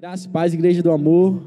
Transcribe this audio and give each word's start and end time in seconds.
Graça 0.00 0.28
paz, 0.28 0.54
Igreja 0.54 0.80
do 0.80 0.92
Amor. 0.92 1.42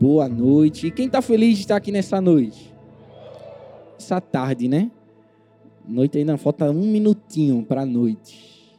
Boa 0.00 0.26
noite. 0.26 0.86
E 0.86 0.90
quem 0.90 1.04
está 1.04 1.20
feliz 1.20 1.56
de 1.56 1.64
estar 1.64 1.76
aqui 1.76 1.92
nessa 1.92 2.22
noite? 2.22 2.74
Essa 3.98 4.18
tarde, 4.18 4.66
né? 4.66 4.90
Noite 5.86 6.16
ainda 6.16 6.38
falta 6.38 6.70
um 6.70 6.90
minutinho 6.90 7.62
para 7.62 7.82
a 7.82 7.84
noite. 7.86 8.78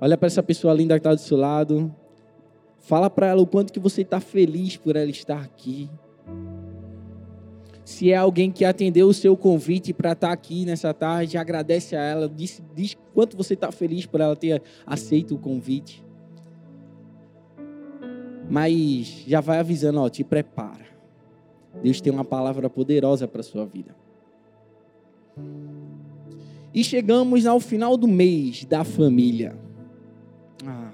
Olha 0.00 0.16
para 0.16 0.28
essa 0.28 0.40
pessoa 0.40 0.72
linda 0.72 0.94
que 0.94 1.00
está 1.00 1.12
do 1.12 1.20
seu 1.20 1.36
lado. 1.36 1.92
Fala 2.78 3.10
para 3.10 3.26
ela 3.26 3.42
o 3.42 3.46
quanto 3.46 3.72
que 3.72 3.80
você 3.80 4.02
está 4.02 4.20
feliz 4.20 4.76
por 4.76 4.94
ela 4.94 5.10
estar 5.10 5.42
aqui. 5.42 5.90
Se 7.84 8.12
é 8.12 8.16
alguém 8.16 8.52
que 8.52 8.64
atendeu 8.64 9.08
o 9.08 9.14
seu 9.14 9.36
convite 9.36 9.92
para 9.92 10.12
estar 10.12 10.30
aqui 10.30 10.64
nessa 10.64 10.94
tarde, 10.94 11.36
agradece 11.36 11.96
a 11.96 12.00
ela, 12.00 12.28
diz, 12.28 12.62
diz 12.72 12.96
quanto 13.12 13.36
você 13.36 13.54
está 13.54 13.72
feliz 13.72 14.06
por 14.06 14.20
ela 14.20 14.36
ter 14.36 14.62
aceito 14.86 15.34
o 15.34 15.38
convite. 15.40 16.03
Mas 18.48 19.24
já 19.26 19.40
vai 19.40 19.58
avisando, 19.58 20.00
ó, 20.00 20.08
te 20.08 20.22
prepara. 20.22 20.86
Deus 21.82 22.00
tem 22.00 22.12
uma 22.12 22.24
palavra 22.24 22.70
poderosa 22.70 23.26
para 23.26 23.40
a 23.40 23.44
sua 23.44 23.64
vida. 23.64 23.94
E 26.72 26.82
chegamos 26.82 27.46
ao 27.46 27.60
final 27.60 27.96
do 27.96 28.08
mês 28.08 28.64
da 28.64 28.84
família. 28.84 29.56
Ah, 30.66 30.90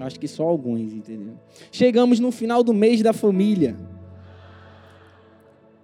acho 0.00 0.18
que 0.18 0.28
só 0.28 0.44
alguns, 0.44 0.92
entendeu? 0.92 1.34
Chegamos 1.70 2.18
no 2.18 2.30
final 2.30 2.62
do 2.62 2.72
mês 2.72 3.02
da 3.02 3.12
família. 3.12 3.76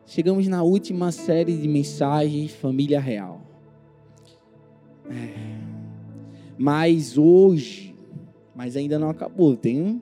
Chegamos 0.06 0.46
na 0.48 0.62
última 0.62 1.10
série 1.10 1.56
de 1.56 1.66
mensagens 1.66 2.52
Família 2.52 3.00
Real. 3.00 3.40
É. 5.10 5.34
Mas 6.56 7.18
hoje 7.18 7.93
mas 8.54 8.76
ainda 8.76 8.98
não 8.98 9.08
acabou. 9.08 9.56
Tem 9.56 9.80
um... 9.80 10.00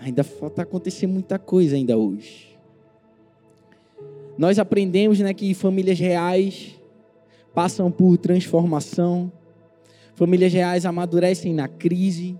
ainda 0.00 0.24
falta 0.24 0.62
acontecer 0.62 1.06
muita 1.06 1.38
coisa 1.38 1.76
ainda 1.76 1.96
hoje. 1.96 2.58
Nós 4.36 4.58
aprendemos, 4.58 5.20
né, 5.20 5.32
que 5.32 5.54
famílias 5.54 5.98
reais 5.98 6.74
passam 7.54 7.90
por 7.90 8.16
transformação. 8.16 9.30
Famílias 10.14 10.52
reais 10.52 10.84
amadurecem 10.84 11.52
na 11.54 11.68
crise. 11.68 12.36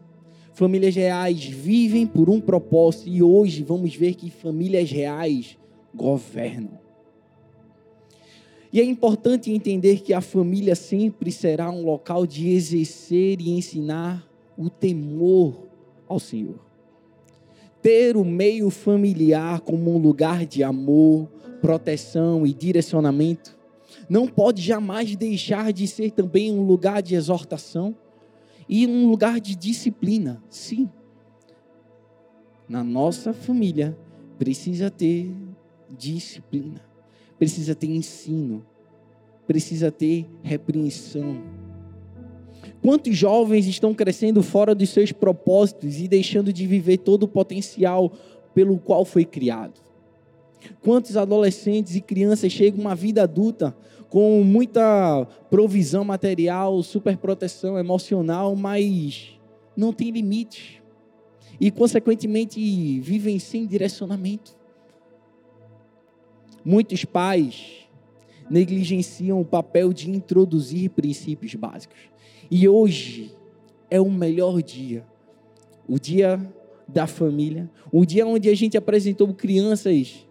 Famílias 0.55 0.95
reais 0.95 1.45
vivem 1.45 2.07
por 2.07 2.29
um 2.29 2.41
propósito 2.41 3.09
e 3.09 3.23
hoje 3.23 3.63
vamos 3.63 3.95
ver 3.95 4.15
que 4.15 4.31
famílias 4.31 4.91
reais 4.91 5.57
governam. 5.95 6.81
E 8.73 8.81
é 8.81 8.85
importante 8.85 9.53
entender 9.53 10.01
que 10.01 10.15
a 10.15 10.23
família 10.23 10.75
sempre 10.75 11.31
será 11.31 11.71
um 11.71 11.85
local 11.85 12.27
de 12.27 12.49
exercer 12.49 13.39
e 13.39 13.51
ensinar 13.51 14.27
o 14.63 14.71
temor 14.71 15.67
ao 16.09 16.19
Senhor. 16.19 16.59
Ter 17.81 18.17
o 18.17 18.25
meio 18.25 18.71
familiar 18.71 19.61
como 19.61 19.95
um 19.95 19.99
lugar 19.99 20.47
de 20.47 20.63
amor, 20.63 21.29
proteção 21.61 22.47
e 22.47 22.53
direcionamento 22.53 23.59
não 24.09 24.27
pode 24.29 24.63
jamais 24.63 25.17
deixar 25.17 25.73
de 25.73 25.87
ser 25.87 26.13
também 26.13 26.53
um 26.53 26.63
lugar 26.63 27.03
de 27.03 27.15
exortação 27.15 27.97
e 28.69 28.87
um 28.87 29.09
lugar 29.09 29.41
de 29.41 29.57
disciplina. 29.57 30.43
Sim. 30.49 30.89
Na 32.69 32.85
nossa 32.85 33.33
família 33.33 33.97
precisa 34.39 34.91
ter 34.91 35.35
disciplina, 35.91 36.81
precisa 37.39 37.75
ter 37.75 37.89
ensino, 37.89 38.65
precisa 39.47 39.91
ter 39.91 40.27
repreensão 40.43 41.43
Quantos 42.83 43.17
jovens 43.17 43.69
estão 43.69 43.95
crescendo 43.95 44.43
fora 44.43 44.75
dos 44.75 44.91
seus 44.91 45.13
propósitos 45.13 46.01
e 46.01 46.09
deixando 46.09 46.53
de 46.53 46.67
viver 46.67 46.99
todo 46.99 47.23
o 47.23 47.29
potencial 47.29 48.13
pelo 48.53 48.77
qual 48.77 49.05
foi 49.05 49.25
criado? 49.25 49.81
Quantos 50.83 51.17
adolescentes 51.17 51.95
e 51.95 52.01
crianças 52.01 52.51
chegam 52.51 52.81
a 52.81 52.89
uma 52.89 52.95
vida 52.97 53.23
adulta 53.23 53.75
com 54.09 54.43
muita 54.43 55.27
provisão 55.49 56.05
material, 56.05 56.83
superproteção 56.83 57.79
emocional, 57.79 58.57
mas 58.57 59.39
não 59.77 59.93
tem 59.93 60.11
limite 60.11 60.83
e, 61.61 61.71
consequentemente, 61.71 63.01
vivem 63.01 63.39
sem 63.39 63.65
direcionamento? 63.65 64.57
Muitos 66.65 67.05
pais 67.05 67.87
negligenciam 68.51 69.41
o 69.41 69.45
papel 69.45 69.93
de 69.93 70.11
introduzir 70.11 70.91
princípios 70.91 71.55
básicos. 71.55 72.12
E 72.55 72.69
hoje 72.69 73.35
é 73.91 73.99
o 73.99 74.11
melhor 74.11 74.61
dia. 74.61 75.07
O 75.89 75.99
dia 75.99 76.39
da 76.87 77.07
família. 77.07 77.71
O 77.91 78.05
dia 78.05 78.27
onde 78.27 78.51
a 78.51 78.55
gente 78.55 78.77
apresentou 78.77 79.33
crianças 79.33 80.29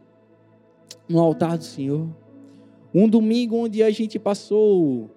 no 1.10 1.20
altar 1.20 1.58
do 1.58 1.64
Senhor. 1.64 2.08
Um 2.94 3.10
domingo 3.10 3.56
onde 3.56 3.81
a 3.81 3.90
gente 3.90 4.20
passou, 4.20 5.10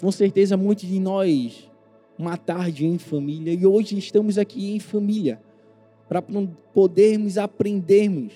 com 0.00 0.10
certeza, 0.10 0.56
muitos 0.56 0.88
de 0.88 0.98
nós, 0.98 1.70
uma 2.18 2.38
tarde 2.38 2.86
em 2.86 2.96
família. 2.96 3.52
E 3.52 3.66
hoje 3.66 3.98
estamos 3.98 4.38
aqui 4.38 4.74
em 4.74 4.80
família. 4.80 5.42
Para 6.08 6.22
podermos 6.72 7.36
aprendermos 7.36 8.32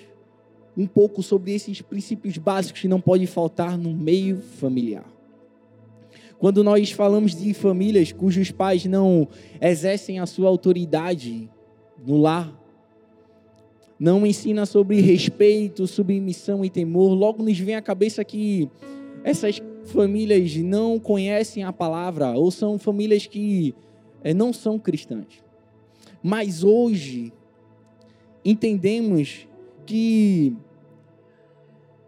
um 0.77 0.87
pouco 0.87 1.23
sobre 1.23 1.55
esses 1.55 1.81
princípios 1.81 2.37
básicos 2.37 2.83
que 2.83 2.89
não 2.89 3.01
podem 3.01 3.27
faltar 3.27 3.79
no 3.79 3.95
meio 3.95 4.43
familiar. 4.43 5.14
Quando 6.45 6.63
nós 6.63 6.91
falamos 6.91 7.35
de 7.35 7.55
famílias 7.55 8.13
cujos 8.13 8.51
pais 8.51 8.85
não 8.85 9.27
exercem 9.63 10.19
a 10.19 10.27
sua 10.27 10.47
autoridade 10.47 11.49
no 12.07 12.19
lar, 12.19 12.55
não 13.99 14.27
ensina 14.27 14.67
sobre 14.67 15.01
respeito, 15.01 15.87
submissão 15.87 16.63
e 16.63 16.69
temor, 16.69 17.15
logo 17.15 17.43
nos 17.43 17.59
vem 17.59 17.77
à 17.77 17.81
cabeça 17.81 18.23
que 18.23 18.69
essas 19.25 19.59
famílias 19.85 20.55
não 20.57 21.01
conhecem 21.01 21.65
a 21.65 21.73
palavra 21.73 22.33
ou 22.33 22.51
são 22.51 22.79
famílias 22.79 23.27
que 23.27 23.75
é, 24.23 24.35
não 24.35 24.53
são 24.53 24.79
cristãs. 24.79 25.43
Mas 26.23 26.63
hoje 26.63 27.33
entendemos 28.45 29.49
que 29.87 30.55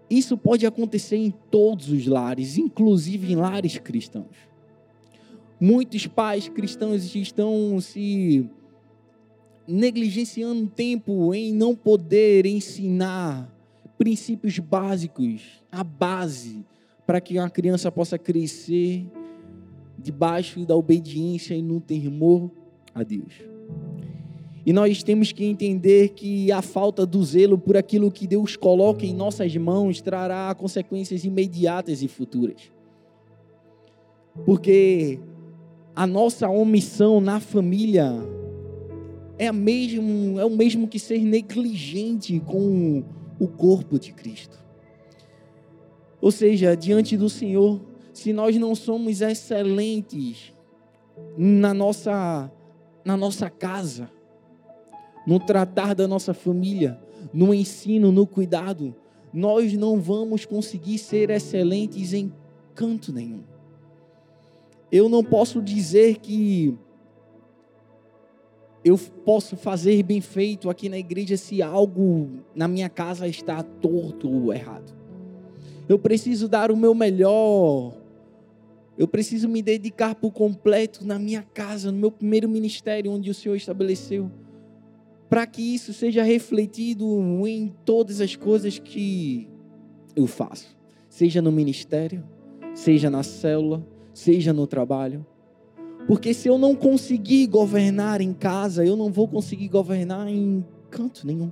isso 0.09 0.37
pode 0.37 0.67
acontecer 0.67 1.17
em 1.17 1.31
todos 1.51 1.89
os 1.89 2.07
lares, 2.07 2.57
inclusive 2.57 3.33
em 3.33 3.37
lares 3.37 3.79
cristãos. 3.79 4.37
Muitos 5.61 6.07
pais 6.07 6.49
cristãos 6.49 7.15
estão 7.15 7.81
se 7.81 8.49
negligenciando 9.67 10.67
tempo 10.69 11.35
em 11.35 11.53
não 11.53 11.75
poder 11.75 12.47
ensinar 12.47 13.53
princípios 13.99 14.59
básicos, 14.59 15.65
a 15.73 15.83
base 15.83 16.65
para 17.07 17.21
que 17.21 17.39
uma 17.39 17.51
criança 17.51 17.91
possa 17.91 18.19
crescer 18.19 19.07
debaixo 19.99 20.65
da 20.65 20.77
obediência 20.77 21.55
e 21.55 21.63
no 21.63 21.81
temor 21.81 22.51
a 22.95 23.03
Deus. 23.03 23.56
E 24.67 24.73
nós 24.73 25.05
temos 25.05 25.31
que 25.31 25.45
entender 25.45 26.09
que 26.09 26.51
a 26.51 26.61
falta 26.61 27.07
do 27.07 27.25
zelo 27.25 27.57
por 27.57 27.77
aquilo 27.77 28.11
que 28.11 28.27
Deus 28.27 28.57
coloca 28.57 29.07
em 29.07 29.15
nossas 29.15 29.57
mãos 29.57 30.01
trará 30.01 30.53
consequências 30.57 31.25
imediatas 31.25 32.03
e 32.03 32.09
futuras. 32.09 32.73
Porque 34.45 35.21
a 35.95 36.05
nossa 36.05 36.49
omissão 36.49 37.21
na 37.21 37.39
família 37.39 38.13
é, 39.39 39.53
mesmo, 39.53 40.41
é 40.41 40.45
o 40.45 40.51
mesmo 40.51 40.89
que 40.89 40.99
ser 40.99 41.21
negligente 41.21 42.41
com 42.41 43.05
o 43.39 43.47
corpo 43.47 44.01
de 44.01 44.13
Cristo. 44.13 44.59
Ou 46.21 46.33
seja, 46.33 46.75
diante 46.75 47.17
do 47.17 47.29
Senhor, 47.29 47.81
se 48.13 48.33
nós 48.33 48.57
não 48.57 48.75
somos 48.75 49.21
excelentes 49.21 50.53
na 51.39 51.73
nossa, 51.73 52.51
na 53.05 53.17
nossa 53.17 53.49
casa, 53.49 54.11
no 55.27 55.41
tratar 55.41 55.95
da 55.95 56.07
nossa 56.07 56.33
família, 56.33 56.99
no 57.33 57.53
ensino, 57.53 58.13
no 58.13 58.27
cuidado, 58.27 58.95
nós 59.33 59.73
não 59.73 60.01
vamos 60.01 60.47
conseguir 60.47 60.99
ser 60.99 61.31
excelentes 61.31 62.13
em 62.13 62.33
canto 62.75 63.13
nenhum. 63.13 63.43
Eu 64.91 65.09
não 65.09 65.25
posso 65.25 65.61
dizer 65.61 66.19
que 66.19 66.79
eu 68.85 68.97
posso 69.25 69.57
fazer 69.57 70.01
bem 70.05 70.21
feito 70.21 70.71
aqui 70.71 70.89
na 70.89 70.97
igreja 70.97 71.37
se 71.37 71.61
algo 71.61 72.29
na 72.55 72.69
minha 72.69 72.89
casa 72.89 73.27
está 73.27 73.63
torto 73.63 74.31
ou 74.31 74.55
errado. 74.55 74.95
Eu 75.89 75.99
preciso 75.99 76.49
dar 76.49 76.71
o 76.71 76.77
meu 76.77 76.95
melhor. 76.95 77.95
Eu 78.97 79.09
preciso 79.09 79.49
me 79.49 79.61
dedicar 79.61 80.15
por 80.15 80.31
completo 80.31 81.05
na 81.05 81.19
minha 81.19 81.43
casa, 81.43 81.91
no 81.91 81.99
meu 81.99 82.11
primeiro 82.11 82.49
ministério 82.49 83.11
onde 83.11 83.29
o 83.29 83.35
Senhor 83.35 83.57
estabeleceu 83.57 84.31
para 85.29 85.47
que 85.47 85.63
isso 85.63 85.93
seja 85.93 86.23
refletido 86.23 87.07
em 87.47 87.75
todas 87.85 88.21
as 88.21 88.37
coisas 88.37 88.79
que 88.79 89.49
eu 90.15 90.27
faço, 90.27 90.77
seja 91.09 91.43
no 91.43 91.51
ministério, 91.51 92.25
seja 92.75 93.11
na 93.11 93.23
célula, 93.23 93.87
seja 94.15 94.53
no 94.53 94.67
trabalho. 94.67 95.27
Porque 96.07 96.33
se 96.33 96.49
eu 96.49 96.57
não 96.57 96.77
conseguir 96.77 97.49
governar 97.49 98.21
em 98.21 98.33
casa, 98.33 98.85
eu 98.85 98.97
não 98.97 99.11
vou 99.11 99.27
conseguir 99.27 99.69
governar 99.69 100.29
em 100.29 100.65
canto 100.89 101.27
nenhum. 101.27 101.51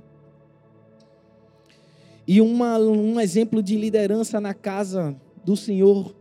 E 2.25 2.41
uma, 2.41 2.79
um 2.79 3.19
exemplo 3.19 3.61
de 3.61 3.75
liderança 3.75 4.39
na 4.39 4.53
casa 4.53 5.15
do 5.43 5.55
Senhor 5.55 6.15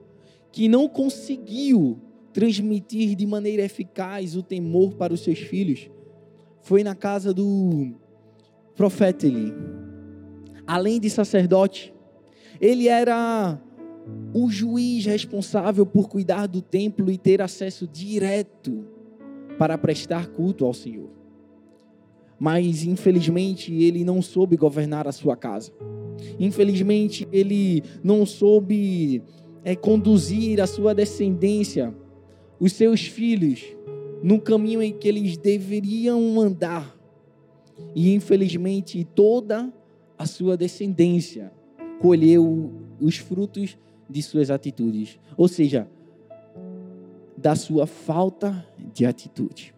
que 0.51 0.69
não 0.69 0.89
conseguiu 0.89 1.99
transmitir 2.33 3.15
de 3.15 3.27
maneira 3.27 3.63
eficaz 3.63 4.37
o 4.37 4.43
temor 4.43 4.95
para 4.95 5.15
os 5.15 5.21
seus 5.21 5.39
filhos 5.39 5.89
foi 6.65 6.83
na 6.83 6.95
casa 6.95 7.33
do 7.33 7.93
profeta 8.75 9.27
Eli. 9.27 9.53
Além 10.67 10.99
de 10.99 11.11
sacerdote, 11.11 11.95
ele 12.59 12.89
era 12.89 13.61
o 14.33 14.51
juiz 14.51 15.05
responsável 15.05 15.85
por 15.85 16.09
cuidar 16.09 16.47
do 16.47 16.63
templo 16.63 17.11
e 17.11 17.19
ter 17.19 17.43
acesso 17.43 17.87
direto 17.87 18.87
para 19.59 19.77
prestar 19.77 20.29
culto 20.29 20.65
ao 20.65 20.73
Senhor. 20.73 21.11
Mas, 22.39 22.83
infelizmente, 22.85 23.73
ele 23.73 24.03
não 24.03 24.23
soube 24.23 24.57
governar 24.57 25.07
a 25.07 25.13
sua 25.13 25.37
casa. 25.37 25.71
Infelizmente, 26.41 27.29
ele 27.31 27.83
não 28.03 28.25
soube 28.25 29.23
é, 29.63 29.77
conduzir 29.77 30.63
a 30.63 30.67
sua 30.67 30.95
descendência, 30.95 31.95
os 32.59 32.73
seus 32.73 33.05
filhos, 33.05 33.65
no 34.25 34.41
caminho 34.41 34.83
em 34.83 34.91
que 34.91 35.07
eles 35.07 35.37
deveriam 35.37 36.41
andar. 36.41 36.97
E, 37.95 38.15
infelizmente, 38.15 39.05
toda 39.05 39.71
a 40.17 40.25
sua 40.25 40.57
descendência 40.57 41.53
colheu 42.01 42.73
os 42.99 43.19
frutos 43.19 43.77
de 44.09 44.23
suas 44.23 44.51
atitudes, 44.51 45.19
ou 45.37 45.47
seja, 45.47 45.87
da 47.37 47.55
sua 47.55 47.87
falta 47.87 48.67
de 48.95 49.05
atitude. 49.05 49.75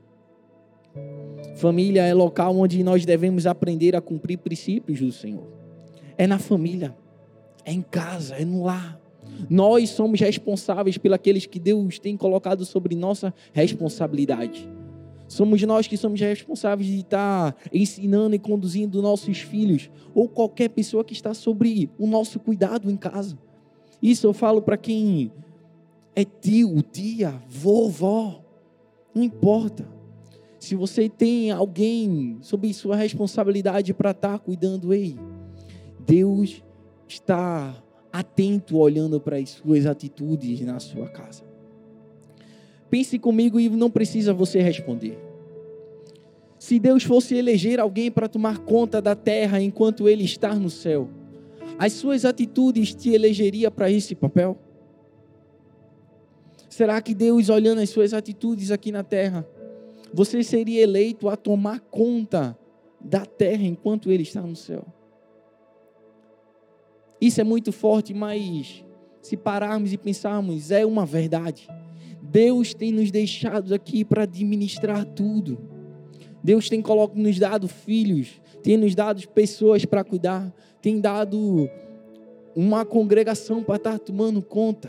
Família 1.57 2.03
é 2.03 2.15
local 2.15 2.57
onde 2.57 2.85
nós 2.85 3.05
devemos 3.05 3.49
aprender 3.49 3.97
a 3.97 4.01
cumprir 4.01 4.39
princípios 4.39 5.01
do 5.01 5.11
Senhor. 5.11 5.49
É 6.17 6.25
na 6.25 6.39
família, 6.39 6.97
é 7.65 7.73
em 7.73 7.83
casa, 7.83 8.37
é 8.37 8.45
no 8.45 8.63
lar. 8.63 9.01
Nós 9.49 9.91
somos 9.91 10.21
responsáveis 10.21 10.99
pelos 10.99 11.47
que 11.47 11.59
Deus 11.59 11.99
tem 11.99 12.17
colocado 12.17 12.65
sobre 12.65 12.95
nossa 12.95 13.33
responsabilidade. 13.53 14.69
Somos 15.29 15.61
nós 15.63 15.89
que 15.89 15.97
somos 15.97 16.21
responsáveis 16.21 16.89
de 16.89 17.01
estar 17.01 17.57
ensinando 17.73 18.35
e 18.37 18.39
conduzindo 18.39 19.03
nossos 19.03 19.39
filhos 19.39 19.91
ou 20.15 20.29
qualquer 20.29 20.69
pessoa 20.69 21.05
que 21.05 21.13
está 21.13 21.35
sobre 21.35 21.91
o 21.99 22.07
nosso 22.07 22.39
cuidado 22.39 22.91
em 22.91 22.97
casa. 22.97 23.37
Isso 24.01 24.27
eu 24.27 24.33
falo 24.33 24.63
para 24.63 24.77
quem 24.77 25.33
é 26.15 26.25
tio, 26.25 26.81
tia, 26.81 27.43
vovó, 27.49 28.41
não 29.15 29.23
importa. 29.23 29.87
Se 30.59 30.75
você 30.75 31.09
tem 31.09 31.51
alguém 31.51 32.39
sob 32.41 32.73
sua 32.73 32.97
responsabilidade 32.97 33.93
para 33.93 34.13
estar 34.13 34.39
cuidando, 34.39 34.93
ei, 34.93 35.17
Deus 36.07 36.63
está 37.09 37.75
atento 38.19 38.79
olhando 38.79 39.21
para 39.21 39.37
as 39.37 39.51
suas 39.51 39.85
atitudes 39.85 40.61
na 40.63 40.81
sua 40.81 41.09
casa. 41.09 41.43
Pense 42.89 43.19
comigo 43.19 43.61
e 43.61 43.69
não 43.69 43.91
precisa 43.91 44.33
você 44.33 44.61
responder. 44.61 45.19
Se 46.59 46.79
Deus 46.79 47.03
fosse 47.03 47.35
eleger 47.35 47.79
alguém 47.79 48.11
para 48.11 48.29
tomar 48.29 48.59
conta 48.59 49.03
da 49.03 49.15
terra 49.15 49.61
enquanto 49.61 50.09
ele 50.09 50.25
está 50.25 50.55
no 50.55 50.71
céu, 50.71 51.09
as 51.79 51.93
suas 51.93 52.25
atitudes 52.25 52.95
te 52.95 53.11
elegeria 53.11 53.71
para 53.71 53.91
esse 53.91 54.15
papel? 54.15 54.57
Será 56.71 57.01
que 57.03 57.15
Deus, 57.15 57.51
olhando 57.51 57.81
as 57.83 57.91
suas 57.91 58.15
atitudes 58.15 58.71
aqui 58.71 58.91
na 58.91 59.03
terra, 59.03 59.47
você 60.13 60.43
seria 60.43 60.83
eleito 60.83 61.29
a 61.29 61.37
tomar 61.37 61.81
conta 61.81 62.57
da 62.99 63.27
terra 63.27 63.65
enquanto 63.65 64.11
Ele 64.11 64.23
está 64.23 64.41
no 64.41 64.57
céu? 64.57 64.87
Isso 67.21 67.41
é 67.41 67.45
muito 67.45 67.73
forte, 67.73 68.13
mas 68.13 68.85
se 69.23 69.37
pararmos 69.37 69.93
e 69.93 69.99
pensarmos, 69.99 70.71
é 70.71 70.85
uma 70.85 71.07
verdade. 71.07 71.69
Deus 72.23 72.75
tem 72.75 72.93
nos 72.93 73.11
deixado 73.11 73.75
aqui 73.75 74.05
para 74.05 74.25
administrar 74.25 75.05
tudo. 75.05 75.59
Deus 76.43 76.69
tem 76.69 76.83
nos 77.15 77.39
dado 77.39 77.67
filhos, 77.67 78.41
tem 78.63 78.77
nos 78.77 78.95
dado 78.95 79.27
pessoas 79.29 79.85
para 79.85 80.05
cuidar, 80.05 80.53
tem 80.81 81.01
dado 81.01 81.69
uma 82.55 82.85
congregação 82.85 83.63
para 83.63 83.77
estar 83.77 83.99
tomando 83.99 84.41
conta. 84.41 84.89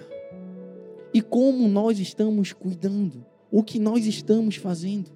E 1.14 1.22
como 1.22 1.68
nós 1.68 2.00
estamos 2.00 2.54
cuidando? 2.54 3.26
O 3.52 3.64
que 3.64 3.80
nós 3.80 4.06
estamos 4.06 4.56
fazendo? 4.56 5.10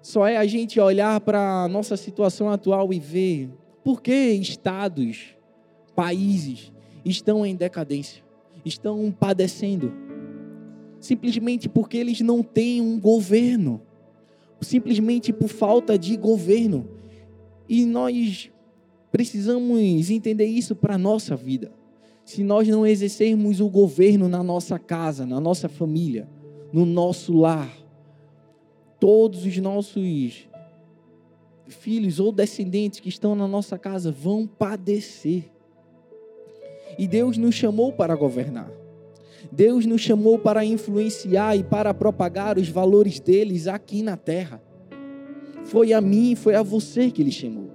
Só 0.00 0.26
é 0.26 0.36
a 0.36 0.46
gente 0.46 0.78
olhar 0.78 1.18
para 1.20 1.64
a 1.64 1.68
nossa 1.68 1.96
situação 1.96 2.50
atual 2.50 2.92
e 2.92 3.00
ver 3.00 3.50
por 3.84 4.00
que 4.00 4.32
estados, 4.32 5.36
países 5.94 6.72
estão 7.04 7.44
em 7.44 7.54
decadência, 7.54 8.24
estão 8.64 9.12
padecendo. 9.12 9.92
Simplesmente 10.98 11.68
porque 11.68 11.98
eles 11.98 12.22
não 12.22 12.42
têm 12.42 12.80
um 12.80 12.98
governo, 12.98 13.82
simplesmente 14.62 15.34
por 15.34 15.48
falta 15.48 15.98
de 15.98 16.16
governo. 16.16 16.88
E 17.68 17.84
nós 17.84 18.50
precisamos 19.12 20.10
entender 20.10 20.46
isso 20.46 20.74
para 20.74 20.94
a 20.94 20.98
nossa 20.98 21.36
vida. 21.36 21.70
Se 22.24 22.42
nós 22.42 22.66
não 22.66 22.86
exercermos 22.86 23.60
o 23.60 23.68
governo 23.68 24.30
na 24.30 24.42
nossa 24.42 24.78
casa, 24.78 25.26
na 25.26 25.38
nossa 25.38 25.68
família, 25.68 26.26
no 26.72 26.86
nosso 26.86 27.34
lar, 27.36 27.70
todos 28.98 29.44
os 29.44 29.58
nossos 29.58 30.48
filhos 31.66 32.20
ou 32.20 32.30
descendentes 32.30 33.00
que 33.00 33.08
estão 33.08 33.34
na 33.34 33.48
nossa 33.48 33.78
casa 33.78 34.10
vão 34.12 34.46
padecer. 34.46 35.50
E 36.98 37.06
Deus 37.06 37.36
nos 37.36 37.54
chamou 37.54 37.92
para 37.92 38.14
governar. 38.14 38.70
Deus 39.50 39.84
nos 39.86 40.00
chamou 40.00 40.38
para 40.38 40.64
influenciar 40.64 41.56
e 41.56 41.62
para 41.62 41.92
propagar 41.92 42.58
os 42.58 42.68
valores 42.68 43.20
deles 43.20 43.66
aqui 43.66 44.02
na 44.02 44.16
terra. 44.16 44.62
Foi 45.64 45.92
a 45.92 46.00
mim, 46.00 46.34
foi 46.34 46.54
a 46.54 46.62
você 46.62 47.10
que 47.10 47.22
ele 47.22 47.32
chamou. 47.32 47.70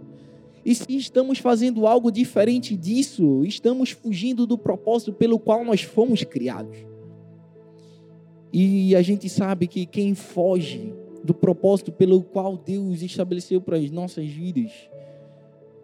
E 0.63 0.75
se 0.75 0.95
estamos 0.95 1.39
fazendo 1.39 1.88
algo 1.88 2.12
diferente 2.12 2.75
disso, 2.75 3.44
estamos 3.44 3.91
fugindo 3.91 4.45
do 4.45 4.57
propósito 4.57 5.13
pelo 5.13 5.39
qual 5.39 5.63
nós 5.63 5.81
fomos 5.81 6.24
criados. 6.24 6.77
E 8.51 8.95
a 8.95 9.01
gente 9.01 9.30
sabe 9.30 9.68
que 9.68 9.86
quem 9.86 10.13
foge 10.13 10.94
do 11.30 11.34
propósito 11.36 11.92
pelo 11.92 12.24
qual 12.24 12.58
Deus 12.58 13.03
estabeleceu 13.03 13.62
para 13.62 13.77
as 13.77 13.92
nossas 13.92 14.25
vidas, 14.25 14.72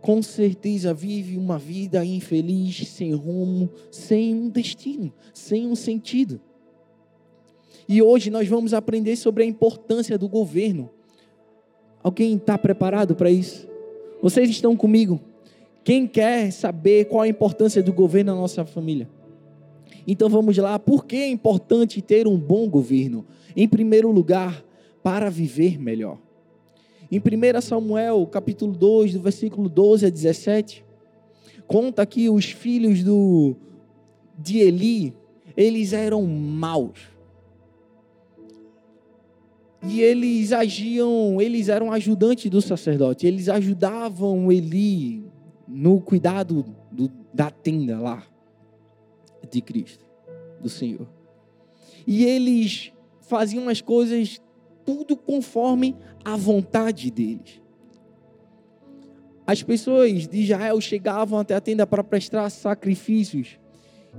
com 0.01 0.19
certeza 0.19 0.91
vive 0.91 1.37
uma 1.37 1.59
vida 1.59 2.03
infeliz, 2.03 2.87
sem 2.87 3.13
rumo, 3.13 3.69
sem 3.91 4.33
um 4.33 4.49
destino, 4.49 5.13
sem 5.35 5.67
um 5.67 5.75
sentido. 5.75 6.41
E 7.87 8.01
hoje 8.01 8.31
nós 8.31 8.47
vamos 8.47 8.73
aprender 8.73 9.15
sobre 9.17 9.43
a 9.43 9.45
importância 9.45 10.17
do 10.17 10.27
governo. 10.27 10.89
Alguém 12.01 12.37
está 12.37 12.57
preparado 12.57 13.15
para 13.15 13.29
isso? 13.29 13.67
Vocês 14.23 14.49
estão 14.49 14.75
comigo? 14.75 15.21
Quem 15.83 16.07
quer 16.07 16.49
saber 16.51 17.05
qual 17.05 17.21
a 17.21 17.27
importância 17.27 17.83
do 17.83 17.93
governo 17.93 18.33
na 18.33 18.41
nossa 18.41 18.65
família? 18.65 19.07
Então 20.07 20.27
vamos 20.27 20.57
lá, 20.57 20.79
por 20.79 21.05
que 21.05 21.17
é 21.17 21.29
importante 21.29 22.01
ter 22.01 22.27
um 22.27 22.35
bom 22.35 22.67
governo? 22.67 23.27
Em 23.55 23.67
primeiro 23.67 24.09
lugar, 24.09 24.65
para 25.05 25.29
viver 25.29 25.79
melhor. 25.79 26.17
Em 27.11 27.19
1 27.19 27.61
Samuel, 27.61 28.25
capítulo 28.25 28.73
2, 28.73 29.13
do 29.13 29.19
versículo 29.19 29.69
12 29.69 30.07
a 30.07 30.09
17, 30.09 30.83
conta 31.67 32.03
que 32.07 32.27
os 32.27 32.45
filhos 32.45 33.03
do, 33.03 33.55
de 34.35 34.57
Eli, 34.57 35.13
eles 35.55 35.93
eram 35.93 36.23
maus. 36.25 37.01
E 39.83 40.01
eles 40.01 40.51
agiam, 40.51 41.39
eles 41.39 41.69
eram 41.69 41.91
ajudantes 41.91 42.49
do 42.49 42.59
sacerdote, 42.59 43.27
eles 43.27 43.47
ajudavam 43.47 44.51
Eli 44.51 45.23
no 45.67 46.01
cuidado 46.01 46.65
do, 46.91 47.11
da 47.31 47.51
tenda 47.51 47.99
lá 47.99 48.23
de 49.51 49.61
Cristo, 49.61 50.03
do 50.59 50.67
Senhor. 50.67 51.07
E 52.07 52.25
eles 52.25 52.91
faziam 53.21 53.69
as 53.69 53.81
coisas 53.81 54.41
tudo 54.85 55.15
conforme 55.15 55.95
a 56.23 56.35
vontade 56.35 57.09
deles. 57.09 57.61
As 59.47 59.61
pessoas 59.61 60.27
de 60.27 60.41
Israel 60.41 60.79
chegavam 60.81 61.39
até 61.39 61.55
a 61.55 61.61
tenda 61.61 61.85
para 61.85 62.03
prestar 62.03 62.49
sacrifícios, 62.49 63.59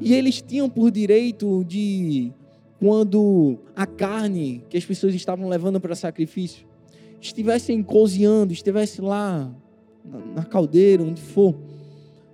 e 0.01 0.15
eles 0.15 0.43
tinham 0.43 0.69
por 0.69 0.91
direito 0.91 1.65
de, 1.65 2.33
quando 2.79 3.59
a 3.75 3.87
carne 3.87 4.65
que 4.69 4.77
as 4.77 4.85
pessoas 4.85 5.15
estavam 5.15 5.49
levando 5.49 5.81
para 5.81 5.95
sacrifício 5.95 6.67
estivessem 7.21 7.83
cozinhando, 7.83 8.53
estivesse 8.53 9.01
lá 9.01 9.53
na 10.35 10.45
caldeira, 10.45 11.03
onde 11.03 11.21
for, 11.21 11.57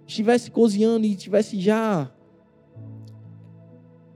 estivesse 0.07 0.51
cozinhando 0.51 1.07
e 1.07 1.12
estivesse 1.12 1.59
já 1.61 2.12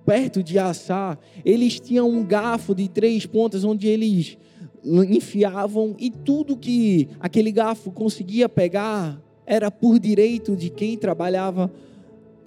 perto 0.06 0.40
de 0.40 0.56
assar, 0.56 1.18
eles 1.44 1.80
tinham 1.80 2.08
um 2.08 2.24
garfo 2.24 2.74
de 2.74 2.88
três 2.88 3.26
pontas 3.26 3.64
onde 3.64 3.88
eles 3.88 4.38
enfiavam 4.84 5.96
e 5.98 6.10
tudo 6.10 6.56
que 6.56 7.08
aquele 7.18 7.50
garfo 7.50 7.90
conseguia 7.90 8.48
pegar 8.48 9.20
era 9.44 9.68
por 9.68 9.98
direito 9.98 10.54
de 10.54 10.70
quem 10.70 10.96
trabalhava 10.96 11.70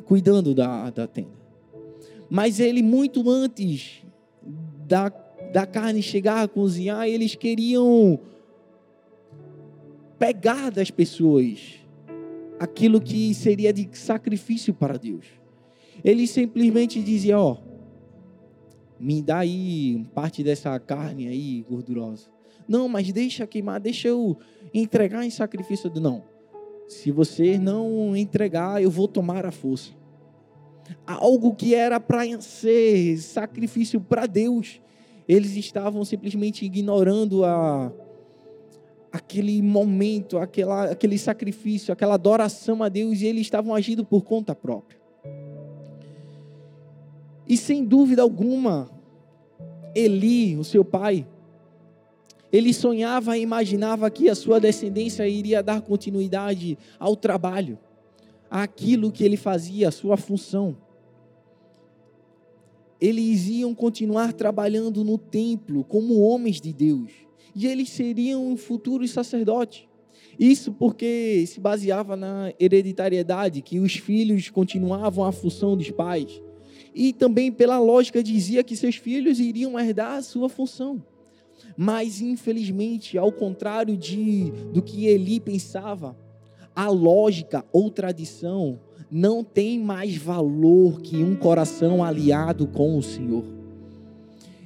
cuidando 0.05 0.55
da, 0.55 0.89
da 0.89 1.05
tenda. 1.05 1.37
Mas 2.29 2.59
ele, 2.59 2.81
muito 2.81 3.29
antes 3.29 4.03
da, 4.87 5.09
da 5.51 5.65
carne 5.65 6.01
chegar 6.01 6.43
a 6.43 6.47
cozinhar, 6.47 7.07
eles 7.07 7.35
queriam 7.35 8.19
pegar 10.17 10.69
das 10.69 10.89
pessoas 10.89 11.79
aquilo 12.59 13.01
que 13.01 13.33
seria 13.33 13.73
de 13.73 13.89
sacrifício 13.93 14.73
para 14.73 14.97
Deus. 14.97 15.38
Ele 16.03 16.27
simplesmente 16.27 17.01
dizia: 17.01 17.39
Ó, 17.39 17.57
me 18.99 19.21
dá 19.21 19.39
aí 19.39 20.05
parte 20.13 20.43
dessa 20.43 20.77
carne 20.79 21.27
aí 21.27 21.65
gordurosa. 21.69 22.27
Não, 22.67 22.87
mas 22.87 23.11
deixa 23.11 23.47
queimar, 23.47 23.79
deixa 23.79 24.07
eu 24.07 24.37
entregar 24.73 25.25
em 25.25 25.29
sacrifício. 25.29 25.91
Não, 25.99 26.23
se 26.87 27.11
você 27.11 27.57
não 27.57 28.15
entregar, 28.15 28.81
eu 28.81 28.91
vou 28.91 29.07
tomar 29.07 29.45
a 29.45 29.51
força. 29.51 29.91
Algo 31.05 31.55
que 31.55 31.73
era 31.75 31.99
para 31.99 32.39
ser 32.41 33.17
sacrifício 33.17 34.01
para 34.01 34.25
Deus, 34.25 34.81
eles 35.27 35.55
estavam 35.55 36.03
simplesmente 36.03 36.65
ignorando 36.65 37.45
a 37.45 37.91
aquele 39.11 39.61
momento, 39.61 40.37
aquela, 40.37 40.91
aquele 40.91 41.17
sacrifício, 41.17 41.91
aquela 41.91 42.13
adoração 42.13 42.83
a 42.83 42.89
Deus 42.89 43.21
e 43.21 43.25
eles 43.25 43.41
estavam 43.41 43.73
agindo 43.73 44.05
por 44.05 44.23
conta 44.23 44.53
própria. 44.53 44.98
E 47.49 47.57
sem 47.57 47.83
dúvida 47.83 48.21
alguma, 48.21 48.91
Eli, 49.95 50.55
o 50.55 50.63
seu 50.63 50.85
pai, 50.85 51.27
ele 52.51 52.73
sonhava 52.73 53.35
e 53.37 53.41
imaginava 53.41 54.09
que 54.09 54.29
a 54.29 54.35
sua 54.35 54.59
descendência 54.59 55.27
iria 55.27 55.63
dar 55.63 55.81
continuidade 55.81 56.77
ao 56.99 57.15
trabalho, 57.15 57.77
àquilo 58.49 59.11
que 59.11 59.23
ele 59.23 59.35
fazia, 59.35 59.87
a 59.87 59.91
sua 59.91 60.15
função. 60.15 60.77
Eles 63.01 63.47
iam 63.47 63.73
continuar 63.73 64.33
trabalhando 64.33 65.03
no 65.03 65.17
templo 65.17 65.83
como 65.83 66.19
homens 66.19 66.61
de 66.61 66.71
Deus 66.71 67.11
e 67.55 67.65
eles 67.65 67.89
seriam 67.89 68.55
futuros 68.57 69.11
sacerdotes. 69.11 69.87
Isso 70.39 70.71
porque 70.71 71.45
se 71.47 71.59
baseava 71.59 72.15
na 72.15 72.53
hereditariedade, 72.59 73.61
que 73.61 73.79
os 73.79 73.95
filhos 73.95 74.49
continuavam 74.49 75.25
a 75.25 75.31
função 75.31 75.75
dos 75.75 75.91
pais. 75.91 76.41
E 76.93 77.13
também 77.13 77.51
pela 77.51 77.79
lógica 77.79 78.23
dizia 78.23 78.63
que 78.63 78.75
seus 78.75 78.95
filhos 78.95 79.39
iriam 79.39 79.79
herdar 79.79 80.17
a 80.17 80.21
sua 80.21 80.49
função. 80.49 81.03
Mas 81.77 82.21
infelizmente, 82.21 83.17
ao 83.17 83.31
contrário 83.31 83.95
de 83.95 84.51
do 84.73 84.81
que 84.81 85.05
Eli 85.05 85.39
pensava, 85.39 86.17
a 86.75 86.89
lógica 86.89 87.65
ou 87.71 87.89
tradição 87.89 88.79
não 89.11 89.43
tem 89.43 89.79
mais 89.79 90.15
valor 90.15 91.01
que 91.01 91.17
um 91.23 91.35
coração 91.35 92.03
aliado 92.03 92.67
com 92.67 92.97
o 92.97 93.03
Senhor. 93.03 93.43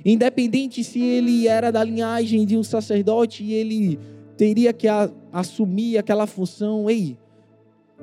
Independente 0.05 0.83
se 0.83 1.01
ele 1.01 1.47
era 1.47 1.71
da 1.71 1.83
linhagem 1.83 2.45
de 2.45 2.57
um 2.57 2.63
sacerdote 2.63 3.43
e 3.43 3.53
ele 3.53 3.99
teria 4.37 4.73
que 4.73 4.87
assumir 5.31 5.97
aquela 5.97 6.27
função, 6.27 6.89
ei, 6.89 7.17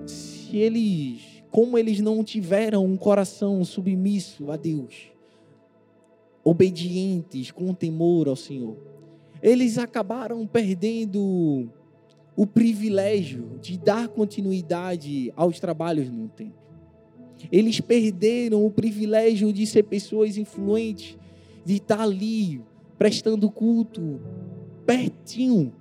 se 0.07 0.57
eles, 0.57 1.21
como 1.51 1.77
eles 1.77 2.01
não 2.01 2.23
tiveram 2.23 2.85
um 2.85 2.97
coração 2.97 3.65
submisso 3.65 4.51
a 4.51 4.57
Deus, 4.57 5.11
obedientes, 6.45 7.51
com 7.51 7.75
temor 7.75 8.29
ao 8.29 8.37
Senhor, 8.37 8.77
eles 9.43 9.79
acabaram 9.79 10.47
perdendo 10.47 11.69
o 12.37 12.47
privilégio 12.47 13.59
de 13.61 13.79
dar 13.79 14.09
continuidade 14.09 15.33
aos 15.37 15.59
trabalhos 15.59 16.09
no 16.11 16.29
templo. 16.29 16.61
Eles 17.51 17.81
perderam 17.81 18.65
o 18.65 18.71
privilégio 18.71 19.53
de 19.53 19.67
ser 19.67 19.85
pessoas 19.85 20.37
influentes 20.37 21.19
de 21.65 21.77
estar 21.77 22.01
ali 22.01 22.63
prestando 22.99 23.51
culto 23.51 24.21
pertinho 24.87 25.73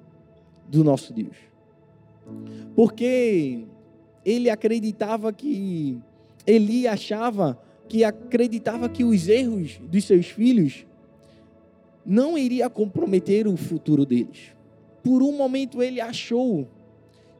do 0.67 0.83
nosso 0.83 1.13
Deus. 1.13 1.35
Porque 2.75 3.65
ele 4.25 4.49
acreditava 4.49 5.31
que 5.31 5.97
Eli 6.45 6.87
achava 6.87 7.59
que 7.87 8.03
acreditava 8.03 8.87
que 8.87 9.03
os 9.03 9.27
erros 9.27 9.79
dos 9.89 10.05
seus 10.05 10.27
filhos 10.27 10.85
não 12.05 12.37
iria 12.37 12.69
comprometer 12.69 13.47
o 13.47 13.57
futuro 13.57 14.05
deles. 14.05 14.53
Por 15.03 15.23
um 15.23 15.35
momento 15.35 15.81
ele 15.81 15.99
achou 15.99 16.67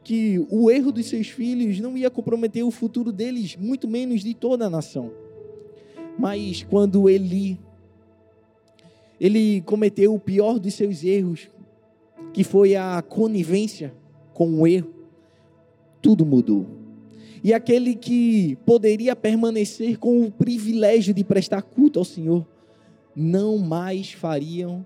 que 0.02 0.44
o 0.50 0.70
erro 0.70 0.90
dos 0.90 1.06
seus 1.06 1.28
filhos 1.28 1.78
não 1.78 1.96
ia 1.96 2.10
comprometer 2.10 2.64
o 2.64 2.70
futuro 2.70 3.12
deles, 3.12 3.56
muito 3.56 3.86
menos 3.86 4.22
de 4.22 4.34
toda 4.34 4.66
a 4.66 4.70
nação. 4.70 5.12
Mas 6.18 6.64
quando 6.68 7.08
Eli 7.08 7.58
ele 9.20 9.60
cometeu 9.62 10.14
o 10.14 10.18
pior 10.18 10.58
dos 10.58 10.74
seus 10.74 11.04
erros, 11.04 11.50
que 12.32 12.42
foi 12.42 12.74
a 12.74 13.02
conivência 13.02 13.94
com 14.32 14.60
o 14.60 14.66
erro. 14.66 14.99
Tudo 16.00 16.24
mudou. 16.24 16.66
E 17.42 17.54
aquele 17.54 17.94
que 17.94 18.56
poderia 18.66 19.16
permanecer 19.16 19.98
com 19.98 20.22
o 20.22 20.30
privilégio 20.30 21.14
de 21.14 21.24
prestar 21.24 21.62
culto 21.62 21.98
ao 21.98 22.04
Senhor, 22.04 22.46
não 23.14 23.58
mais 23.58 24.12
fariam, 24.12 24.84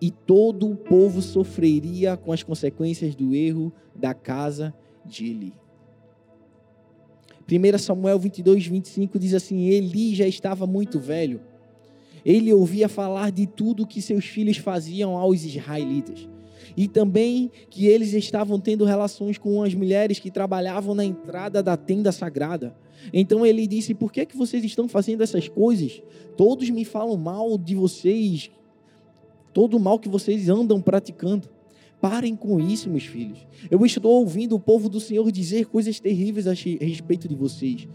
e 0.00 0.10
todo 0.10 0.68
o 0.68 0.76
povo 0.76 1.22
sofreria 1.22 2.16
com 2.16 2.32
as 2.32 2.42
consequências 2.42 3.14
do 3.14 3.34
erro 3.34 3.72
da 3.94 4.12
casa 4.12 4.74
de 5.04 5.26
Eli. 5.26 5.52
1 7.50 7.78
Samuel 7.78 8.18
22, 8.18 8.66
25 8.66 9.18
diz 9.18 9.34
assim: 9.34 9.68
Eli 9.68 10.14
já 10.14 10.26
estava 10.26 10.66
muito 10.66 10.98
velho 10.98 11.40
ele 12.24 12.52
ouvia 12.52 12.88
falar 12.88 13.32
de 13.32 13.46
tudo 13.46 13.86
que 13.86 14.00
seus 14.00 14.24
filhos 14.24 14.56
faziam 14.56 15.16
aos 15.16 15.44
israelitas. 15.44 16.28
E 16.76 16.88
também 16.88 17.50
que 17.70 17.86
eles 17.86 18.12
estavam 18.12 18.58
tendo 18.58 18.84
relações 18.84 19.38
com 19.38 19.62
as 19.62 19.74
mulheres 19.74 20.18
que 20.18 20.30
trabalhavam 20.30 20.94
na 20.94 21.04
entrada 21.04 21.62
da 21.62 21.76
tenda 21.76 22.12
sagrada. 22.12 22.74
Então 23.12 23.44
ele 23.44 23.66
disse: 23.66 23.94
Por 23.94 24.12
que, 24.12 24.26
que 24.26 24.36
vocês 24.36 24.64
estão 24.64 24.88
fazendo 24.88 25.22
essas 25.22 25.48
coisas? 25.48 26.02
Todos 26.36 26.68
me 26.70 26.84
falam 26.84 27.16
mal 27.16 27.56
de 27.58 27.74
vocês, 27.74 28.50
todo 29.52 29.76
o 29.76 29.80
mal 29.80 29.98
que 29.98 30.08
vocês 30.08 30.48
andam 30.48 30.80
praticando. 30.80 31.48
Parem 32.00 32.34
com 32.34 32.58
isso, 32.58 32.90
meus 32.90 33.04
filhos. 33.04 33.46
Eu 33.70 33.86
estou 33.86 34.12
ouvindo 34.12 34.56
o 34.56 34.60
povo 34.60 34.88
do 34.88 34.98
Senhor 34.98 35.30
dizer 35.30 35.66
coisas 35.66 36.00
terríveis 36.00 36.48
a 36.48 36.52
respeito 36.52 37.28
de 37.28 37.34
vocês. 37.36 37.86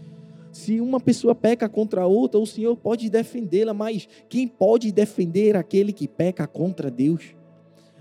Se 0.50 0.80
uma 0.80 0.98
pessoa 0.98 1.34
peca 1.34 1.68
contra 1.68 2.06
outra, 2.06 2.40
o 2.40 2.46
Senhor 2.46 2.74
pode 2.74 3.10
defendê-la, 3.10 3.74
mas 3.74 4.08
quem 4.28 4.48
pode 4.48 4.90
defender 4.90 5.56
aquele 5.56 5.92
que 5.92 6.08
peca 6.08 6.46
contra 6.46 6.90
Deus? 6.90 7.34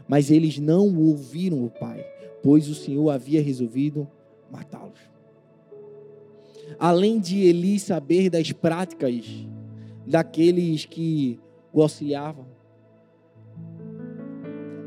Mas 0.08 0.32
eles 0.32 0.58
não 0.58 0.96
ouviram 0.98 1.64
o 1.64 1.70
Pai, 1.70 2.06
pois 2.42 2.70
o 2.70 2.76
Senhor 2.76 3.10
havia 3.10 3.42
resolvido 3.42 4.08
matá-los. 4.52 5.00
Além 6.80 7.20
de 7.20 7.40
Eli 7.46 7.80
saber 7.80 8.30
das 8.30 8.52
práticas 8.52 9.26
daqueles 10.06 10.86
que 10.86 11.40
o 11.74 11.82
auxiliavam, 11.82 12.46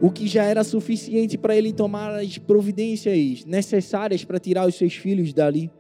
o 0.01 0.11
que 0.11 0.27
já 0.27 0.45
era 0.45 0.65
suficiente 0.65 1.37
para 1.37 1.55
ele 1.55 1.73
tomar 1.73 2.15
as 2.19 2.39
providências 2.39 3.45
necessárias 3.45 4.25
para 4.25 4.39
tirar 4.39 4.67
os 4.67 4.75
seus 4.75 4.95
filhos 4.95 5.35
dali 5.35 5.71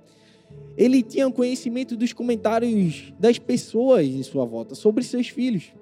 ele 0.77 1.03
tinha 1.03 1.31
conhecimento 1.31 1.97
dos 1.97 2.13
comentários 2.13 3.13
das 3.19 3.39
pessoas 3.39 4.07
em 4.07 4.23
sua 4.23 4.45
volta 4.45 4.75
sobre 4.75 5.05
seus 5.05 5.29
filhos. 5.29 5.73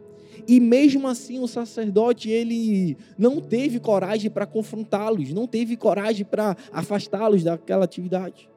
E 0.46 0.60
mesmo 0.60 1.06
assim, 1.08 1.38
o 1.38 1.48
sacerdote 1.48 2.30
ele 2.30 2.96
não 3.16 3.40
teve 3.40 3.80
coragem 3.80 4.30
para 4.30 4.46
confrontá-los, 4.46 5.32
não 5.32 5.46
teve 5.46 5.76
coragem 5.76 6.24
para 6.24 6.56
afastá-los 6.72 7.42
daquela 7.44 7.84
atividade. 7.84 8.48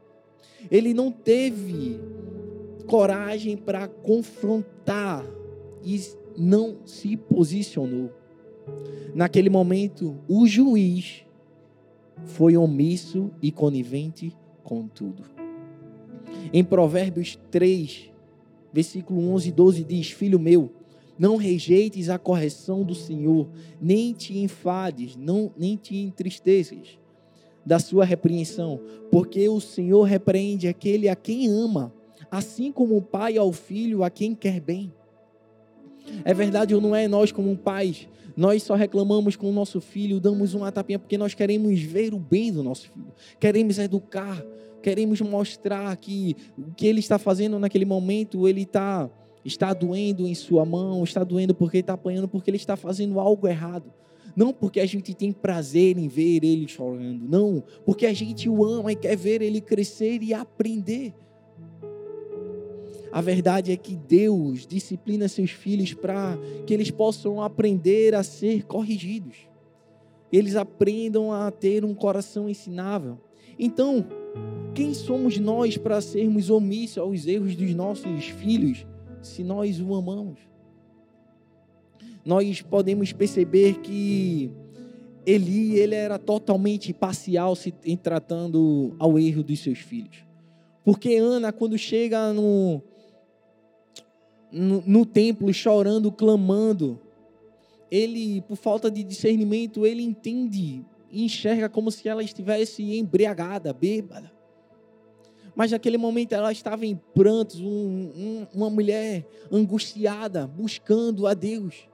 Ele 0.70 0.94
não 0.94 1.12
teve 1.12 2.00
coragem 2.86 3.58
para 3.58 3.88
confrontar 3.88 5.26
e 5.84 6.00
não 6.38 6.78
se 6.86 7.18
posicionou. 7.18 8.12
Naquele 9.14 9.50
momento, 9.50 10.18
o 10.28 10.48
juiz 10.48 11.26
foi 12.26 12.56
omisso 12.56 13.32
e 13.42 13.52
conivente 13.52 14.36
com 14.64 14.88
tudo. 14.88 15.24
Em 16.54 16.64
Provérbios 16.64 17.40
3, 17.50 18.12
versículo 18.72 19.30
11 19.34 19.50
e 19.50 19.52
12 19.52 19.84
diz: 19.84 20.12
Filho 20.12 20.40
meu, 20.40 20.72
não 21.18 21.36
rejeites 21.36 22.10
a 22.10 22.18
correção 22.18 22.84
do 22.84 22.96
Senhor, 22.96 23.48
nem 23.80 24.14
te 24.14 24.38
enfades, 24.38 25.16
não, 25.16 25.52
nem 25.58 25.76
te 25.76 25.98
entristeças 25.98 27.00
da 27.66 27.80
sua 27.80 28.04
repreensão, 28.04 28.80
porque 29.12 29.48
o 29.48 29.60
Senhor 29.60 30.04
repreende 30.04 30.68
aquele 30.68 31.08
a 31.08 31.16
quem 31.16 31.48
ama, 31.48 31.94
assim 32.30 32.72
como 32.72 32.98
o 32.98 33.02
pai 33.02 33.38
ao 33.38 33.52
filho 33.52 34.04
a 34.04 34.10
quem 34.10 34.34
quer 34.34 34.60
bem. 34.60 34.92
É 36.26 36.34
verdade 36.34 36.74
ou 36.74 36.82
não 36.82 36.96
é? 36.96 37.08
Nós, 37.08 37.32
como 37.32 37.56
pais, 37.56 38.08
nós 38.36 38.64
só 38.64 38.76
reclamamos 38.76 39.36
com 39.36 39.50
o 39.50 39.54
nosso 39.54 39.80
filho, 39.80 40.20
damos 40.20 40.54
uma 40.54 40.72
tapinha 40.72 40.98
porque 40.98 41.18
nós 41.18 41.34
queremos 41.34 41.80
ver 41.82 42.14
o 42.14 42.20
bem 42.20 42.52
do 42.52 42.64
nosso 42.64 42.90
filho, 42.90 43.12
queremos 43.40 43.78
educar, 43.78 44.44
queremos 44.82 45.22
mostrar 45.22 45.96
que 45.98 46.36
o 46.58 46.74
que 46.74 46.88
ele 46.88 47.00
está 47.00 47.20
fazendo 47.20 47.60
naquele 47.60 47.86
momento, 47.86 48.48
ele 48.48 48.64
está, 48.64 49.10
está 49.44 49.74
doendo 49.74 50.28
em 50.28 50.36
sua 50.36 50.66
mão, 50.66 51.04
está 51.04 51.24
doendo 51.24 51.54
porque 51.56 51.80
está 51.80 51.94
apanhando, 51.94 52.28
porque 52.28 52.50
ele 52.50 52.58
está 52.58 52.76
fazendo 52.76 53.20
algo 53.20 53.48
errado. 53.48 53.92
Não 54.36 54.54
porque 54.54 54.80
a 54.80 54.86
gente 54.86 55.14
tem 55.14 55.32
prazer 55.32 55.98
em 55.98 56.08
ver 56.08 56.44
ele 56.44 56.68
chorando, 56.68 57.28
não, 57.28 57.64
porque 57.86 58.06
a 58.06 58.14
gente 58.14 58.48
o 58.48 58.64
ama 58.64 58.92
e 58.92 58.96
quer 58.96 59.18
ver 59.18 59.42
ele 59.42 59.60
crescer 59.60 60.22
e 60.24 60.34
aprender. 60.34 61.14
A 63.12 63.20
verdade 63.20 63.74
é 63.74 63.78
que 63.78 63.96
Deus 63.96 64.66
disciplina 64.66 65.28
seus 65.28 65.52
filhos 65.52 65.94
para 65.94 66.38
que 66.66 66.74
eles 66.74 66.90
possam 66.90 67.42
aprender 67.42 68.16
a 68.16 68.24
ser 68.24 68.66
corrigidos. 68.66 69.50
Eles 70.32 70.56
aprendam 70.56 71.34
a 71.34 71.52
ter 71.52 71.84
um 71.84 71.94
coração 71.94 72.50
ensinável. 72.50 73.20
Então, 73.60 74.08
quem 74.74 74.94
somos 74.94 75.38
nós 75.38 75.78
para 75.78 76.00
sermos 76.00 76.50
omissos 76.50 77.00
aos 77.00 77.28
erros 77.28 77.54
dos 77.54 77.76
nossos 77.76 78.26
filhos, 78.26 78.86
se 79.22 79.44
nós 79.44 79.80
o 79.80 79.94
amamos? 79.96 80.40
Nós 82.26 82.62
podemos 82.62 83.12
perceber 83.12 83.80
que 83.80 84.52
Eli 85.26 85.78
ele 85.80 85.96
era 85.96 86.18
totalmente 86.18 86.94
parcial 86.94 87.56
se, 87.56 87.74
em 87.86 87.96
tratando 87.96 88.96
ao 88.98 89.20
erro 89.20 89.44
dos 89.44 89.60
seus 89.60 89.80
filhos. 89.80 90.24
Porque 90.84 91.16
Ana, 91.16 91.52
quando 91.52 91.78
chega 91.78 92.34
no, 92.34 92.82
no, 94.52 94.84
no 94.86 95.06
templo 95.06 95.54
chorando, 95.54 96.12
clamando, 96.12 97.00
ele, 97.90 98.42
por 98.42 98.56
falta 98.56 98.90
de 98.90 99.04
discernimento, 99.04 99.86
ele 99.86 100.02
entende 100.02 100.84
e 101.12 101.24
enxerga 101.26 101.70
como 101.70 101.92
se 101.92 102.08
ela 102.08 102.24
estivesse 102.24 102.98
embriagada, 102.98 103.72
bêbada. 103.74 104.32
Mas 105.56 105.72
naquele 105.72 105.98
momento 105.98 106.34
ela 106.34 106.52
estava 106.52 106.86
em 106.86 106.96
prantos, 107.14 107.60
um, 107.60 107.66
um, 107.68 108.48
uma 108.54 108.70
mulher 108.70 109.28
angustiada, 109.52 110.48
buscando 110.48 111.28
a 111.28 111.34
Deus. 111.34 111.90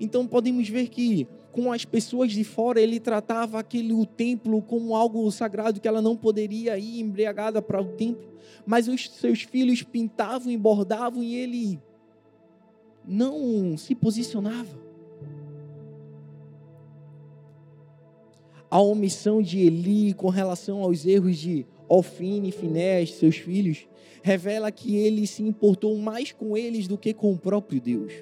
Então 0.00 0.26
podemos 0.26 0.68
ver 0.68 0.88
que 0.88 1.28
com 1.52 1.70
as 1.70 1.84
pessoas 1.84 2.32
de 2.32 2.44
fora 2.44 2.80
ele 2.80 2.98
tratava 2.98 3.58
aquele 3.58 3.92
o 3.92 4.06
templo 4.06 4.60
como 4.62 4.96
algo 4.96 5.30
sagrado 5.30 5.80
que 5.80 5.86
ela 5.86 6.02
não 6.02 6.16
poderia 6.16 6.78
ir 6.78 7.00
embriagada 7.00 7.60
para 7.60 7.80
o 7.80 7.84
templo 7.84 8.32
mas 8.66 8.88
os 8.88 9.10
seus 9.10 9.42
filhos 9.42 9.82
pintavam 9.82 10.50
e 10.50 10.56
bordavam 10.56 11.22
e 11.22 11.34
ele 11.34 11.80
não 13.04 13.76
se 13.76 13.94
posicionava. 13.94 14.80
A 18.70 18.80
omissão 18.80 19.42
de 19.42 19.58
Eli 19.58 20.14
com 20.14 20.28
relação 20.28 20.82
aos 20.82 21.04
erros 21.04 21.36
de 21.36 21.66
Ofine 21.94 22.50
Finés, 22.50 23.12
seus 23.16 23.36
filhos, 23.36 23.86
revela 24.22 24.72
que 24.72 24.96
ele 24.96 25.26
se 25.26 25.42
importou 25.42 25.94
mais 25.98 26.32
com 26.32 26.56
eles 26.56 26.88
do 26.88 26.96
que 26.96 27.12
com 27.12 27.32
o 27.32 27.38
próprio 27.38 27.78
Deus. 27.78 28.14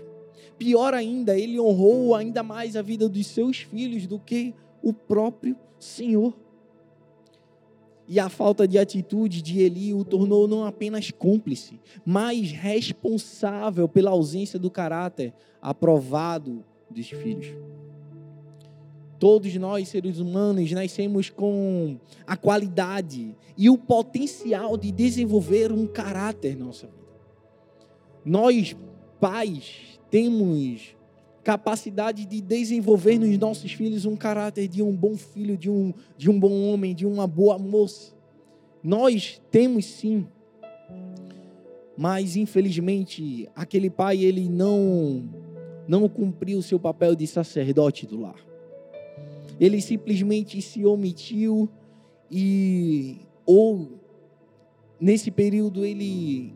Pior 0.59 0.93
ainda, 0.93 1.39
ele 1.39 1.61
honrou 1.61 2.17
ainda 2.17 2.43
mais 2.43 2.75
a 2.75 2.83
vida 2.83 3.09
dos 3.09 3.29
seus 3.29 3.59
filhos 3.59 4.09
do 4.09 4.19
que 4.19 4.53
o 4.83 4.93
próprio 4.93 5.57
Senhor. 5.79 6.37
E 8.09 8.19
a 8.19 8.29
falta 8.29 8.67
de 8.67 8.77
atitude 8.77 9.41
de 9.41 9.61
Eli 9.61 9.95
o 9.95 10.05
tornou 10.05 10.49
não 10.49 10.65
apenas 10.65 11.13
cúmplice, 11.13 11.79
mas 12.05 12.51
responsável 12.51 13.89
pela 13.89 14.11
ausência 14.11 14.59
do 14.59 14.69
caráter 14.69 15.33
aprovado 15.63 16.65
dos 16.91 17.09
filhos. 17.09 17.55
Todos 19.21 19.55
nós, 19.57 19.87
seres 19.91 20.19
humanos, 20.19 20.73
nascemos 20.73 21.29
com 21.29 21.99
a 22.27 22.39
qualidade 22.39 23.37
e 23.55 23.69
o 23.69 23.77
potencial 23.77 24.79
de 24.79 24.91
desenvolver 24.91 25.71
um 25.71 25.87
caráter 25.87 26.57
na 26.57 26.65
nossa 26.65 26.87
vida. 26.87 27.01
Nós, 28.25 28.75
pais, 29.21 30.01
temos 30.11 30.97
capacidade 31.45 32.25
de 32.25 32.41
desenvolver 32.41 33.19
nos 33.19 33.37
nossos 33.37 33.71
filhos 33.73 34.07
um 34.07 34.17
caráter 34.17 34.67
de 34.67 34.83
um 34.83 34.97
bom 34.97 35.15
filho, 35.15 35.55
de 35.55 35.69
um, 35.69 35.93
de 36.17 36.31
um 36.31 36.41
bom 36.41 36.73
homem, 36.73 36.95
de 36.95 37.05
uma 37.05 37.27
boa 37.27 37.59
moça. 37.59 38.15
Nós 38.83 39.39
temos 39.51 39.85
sim. 39.85 40.27
Mas 41.95 42.37
infelizmente, 42.37 43.51
aquele 43.55 43.91
pai 43.91 44.25
ele 44.25 44.49
não 44.49 45.29
não 45.87 46.09
cumpriu 46.09 46.59
o 46.59 46.63
seu 46.63 46.81
papel 46.81 47.15
de 47.15 47.27
sacerdote 47.27 48.07
do 48.07 48.21
lar. 48.21 48.50
Ele 49.61 49.81
simplesmente 49.81 50.61
se 50.61 50.85
omitiu 50.85 51.69
e 52.29 53.21
ou 53.47 54.01
nesse 54.99 55.31
período 55.31 55.85
ele 55.85 56.55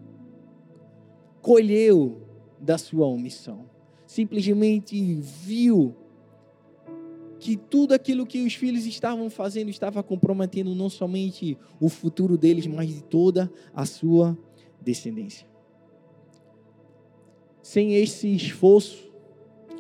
colheu 1.41 2.23
da 2.59 2.79
sua 2.79 3.07
omissão 3.07 3.75
simplesmente 4.15 5.15
viu 5.15 5.93
que 7.41 7.57
tudo 7.57 7.93
aquilo 7.93 8.25
que 8.25 8.45
os 8.45 8.55
filhos 8.55 8.87
estavam 8.87 9.29
fazendo 9.29 9.69
estava 9.69 10.03
comprometendo 10.05 10.73
não 10.73 10.89
somente 10.89 11.59
o 11.81 11.89
futuro 11.89 12.39
deles, 12.39 12.65
mas 12.67 12.89
de 12.89 13.03
toda 13.03 13.53
a 13.75 13.85
sua 13.85 14.39
descendência. 14.81 15.47
Sem 17.61 17.97
esse 17.97 18.35
esforço 18.35 19.04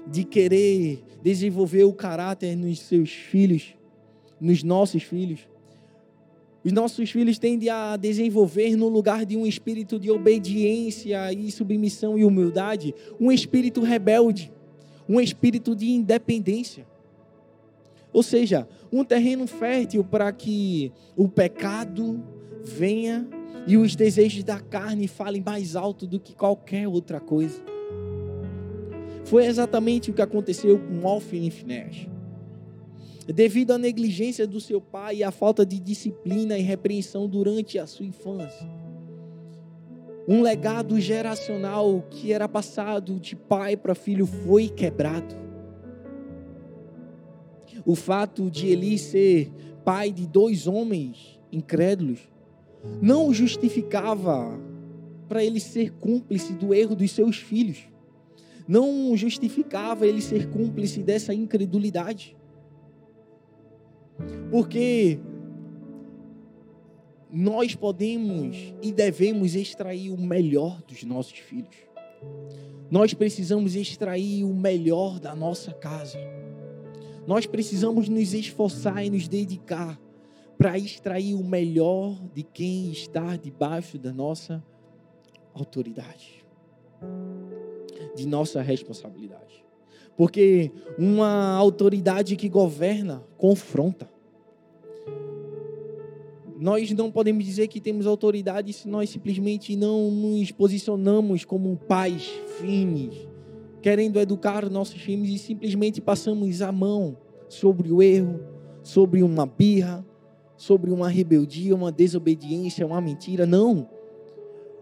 de 0.06 0.24
querer 0.24 1.02
desenvolver 1.22 1.84
o 1.84 1.92
caráter 1.92 2.56
nos 2.56 2.80
seus 2.80 3.10
filhos, 3.10 3.74
nos 4.40 4.62
nossos 4.62 5.02
filhos, 5.02 5.46
os 6.64 6.72
nossos 6.72 7.10
filhos 7.10 7.38
tendem 7.38 7.68
a 7.68 7.94
desenvolver, 7.94 8.74
no 8.74 8.88
lugar 8.88 9.26
de 9.26 9.36
um 9.36 9.46
espírito 9.46 10.00
de 10.00 10.10
obediência 10.10 11.30
e 11.30 11.52
submissão 11.52 12.18
e 12.18 12.24
humildade, 12.24 12.94
um 13.20 13.30
espírito 13.30 13.82
rebelde, 13.82 14.50
um 15.06 15.20
espírito 15.20 15.76
de 15.76 15.90
independência. 15.90 16.86
Ou 18.10 18.22
seja, 18.22 18.66
um 18.90 19.04
terreno 19.04 19.46
fértil 19.46 20.02
para 20.02 20.32
que 20.32 20.90
o 21.14 21.28
pecado 21.28 22.24
venha 22.62 23.28
e 23.66 23.76
os 23.76 23.94
desejos 23.94 24.42
da 24.42 24.58
carne 24.58 25.06
falem 25.06 25.42
mais 25.44 25.76
alto 25.76 26.06
do 26.06 26.18
que 26.18 26.34
qualquer 26.34 26.88
outra 26.88 27.20
coisa. 27.20 27.73
Foi 29.24 29.46
exatamente 29.46 30.10
o 30.10 30.14
que 30.14 30.22
aconteceu 30.22 30.78
com 30.78 31.06
Alfin 31.06 31.46
e 31.46 31.50
Finés 31.50 32.08
devido 33.32 33.70
à 33.70 33.78
negligência 33.78 34.46
do 34.46 34.60
seu 34.60 34.80
pai 34.80 35.16
e 35.16 35.24
à 35.24 35.30
falta 35.30 35.64
de 35.64 35.80
disciplina 35.80 36.58
e 36.58 36.62
repreensão 36.62 37.26
durante 37.28 37.78
a 37.78 37.87
sua 37.87 38.04
infância. 38.04 38.68
Um 40.26 40.42
legado 40.42 40.98
geracional 40.98 42.02
que 42.10 42.32
era 42.32 42.48
passado 42.48 43.18
de 43.20 43.37
pai 43.37 43.76
para 43.76 43.94
filho 43.94 44.26
foi 44.26 44.68
quebrado. 44.68 45.34
O 47.84 47.94
fato 47.94 48.50
de 48.50 48.68
Eli 48.68 48.98
ser 48.98 49.50
pai 49.84 50.10
de 50.10 50.26
dois 50.26 50.66
homens 50.66 51.38
incrédulos 51.52 52.20
não 53.00 53.32
justificava 53.32 54.58
para 55.28 55.44
ele 55.44 55.60
ser 55.60 55.92
cúmplice 55.92 56.54
do 56.54 56.74
erro 56.74 56.94
dos 56.94 57.10
seus 57.10 57.37
filhos. 57.37 57.87
Não 58.66 59.16
justificava 59.16 60.07
ele 60.07 60.22
ser 60.22 60.48
cúmplice 60.48 61.03
dessa 61.03 61.35
incredulidade. 61.35 62.37
Porque 64.50 65.18
nós 67.31 67.74
podemos 67.74 68.74
e 68.81 68.92
devemos 68.92 69.55
extrair 69.55 70.11
o 70.11 70.16
melhor 70.16 70.81
dos 70.83 71.03
nossos 71.03 71.38
filhos. 71.38 71.77
Nós 72.90 73.12
precisamos 73.12 73.74
extrair 73.74 74.44
o 74.44 74.55
melhor 74.55 75.18
da 75.18 75.35
nossa 75.35 75.72
casa. 75.72 76.18
Nós 77.27 77.46
precisamos 77.46 78.09
nos 78.09 78.35
esforçar 78.35 79.05
e 79.05 79.11
nos 79.11 79.27
dedicar 79.27 79.98
para 80.57 80.79
extrair 80.79 81.35
o 81.35 81.42
melhor 81.42 82.22
de 82.33 82.42
quem 82.42 82.90
está 82.92 83.37
debaixo 83.37 83.98
da 83.98 84.12
nossa 84.12 84.62
autoridade, 85.53 86.44
de 88.14 88.27
nossa 88.27 88.61
responsabilidade. 88.62 89.64
Porque 90.16 90.70
uma 90.98 91.55
autoridade 91.57 92.37
que 92.37 92.48
governa 92.48 93.22
confronta. 93.37 94.09
Nós 96.59 96.90
não 96.92 97.11
podemos 97.11 97.44
dizer 97.44 97.66
que 97.66 97.81
temos 97.81 98.07
autoridade 98.07 98.72
se 98.72 98.88
nós 98.88 99.11
simplesmente 99.11 99.74
não 99.74 100.11
nos 100.11 100.53
posicionamos 100.53 101.44
como 101.44 101.77
pais 101.77 102.29
firmes, 102.61 103.29
querendo 103.83 104.20
educar 104.20 104.70
nossos 104.70 105.00
filhos 105.00 105.29
e 105.29 105.38
simplesmente 105.38 106.00
passamos 106.00 106.62
a 106.62 106.70
mão 106.70 107.18
sobre 107.48 107.92
o 107.92 108.00
erro, 108.00 108.40
sobre 108.83 109.22
uma 109.22 109.44
birra, 109.44 110.07
sobre 110.57 110.90
uma 110.90 111.09
rebeldia, 111.09 111.74
uma 111.74 111.90
desobediência, 111.90 112.87
uma 112.87 113.00
mentira. 113.00 113.44
Não. 113.44 113.88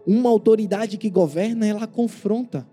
Uma 0.05 0.29
autoridade 0.29 0.97
que 0.97 1.09
governa, 1.09 1.65
ela 1.65 1.87
confronta. 1.87 2.67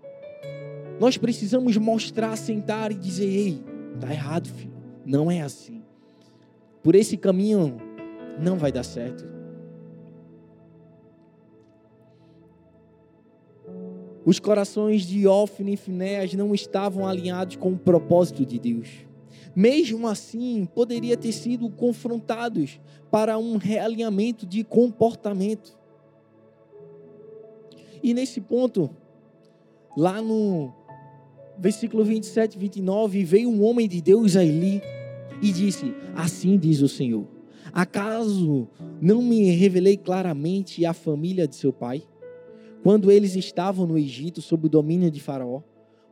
Nós 0.99 1.17
precisamos 1.17 1.77
mostrar, 1.77 2.35
sentar 2.37 2.91
e 2.91 2.95
dizer: 2.95 3.25
ei, 3.25 3.63
tá 3.99 4.11
errado, 4.11 4.47
filho. 4.47 4.71
Não 5.05 5.31
é 5.31 5.41
assim. 5.41 5.81
Por 6.83 6.95
esse 6.95 7.17
caminho 7.17 7.77
não 8.39 8.57
vai 8.57 8.71
dar 8.71 8.83
certo. 8.83 9.31
Os 14.23 14.39
corações 14.39 15.01
de 15.01 15.27
Ofne 15.27 15.73
e 15.73 15.77
Finéas 15.77 16.33
não 16.33 16.53
estavam 16.53 17.07
alinhados 17.07 17.55
com 17.55 17.73
o 17.73 17.77
propósito 17.77 18.45
de 18.45 18.59
Deus. 18.59 18.87
Mesmo 19.55 20.07
assim, 20.07 20.65
poderia 20.65 21.17
ter 21.17 21.31
sido 21.31 21.69
confrontados 21.69 22.79
para 23.09 23.37
um 23.37 23.57
realinhamento 23.57 24.45
de 24.45 24.63
comportamento. 24.63 25.77
E 28.03 28.13
nesse 28.13 28.39
ponto, 28.39 28.89
lá 29.97 30.21
no 30.21 30.71
versículo 31.57 32.03
27 32.03 32.55
e 32.55 32.59
29, 32.59 33.23
veio 33.23 33.49
um 33.49 33.63
homem 33.63 33.87
de 33.87 34.01
Deus 34.01 34.35
a 34.35 34.43
Eli 34.43 34.81
e 35.41 35.51
disse: 35.51 35.93
Assim 36.15 36.57
diz 36.57 36.81
o 36.81 36.87
Senhor: 36.87 37.27
Acaso 37.73 38.67
não 39.01 39.21
me 39.21 39.51
revelei 39.51 39.97
claramente 39.97 40.85
a 40.85 40.93
família 40.93 41.47
de 41.47 41.55
seu 41.55 41.71
pai? 41.71 42.03
Quando 42.83 43.11
eles 43.11 43.35
estavam 43.35 43.85
no 43.85 43.97
Egito 43.97 44.41
sob 44.41 44.65
o 44.65 44.69
domínio 44.69 45.11
de 45.11 45.19
Faraó? 45.19 45.61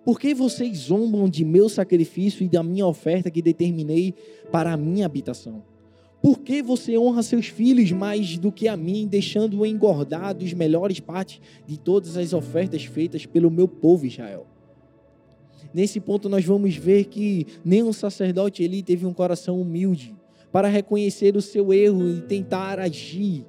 Por 0.05 0.19
que 0.19 0.33
vocês 0.33 0.77
zombam 0.77 1.29
de 1.29 1.43
meu 1.43 1.67
sacrifício 1.67 2.43
e 2.43 2.49
da 2.49 2.63
minha 2.63 2.85
oferta 2.85 3.29
que 3.29 3.41
determinei 3.41 4.13
para 4.51 4.73
a 4.73 4.77
minha 4.77 5.05
habitação? 5.05 5.63
Por 6.21 6.39
que 6.39 6.61
você 6.61 6.97
honra 6.97 7.23
seus 7.23 7.47
filhos 7.47 7.91
mais 7.91 8.37
do 8.37 8.51
que 8.51 8.67
a 8.67 8.75
mim, 8.75 9.07
deixando-o 9.07 9.65
engordar 9.65 10.35
dos 10.35 10.53
melhores 10.53 10.99
partes 10.99 11.39
de 11.65 11.77
todas 11.77 12.17
as 12.17 12.33
ofertas 12.33 12.83
feitas 12.83 13.25
pelo 13.25 13.49
meu 13.49 13.67
povo 13.67 14.05
Israel? 14.05 14.45
Nesse 15.73 15.99
ponto 15.99 16.27
nós 16.27 16.43
vamos 16.43 16.75
ver 16.75 17.05
que 17.05 17.45
o 17.85 17.93
sacerdote 17.93 18.63
ele 18.63 18.81
teve 18.81 19.05
um 19.05 19.13
coração 19.13 19.59
humilde 19.61 20.15
para 20.51 20.67
reconhecer 20.67 21.35
o 21.35 21.41
seu 21.41 21.71
erro 21.71 22.09
e 22.09 22.21
tentar 22.21 22.79
agir. 22.79 23.45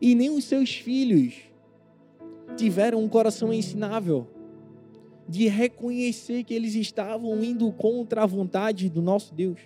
E 0.00 0.14
nem 0.14 0.30
os 0.30 0.44
seus 0.44 0.74
filhos 0.74 1.34
tiveram 2.56 3.02
um 3.02 3.08
coração 3.08 3.52
ensinável 3.52 4.26
de 5.28 5.48
reconhecer 5.48 6.44
que 6.44 6.52
eles 6.52 6.74
estavam 6.74 7.42
indo 7.42 7.70
contra 7.72 8.22
a 8.22 8.26
vontade 8.26 8.88
do 8.88 9.00
nosso 9.00 9.34
Deus. 9.34 9.60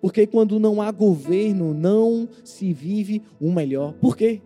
Porque 0.00 0.26
quando 0.26 0.58
não 0.58 0.80
há 0.80 0.90
governo, 0.90 1.74
não 1.74 2.28
se 2.44 2.72
vive 2.72 3.22
o 3.40 3.52
melhor. 3.52 3.92
Por 3.94 4.16
quê? 4.16 4.40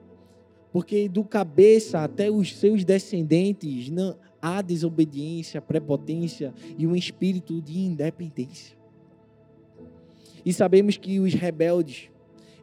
Porque 0.72 1.08
do 1.08 1.24
cabeça 1.24 2.00
até 2.00 2.30
os 2.30 2.56
seus 2.56 2.84
descendentes 2.84 3.88
não, 3.88 4.16
há 4.46 4.62
desobediência, 4.62 5.60
prepotência 5.60 6.54
e 6.78 6.86
um 6.86 6.94
espírito 6.94 7.60
de 7.60 7.80
independência. 7.80 8.76
E 10.44 10.52
sabemos 10.52 10.96
que 10.96 11.18
os 11.18 11.34
rebeldes, 11.34 12.08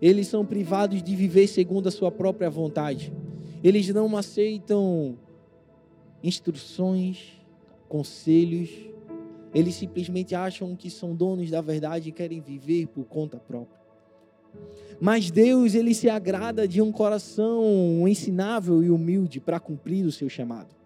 eles 0.02 0.28
são 0.28 0.46
privados 0.46 1.04
de 1.04 1.13
viver 1.13 1.48
segundo 1.48 1.88
a 1.88 1.91
sua 1.91 2.10
própria 2.10 2.50
vontade. 2.50 3.12
Eles 3.62 3.89
não 3.89 4.15
aceitam 4.15 5.17
instruções, 6.24 7.34
conselhos, 7.89 8.69
eles 9.54 9.76
simplesmente 9.76 10.34
acham 10.34 10.78
que 10.78 10.89
são 10.89 11.13
donos 11.13 11.52
da 11.52 11.60
verdade 11.60 12.10
e 12.10 12.12
querem 12.13 12.39
viver 12.39 12.88
por 12.88 13.04
conta 13.04 13.38
própria. 13.38 13.84
Mas 15.02 15.30
Deus, 15.30 15.76
ele 15.76 15.93
se 15.93 16.10
agrada 16.10 16.65
de 16.65 16.82
um 16.82 16.93
coração 16.93 18.08
ensinável 18.08 18.82
e 18.82 18.89
humilde 18.89 19.41
para 19.41 19.60
cumprir 19.60 20.06
o 20.06 20.12
seu 20.12 20.30
chamado. 20.30 20.83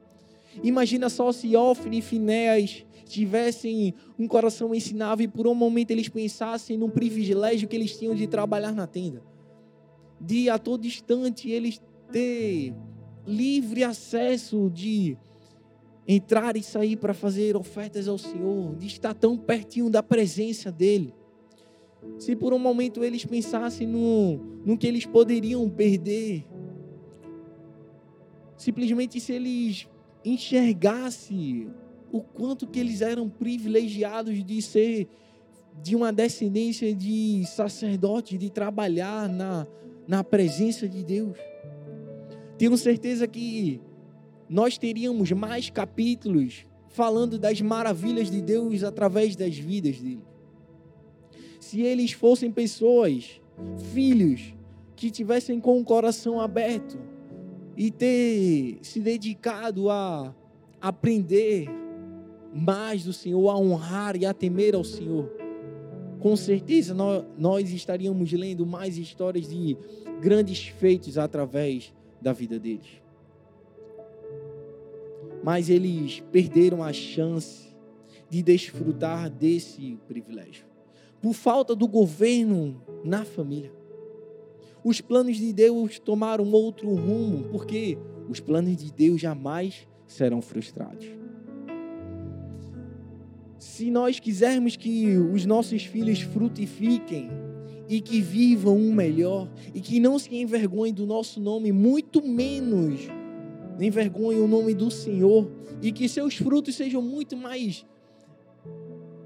Imagina 0.63 1.09
só 1.09 1.31
se 1.31 1.55
Ofne 1.55 1.99
e 1.99 2.01
Finéas 2.01 2.85
tivessem 3.05 3.93
um 4.19 4.27
coração 4.27 4.73
ensinável 4.75 5.25
e 5.25 5.27
por 5.27 5.47
um 5.47 5.55
momento 5.55 5.91
eles 5.91 6.09
pensassem 6.09 6.77
no 6.77 6.89
privilégio 6.89 7.67
que 7.67 7.75
eles 7.75 7.97
tinham 7.97 8.13
de 8.13 8.27
trabalhar 8.27 8.73
na 8.73 8.85
tenda. 8.85 9.23
De 10.19 10.49
a 10.49 10.57
todo 10.57 10.85
instante 10.85 11.49
eles 11.49 11.81
ter 12.11 12.73
livre 13.25 13.83
acesso 13.83 14.69
de 14.73 15.17
entrar 16.07 16.55
e 16.55 16.63
sair 16.63 16.95
para 16.95 17.13
fazer 17.13 17.55
ofertas 17.55 18.07
ao 18.07 18.17
Senhor, 18.17 18.75
de 18.75 18.87
estar 18.87 19.13
tão 19.13 19.37
pertinho 19.37 19.89
da 19.89 20.01
presença 20.01 20.71
dEle. 20.71 21.13
Se 22.17 22.35
por 22.35 22.53
um 22.53 22.59
momento 22.59 23.03
eles 23.03 23.25
pensassem 23.25 23.85
no, 23.85 24.37
no 24.65 24.77
que 24.77 24.87
eles 24.87 25.05
poderiam 25.05 25.69
perder, 25.69 26.45
simplesmente 28.55 29.19
se 29.19 29.33
eles 29.33 29.87
enxergassem 30.27 31.69
o 32.11 32.21
quanto 32.21 32.67
que 32.67 32.79
eles 32.79 33.01
eram 33.01 33.29
privilegiados 33.29 34.43
de 34.43 34.61
ser 34.61 35.07
de 35.81 35.95
uma 35.95 36.11
descendência 36.11 36.93
de 36.93 37.43
sacerdote, 37.45 38.37
de 38.37 38.49
trabalhar 38.49 39.29
na, 39.29 39.67
na 40.07 40.23
presença 40.23 40.87
de 40.87 41.03
Deus. 41.03 41.37
Tenho 42.57 42.75
certeza 42.77 43.27
que 43.27 43.79
nós 44.49 44.77
teríamos 44.77 45.31
mais 45.31 45.69
capítulos 45.69 46.65
falando 46.87 47.37
das 47.37 47.61
maravilhas 47.61 48.31
de 48.31 48.41
Deus 48.41 48.83
através 48.83 49.35
das 49.35 49.55
vidas 49.55 49.99
dele. 49.99 50.25
Se 51.59 51.81
eles 51.81 52.11
fossem 52.13 52.51
pessoas, 52.51 53.39
filhos, 53.93 54.55
que 54.95 55.11
tivessem 55.11 55.59
com 55.59 55.79
o 55.79 55.83
coração 55.83 56.39
aberto 56.39 56.97
e 57.77 57.91
ter 57.91 58.79
se 58.81 58.99
dedicado 58.99 59.89
a 59.89 60.35
aprender 60.81 61.69
mais 62.53 63.03
do 63.03 63.13
Senhor, 63.13 63.49
a 63.49 63.57
honrar 63.57 64.17
e 64.17 64.25
a 64.25 64.33
temer 64.33 64.75
ao 64.75 64.83
Senhor, 64.83 65.31
com 66.19 66.35
certeza 66.35 66.95
nós, 67.37 67.71
estaríamos 67.71 68.31
lendo 68.33 68.65
mais 68.65 68.97
histórias 68.97 69.47
de 69.47 69.77
grandes 70.19 70.67
feitos 70.67 71.17
através 71.17 71.93
da 72.19 72.33
vida 72.33 72.59
deles 72.59 73.07
mas 75.47 75.69
eles 75.69 76.21
perderam 76.29 76.83
a 76.83 76.91
chance 76.91 77.73
de 78.29 78.43
desfrutar 78.43 79.29
desse 79.29 79.97
privilégio. 80.05 80.65
Por 81.21 81.33
falta 81.33 81.73
do 81.73 81.87
governo 81.87 82.81
na 83.01 83.23
família. 83.23 83.71
Os 84.83 85.01
planos 85.01 85.37
de 85.37 85.51
Deus 85.51 85.99
tomaram 85.99 86.49
outro 86.51 86.93
rumo, 86.93 87.45
porque 87.49 87.97
os 88.29 88.39
planos 88.39 88.77
de 88.77 88.91
Deus 88.91 89.19
jamais 89.19 89.87
serão 90.05 90.41
frustrados. 90.41 91.05
Se 93.57 93.89
nós 93.89 94.19
quisermos 94.19 94.75
que 94.75 95.17
os 95.17 95.45
nossos 95.45 95.83
filhos 95.83 96.21
frutifiquem 96.21 97.29
e 97.89 98.01
que 98.01 98.21
vivam 98.21 98.77
um 98.77 98.93
melhor 98.93 99.49
e 99.73 99.81
que 99.81 99.99
não 99.99 100.19
se 100.19 100.35
envergonhem 100.35 100.93
do 100.93 101.05
nosso 101.05 101.39
nome, 101.39 101.71
muito 101.71 102.25
menos 102.25 103.01
envergonhem 103.79 104.41
o 104.41 104.47
nome 104.47 104.73
do 104.73 104.89
Senhor 104.89 105.49
e 105.81 105.91
que 105.91 106.07
seus 106.09 106.35
frutos 106.35 106.75
sejam 106.75 107.01
muito 107.01 107.35
mais 107.35 107.85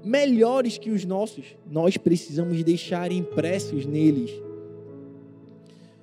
melhores 0.04 0.78
que 0.78 0.90
os 0.90 1.04
nossos, 1.04 1.56
nós 1.70 1.96
precisamos 1.96 2.62
deixar 2.64 3.12
impressos 3.12 3.86
neles, 3.86 4.30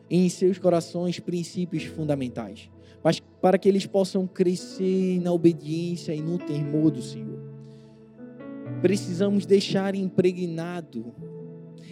em 0.10 0.28
seus 0.30 0.58
corações, 0.58 1.20
princípios 1.20 1.84
fundamentais, 1.84 2.70
mas 3.04 3.20
para 3.42 3.58
que 3.58 3.70
eles 3.70 3.86
possam 3.86 4.26
crescer 4.26 5.20
na 5.22 5.32
obediência 5.32 6.14
e 6.14 6.22
no 6.22 6.38
temor 6.38 6.92
do 6.92 7.02
Senhor. 7.02 7.40
Precisamos 8.82 9.46
deixar 9.46 9.94
impregnado 9.94 11.14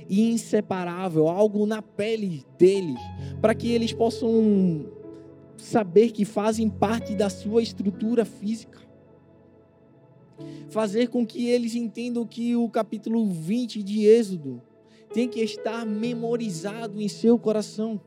e 0.10 0.32
inseparável 0.32 1.28
algo 1.28 1.66
na 1.66 1.82
pele 1.82 2.44
deles, 2.58 3.00
para 3.42 3.54
que 3.54 3.72
eles 3.72 3.94
possam 3.94 4.86
saber 5.58 6.12
que 6.12 6.24
fazem 6.24 6.70
parte 6.70 7.14
da 7.14 7.30
sua 7.30 7.62
estrutura 7.62 8.24
física. 8.24 8.80
Fazer 10.70 11.08
com 11.08 11.26
que 11.26 11.48
eles 11.48 11.76
entendam 11.76 12.26
que 12.26 12.56
o 12.56 12.70
capítulo 12.70 13.26
20 13.26 13.82
de 13.82 14.06
Êxodo 14.06 14.62
tem 15.14 15.28
que 15.28 15.40
estar 15.42 15.86
memorizado 15.86 17.02
em 17.02 17.08
seu 17.08 17.38
coração. 17.38 18.00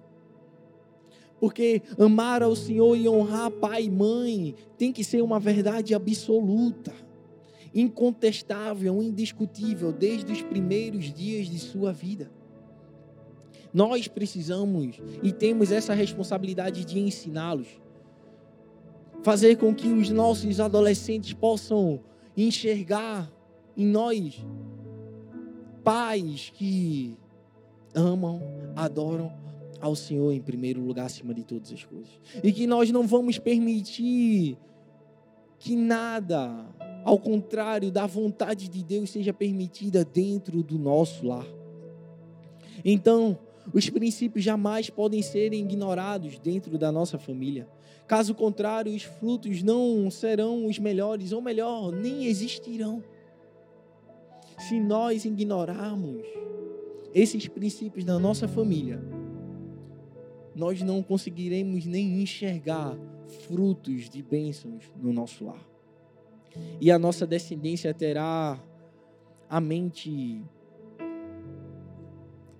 Porque 1.38 1.80
amar 1.98 2.42
ao 2.42 2.54
Senhor 2.54 2.96
e 2.96 3.08
honrar 3.08 3.50
pai 3.50 3.84
e 3.84 3.90
mãe 3.90 4.54
tem 4.76 4.92
que 4.92 5.02
ser 5.02 5.22
uma 5.22 5.40
verdade 5.40 5.94
absoluta, 5.94 6.92
incontestável, 7.74 9.02
indiscutível, 9.02 9.90
desde 9.90 10.32
os 10.32 10.42
primeiros 10.42 11.12
dias 11.12 11.48
de 11.48 11.58
sua 11.58 11.92
vida. 11.92 12.30
Nós 13.72 14.06
precisamos 14.06 15.00
e 15.22 15.32
temos 15.32 15.72
essa 15.72 15.94
responsabilidade 15.94 16.84
de 16.84 16.98
ensiná-los. 16.98 17.68
Fazer 19.22 19.56
com 19.56 19.74
que 19.74 19.88
os 19.88 20.10
nossos 20.10 20.60
adolescentes 20.60 21.32
possam 21.32 22.00
enxergar 22.36 23.30
em 23.76 23.86
nós 23.86 24.44
pais 25.82 26.52
que 26.54 27.16
amam, 27.94 28.40
adoram 28.76 29.32
ao 29.80 29.96
Senhor 29.96 30.32
em 30.32 30.40
primeiro 30.40 30.80
lugar 30.80 31.06
acima 31.06 31.32
de 31.32 31.42
todas 31.42 31.72
as 31.72 31.84
coisas. 31.84 32.10
E 32.42 32.52
que 32.52 32.66
nós 32.66 32.90
não 32.90 33.06
vamos 33.06 33.38
permitir 33.38 34.58
que 35.58 35.76
nada, 35.76 36.66
ao 37.04 37.18
contrário 37.18 37.90
da 37.90 38.06
vontade 38.06 38.68
de 38.68 38.82
Deus, 38.82 39.10
seja 39.10 39.32
permitida 39.32 40.04
dentro 40.04 40.62
do 40.62 40.78
nosso 40.78 41.26
lar. 41.26 41.46
Então, 42.84 43.38
os 43.72 43.88
princípios 43.90 44.44
jamais 44.44 44.88
podem 44.90 45.22
ser 45.22 45.52
ignorados 45.52 46.38
dentro 46.38 46.78
da 46.78 46.90
nossa 46.90 47.18
família. 47.18 47.68
Caso 48.06 48.34
contrário, 48.34 48.92
os 48.92 49.02
frutos 49.02 49.62
não 49.62 50.10
serão 50.10 50.66
os 50.66 50.78
melhores, 50.78 51.30
ou 51.30 51.40
melhor, 51.40 51.92
nem 51.92 52.24
existirão. 52.24 53.02
Se 54.68 54.78
nós 54.78 55.24
ignorarmos 55.24 56.26
esses 57.14 57.48
princípios 57.48 58.04
da 58.04 58.18
nossa 58.18 58.46
família, 58.46 59.02
nós 60.54 60.82
não 60.82 61.02
conseguiremos 61.02 61.86
nem 61.86 62.20
enxergar 62.22 62.94
frutos 63.46 64.10
de 64.10 64.22
bênçãos 64.22 64.90
no 64.96 65.12
nosso 65.12 65.46
lar. 65.46 65.66
E 66.80 66.90
a 66.90 66.98
nossa 66.98 67.26
descendência 67.26 67.94
terá 67.94 68.62
a 69.48 69.60
mente 69.60 70.44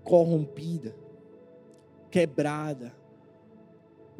corrompida, 0.02 0.96
quebrada. 2.10 2.94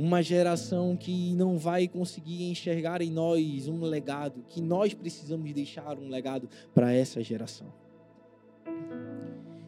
Uma 0.03 0.23
geração 0.23 0.97
que 0.97 1.35
não 1.35 1.59
vai 1.59 1.87
conseguir 1.87 2.51
enxergar 2.51 3.03
em 3.03 3.11
nós 3.11 3.69
um 3.69 3.83
legado, 3.83 4.43
que 4.49 4.59
nós 4.63 4.95
precisamos 4.95 5.53
deixar 5.53 5.99
um 5.99 6.09
legado 6.09 6.49
para 6.75 6.91
essa 6.91 7.23
geração. 7.23 7.67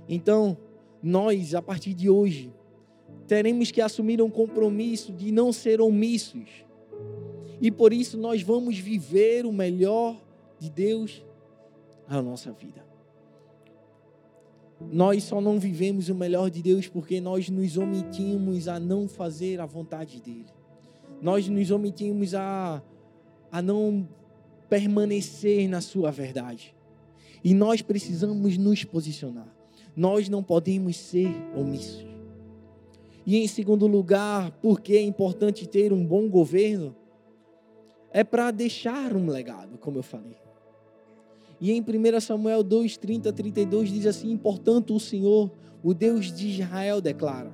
Então, 0.09 0.57
nós, 1.03 1.55
a 1.55 1.61
partir 1.61 1.92
de 1.92 2.09
hoje, 2.09 2.51
teremos 3.27 3.71
que 3.71 3.83
assumir 3.83 4.23
um 4.23 4.31
compromisso 4.31 5.12
de 5.12 5.31
não 5.31 5.53
ser 5.53 5.83
omissos. 5.83 6.49
E 7.61 7.71
por 7.71 7.92
isso 7.92 8.16
nós 8.16 8.40
vamos 8.40 8.79
viver 8.79 9.45
o 9.45 9.53
melhor 9.53 10.16
de 10.59 10.71
Deus 10.71 11.23
na 12.09 12.23
nossa 12.23 12.53
vida. 12.53 12.91
Nós 14.90 15.25
só 15.25 15.40
não 15.40 15.59
vivemos 15.59 16.09
o 16.09 16.14
melhor 16.14 16.51
de 16.51 16.62
Deus 16.62 16.88
porque 16.88 17.21
nós 17.21 17.49
nos 17.49 17.77
omitimos 17.77 18.68
a 18.68 18.79
não 18.79 19.09
fazer 19.09 19.61
a 19.61 19.66
vontade 19.66 20.21
dEle. 20.21 20.47
Nós 21.21 21.49
nos 21.49 21.71
omitimos 21.71 22.35
a, 22.35 22.83
a 23.51 23.62
não 23.62 24.09
permanecer 24.68 25.68
na 25.68 25.81
Sua 25.81 26.11
verdade. 26.11 26.75
E 27.45 27.55
nós 27.55 27.83
precisamos 27.83 28.57
nos 28.57 28.85
posicionar. 28.85 29.49
Nós 29.97 30.29
não 30.29 30.42
podemos 30.42 30.97
ser 30.97 31.31
omissos. 31.55 32.07
E 33.25 33.37
em 33.37 33.47
segundo 33.47 33.87
lugar, 33.87 34.51
porque 34.62 34.95
é 34.95 35.03
importante 35.03 35.66
ter 35.68 35.92
um 35.92 36.05
bom 36.05 36.29
governo? 36.29 36.97
É 38.11 38.25
para 38.25 38.51
deixar 38.51 39.16
um 39.16 39.27
legado, 39.27 39.79
como 39.79 39.99
eu 39.99 40.03
falei. 40.03 40.37
E 41.62 41.70
em 41.70 41.81
1 41.81 42.20
Samuel 42.20 42.64
2, 42.64 42.96
30, 42.96 43.33
32 43.33 43.92
diz 43.92 44.05
assim: 44.07 44.37
Portanto, 44.37 44.96
o 44.96 44.98
Senhor, 44.98 45.48
o 45.81 45.94
Deus 45.94 46.33
de 46.33 46.48
Israel, 46.48 47.01
declara: 47.01 47.53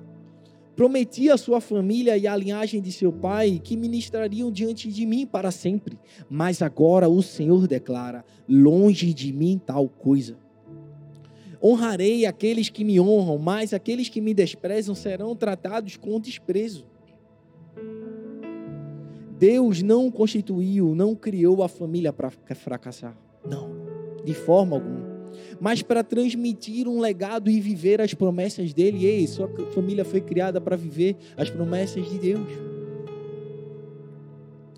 Prometi 0.75 1.29
à 1.29 1.37
sua 1.37 1.61
família 1.61 2.17
e 2.17 2.27
à 2.27 2.35
linhagem 2.35 2.81
de 2.81 2.91
seu 2.91 3.13
pai 3.13 3.61
que 3.63 3.77
ministrariam 3.77 4.51
diante 4.51 4.91
de 4.91 5.05
mim 5.05 5.27
para 5.27 5.51
sempre. 5.51 5.99
Mas 6.27 6.63
agora 6.63 7.07
o 7.07 7.23
Senhor 7.23 7.69
declara: 7.69 8.25
Longe 8.49 9.13
de 9.13 9.31
mim 9.31 9.61
tal 9.63 9.87
coisa. 9.91 10.39
Honrarei 11.63 12.25
aqueles 12.25 12.71
que 12.71 12.85
me 12.85 12.99
honram, 12.99 13.37
mas 13.37 13.75
aqueles 13.75 14.09
que 14.09 14.23
me 14.23 14.33
desprezam 14.33 14.95
serão 14.95 15.37
tratados 15.37 15.99
com 15.99 16.19
desprezo. 16.19 16.87
Deus 19.39 19.83
não 19.83 20.11
constituiu, 20.11 20.95
não 20.95 21.15
criou 21.15 21.63
a 21.63 21.69
família 21.69 22.11
para 22.11 22.31
fracassar. 22.31 23.15
Não 23.47 23.98
de 24.29 24.35
forma 24.35 24.77
alguma. 24.77 25.09
Mas 25.59 25.81
para 25.81 26.05
transmitir 26.05 26.87
um 26.87 27.01
legado 27.01 27.51
e 27.51 27.61
viver 27.61 27.99
as 28.01 28.13
promessas 28.13 28.75
dele. 28.75 29.07
Ei, 29.07 29.27
sua 29.27 29.49
família 29.73 30.05
foi 30.05 30.21
criada 30.21 30.61
para 30.61 30.77
viver 30.77 31.17
as 31.35 31.49
promessas 31.49 32.07
de 32.11 32.19
Deus. 32.19 32.47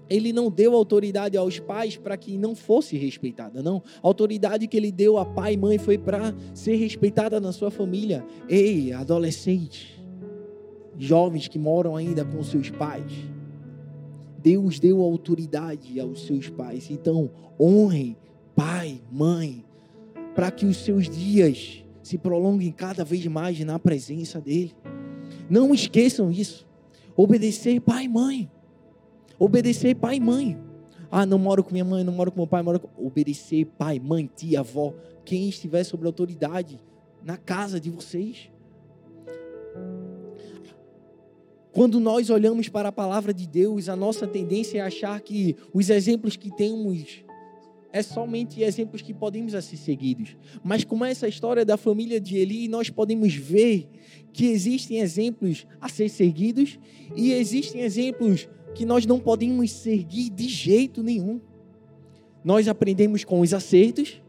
Ele 0.08 0.32
não 0.32 0.50
deu 0.50 0.74
autoridade 0.74 1.36
aos 1.36 1.58
pais 1.58 1.96
para 1.96 2.16
que 2.16 2.38
não 2.38 2.54
fosse 2.54 2.96
respeitada, 2.96 3.60
não. 3.62 3.82
A 4.02 4.06
autoridade 4.06 4.68
que 4.68 4.76
ele 4.76 4.92
deu 4.92 5.18
a 5.18 5.24
pai 5.24 5.54
e 5.54 5.56
mãe 5.56 5.78
foi 5.78 5.98
para 5.98 6.34
ser 6.54 6.76
respeitada 6.76 7.40
na 7.40 7.52
sua 7.52 7.70
família. 7.70 8.24
Ei, 8.48 8.92
adolescente, 8.92 10.00
jovens 10.96 11.48
que 11.48 11.58
moram 11.58 11.96
ainda 11.96 12.24
com 12.24 12.42
seus 12.42 12.70
pais. 12.70 13.12
Deus 14.38 14.78
deu 14.80 15.02
autoridade 15.02 15.98
aos 16.00 16.26
seus 16.26 16.48
pais. 16.48 16.90
Então, 16.90 17.30
honrem 17.60 18.16
pai, 18.60 19.00
mãe, 19.10 19.64
para 20.34 20.50
que 20.50 20.66
os 20.66 20.76
seus 20.76 21.08
dias 21.08 21.82
se 22.02 22.18
prolonguem 22.18 22.70
cada 22.70 23.02
vez 23.02 23.26
mais 23.26 23.58
na 23.60 23.78
presença 23.78 24.38
dEle. 24.38 24.76
Não 25.48 25.72
esqueçam 25.74 26.30
isso. 26.30 26.68
Obedecer 27.16 27.80
pai 27.80 28.04
e 28.04 28.08
mãe. 28.08 28.50
Obedecer 29.38 29.94
pai 29.94 30.16
e 30.16 30.20
mãe. 30.20 30.58
Ah, 31.10 31.24
não 31.24 31.38
moro 31.38 31.64
com 31.64 31.72
minha 31.72 31.86
mãe, 31.86 32.04
não 32.04 32.12
moro 32.12 32.30
com 32.30 32.38
meu 32.38 32.46
pai, 32.46 32.62
moro 32.62 32.80
com... 32.80 33.06
Obedecer 33.06 33.64
pai, 33.64 33.98
mãe, 33.98 34.30
tia, 34.36 34.60
avó, 34.60 34.92
quem 35.24 35.48
estiver 35.48 35.82
sobre 35.82 36.06
autoridade 36.06 36.78
na 37.24 37.38
casa 37.38 37.80
de 37.80 37.88
vocês. 37.88 38.50
Quando 41.72 41.98
nós 41.98 42.28
olhamos 42.28 42.68
para 42.68 42.90
a 42.90 42.92
palavra 42.92 43.32
de 43.32 43.48
Deus, 43.48 43.88
a 43.88 43.96
nossa 43.96 44.26
tendência 44.26 44.80
é 44.80 44.82
achar 44.82 45.18
que 45.22 45.56
os 45.72 45.88
exemplos 45.88 46.36
que 46.36 46.54
temos 46.54 47.24
é 47.92 48.02
somente 48.02 48.62
exemplos 48.62 49.02
que 49.02 49.12
podemos 49.12 49.52
ser 49.52 49.76
seguidos. 49.76 50.36
Mas 50.62 50.84
como 50.84 51.04
essa 51.04 51.26
história 51.28 51.64
da 51.64 51.76
família 51.76 52.20
de 52.20 52.36
Eli, 52.36 52.68
nós 52.68 52.88
podemos 52.90 53.34
ver 53.34 53.88
que 54.32 54.46
existem 54.46 54.98
exemplos 55.00 55.66
a 55.80 55.88
ser 55.88 56.08
seguidos 56.08 56.78
e 57.16 57.32
existem 57.32 57.82
exemplos 57.82 58.48
que 58.74 58.84
nós 58.86 59.04
não 59.06 59.18
podemos 59.18 59.72
seguir 59.72 60.30
de 60.30 60.48
jeito 60.48 61.02
nenhum. 61.02 61.40
Nós 62.44 62.68
aprendemos 62.68 63.24
com 63.24 63.40
os 63.40 63.52
acertos, 63.52 64.22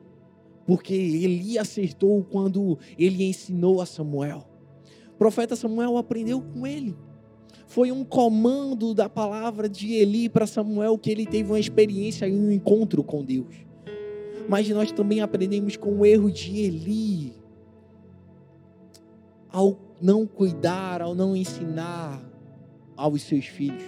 porque 0.65 0.93
Eli 0.93 1.57
acertou 1.57 2.23
quando 2.23 2.77
ele 2.97 3.23
ensinou 3.23 3.81
a 3.81 3.85
Samuel. 3.85 4.47
O 5.13 5.17
profeta 5.17 5.55
Samuel 5.55 5.97
aprendeu 5.97 6.41
com 6.41 6.65
ele. 6.65 6.95
Foi 7.71 7.89
um 7.89 8.03
comando 8.03 8.93
da 8.93 9.07
palavra 9.07 9.69
de 9.69 9.93
Eli 9.93 10.27
para 10.27 10.45
Samuel 10.45 10.97
que 10.97 11.09
ele 11.09 11.25
teve 11.25 11.49
uma 11.49 11.59
experiência 11.59 12.27
e 12.27 12.33
um 12.33 12.51
encontro 12.51 13.01
com 13.01 13.23
Deus. 13.23 13.55
Mas 14.49 14.67
nós 14.67 14.91
também 14.91 15.21
aprendemos 15.21 15.77
com 15.77 15.99
o 15.99 16.05
erro 16.05 16.29
de 16.29 16.59
Eli 16.59 17.33
ao 19.49 19.79
não 20.01 20.27
cuidar, 20.27 21.01
ao 21.01 21.15
não 21.15 21.33
ensinar 21.33 22.21
aos 22.97 23.21
seus 23.21 23.45
filhos. 23.45 23.83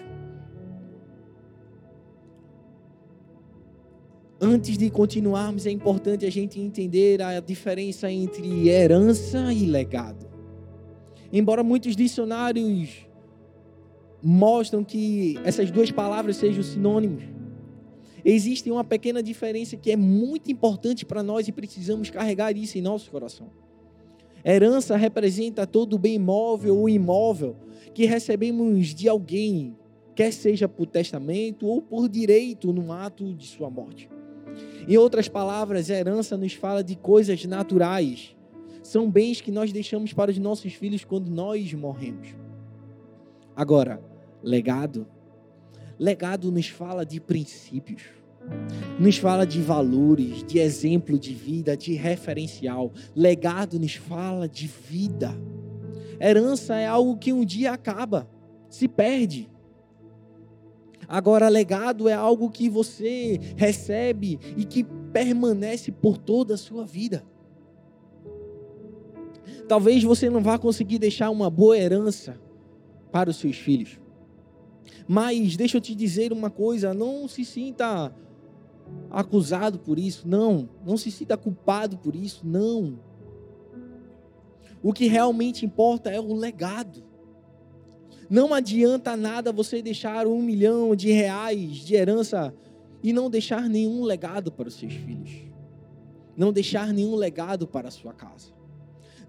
Antes 4.40 4.78
de 4.78 4.90
continuarmos, 4.90 5.66
é 5.66 5.72
importante 5.72 6.26
a 6.26 6.32
gente 6.32 6.58
entender 6.58 7.22
a 7.22 7.42
diferença 7.42 8.10
entre 8.10 8.70
herança 8.70 9.52
e 9.52 9.66
legado. 9.66 10.26
Embora 11.34 11.62
muitos 11.66 11.98
dicionários 11.98 13.12
mostram 14.24 14.84
que 14.84 15.38
essas 15.44 15.70
duas 15.70 15.92
palavras 15.92 16.38
sejam 16.38 16.64
sinônimos. 16.64 17.24
Existe 18.24 18.72
uma 18.72 18.84
pequena 18.84 19.22
diferença 19.22 19.76
que 19.76 19.92
é 19.92 19.98
muito 19.98 20.50
importante 20.50 21.06
para 21.06 21.22
nós 21.22 21.48
e 21.50 21.52
precisamos 21.52 22.10
carregar 22.10 22.56
isso 22.56 22.78
em 22.78 22.82
nosso 22.82 23.12
coração. 23.12 23.50
Herança 24.46 24.96
representa 24.96 25.68
todo 25.68 25.98
bem 25.98 26.18
móvel 26.18 26.78
ou 26.78 26.88
imóvel 26.88 27.58
que 27.94 28.06
recebemos 28.06 28.94
de 28.94 29.10
alguém, 29.10 29.76
quer 30.16 30.32
seja 30.32 30.70
por 30.70 30.88
testamento 30.88 31.68
ou 31.68 31.82
por 31.82 32.08
direito 32.08 32.72
no 32.72 32.94
ato 32.94 33.34
de 33.34 33.46
sua 33.46 33.70
morte. 33.70 34.10
Em 34.88 34.98
outras 34.98 35.28
palavras, 35.28 35.90
herança 35.90 36.38
nos 36.38 36.54
fala 36.54 36.84
de 36.84 36.96
coisas 36.96 37.44
naturais. 37.46 38.36
São 38.82 39.10
bens 39.10 39.42
que 39.42 39.52
nós 39.52 39.72
deixamos 39.72 40.14
para 40.14 40.32
os 40.32 40.38
nossos 40.38 40.74
filhos 40.74 41.04
quando 41.04 41.30
nós 41.30 41.74
morremos. 41.74 42.36
Agora, 43.56 44.02
legado. 44.44 45.08
Legado 45.98 46.52
nos 46.52 46.68
fala 46.68 47.06
de 47.06 47.20
princípios, 47.20 48.02
nos 49.00 49.18
fala 49.18 49.46
de 49.46 49.62
valores, 49.62 50.44
de 50.44 50.60
exemplo 50.60 51.18
de 51.18 51.34
vida, 51.34 51.78
de 51.78 51.94
referencial. 51.94 52.92
Legado 53.16 53.80
nos 53.80 53.96
fala 53.96 54.48
de 54.48 54.68
vida. 54.68 55.34
Herança 56.20 56.76
é 56.76 56.86
algo 56.86 57.18
que 57.18 57.32
um 57.32 57.46
dia 57.46 57.72
acaba, 57.72 58.30
se 58.70 58.88
perde. 58.88 59.50
Agora, 61.08 61.50
legado 61.50 62.10
é 62.10 62.14
algo 62.14 62.50
que 62.50 62.70
você 62.70 63.40
recebe 63.56 64.40
e 64.58 64.66
que 64.66 64.84
permanece 65.12 65.92
por 65.92 66.18
toda 66.18 66.56
a 66.56 66.58
sua 66.58 66.86
vida. 66.86 67.24
Talvez 69.68 70.04
você 70.04 70.30
não 70.30 70.42
vá 70.42 70.58
conseguir 70.58 70.98
deixar 70.98 71.30
uma 71.30 71.50
boa 71.50 71.78
herança 71.78 72.40
para 73.12 73.30
os 73.30 73.38
seus 73.38 73.58
filhos. 73.58 74.03
Mas 75.08 75.56
deixa 75.56 75.78
eu 75.78 75.82
te 75.82 75.96
dizer 75.96 76.32
uma 76.32 76.50
coisa: 76.50 76.94
não 76.94 77.28
se 77.28 77.44
sinta 77.44 78.14
acusado 79.10 79.80
por 79.80 79.98
isso, 79.98 80.28
não. 80.28 80.70
Não 80.86 80.98
se 80.98 81.12
sinta 81.12 81.38
culpado 81.38 81.98
por 81.98 82.16
isso, 82.16 82.46
não. 82.46 83.00
O 84.82 84.92
que 84.92 85.08
realmente 85.08 85.66
importa 85.66 86.10
é 86.10 86.20
o 86.20 86.34
legado. 86.34 87.04
Não 88.30 88.54
adianta 88.54 89.16
nada 89.16 89.52
você 89.52 89.82
deixar 89.82 90.28
um 90.28 90.42
milhão 90.42 90.96
de 90.96 91.12
reais 91.12 91.78
de 91.78 91.96
herança 91.96 92.54
e 93.02 93.14
não 93.14 93.30
deixar 93.30 93.70
nenhum 93.70 94.04
legado 94.04 94.52
para 94.52 94.68
os 94.68 94.76
seus 94.76 94.94
filhos. 94.94 95.32
Não 96.36 96.52
deixar 96.52 96.94
nenhum 96.94 97.16
legado 97.16 97.68
para 97.68 97.90
a 97.90 97.92
sua 97.92 98.14
casa. 98.14 98.53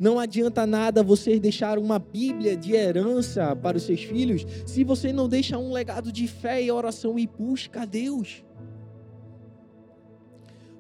Não 0.05 0.19
adianta 0.19 0.67
nada 0.67 1.03
você 1.03 1.41
deixar 1.41 1.79
uma 1.79 1.99
Bíblia 1.99 2.55
de 2.55 2.75
herança 2.75 3.57
para 3.57 3.79
os 3.79 3.85
seus 3.85 4.05
filhos 4.05 4.45
se 4.67 4.85
você 4.85 5.15
não 5.15 5.27
deixa 5.27 5.57
um 5.57 5.73
legado 5.73 6.13
de 6.13 6.29
fé 6.29 6.63
e 6.63 6.71
oração 6.71 7.19
e 7.19 7.27
busca 7.27 7.81
a 7.81 7.85
Deus. 7.87 8.45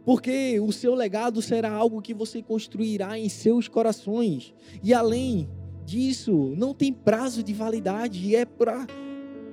Porque 0.04 0.60
o 0.60 0.70
seu 0.70 0.94
legado 0.94 1.40
será 1.40 1.72
algo 1.72 2.02
que 2.02 2.12
você 2.12 2.42
construirá 2.42 3.18
em 3.18 3.30
seus 3.30 3.66
corações. 3.66 4.52
E 4.82 4.92
além 4.92 5.48
disso, 5.87 6.52
não 6.54 6.74
tem 6.74 6.92
prazo 6.92 7.42
de 7.42 7.54
validade, 7.54 8.37
é 8.37 8.44
para 8.44 8.87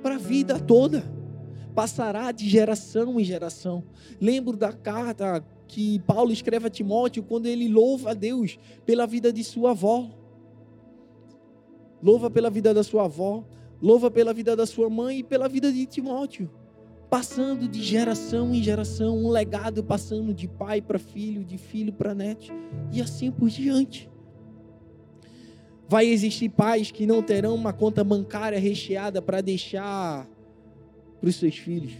a 0.03 0.17
vida 0.17 0.59
toda. 0.59 1.01
Passará 1.73 2.33
de 2.33 2.49
geração 2.49 3.17
em 3.17 3.23
geração. 3.23 3.85
Lembro 4.19 4.57
da 4.57 4.73
carta 4.73 5.41
que 5.71 5.99
Paulo 5.99 6.33
escreve 6.33 6.67
a 6.67 6.69
Timóteo 6.69 7.23
quando 7.23 7.45
ele 7.45 7.69
louva 7.69 8.11
a 8.11 8.13
Deus 8.13 8.59
pela 8.85 9.07
vida 9.07 9.31
de 9.31 9.41
sua 9.41 9.71
avó. 9.71 10.11
Louva 12.03 12.29
pela 12.29 12.49
vida 12.49 12.73
da 12.73 12.83
sua 12.83 13.05
avó, 13.05 13.45
louva 13.81 14.11
pela 14.11 14.33
vida 14.33 14.53
da 14.53 14.65
sua 14.65 14.89
mãe 14.89 15.19
e 15.19 15.23
pela 15.23 15.47
vida 15.47 15.71
de 15.71 15.85
Timóteo. 15.85 16.51
Passando 17.09 17.69
de 17.69 17.81
geração 17.81 18.53
em 18.53 18.61
geração, 18.61 19.17
um 19.17 19.29
legado 19.29 19.81
passando 19.81 20.33
de 20.33 20.45
pai 20.45 20.81
para 20.81 20.99
filho, 20.99 21.41
de 21.41 21.57
filho 21.57 21.93
para 21.93 22.13
neto 22.13 22.51
e 22.91 23.01
assim 23.01 23.31
por 23.31 23.47
diante. 23.47 24.11
Vai 25.87 26.05
existir 26.07 26.49
pais 26.49 26.91
que 26.91 27.07
não 27.07 27.23
terão 27.23 27.55
uma 27.55 27.71
conta 27.71 28.03
bancária 28.03 28.59
recheada 28.59 29.21
para 29.21 29.39
deixar 29.39 30.27
para 31.21 31.29
os 31.29 31.35
seus 31.37 31.55
filhos 31.55 31.93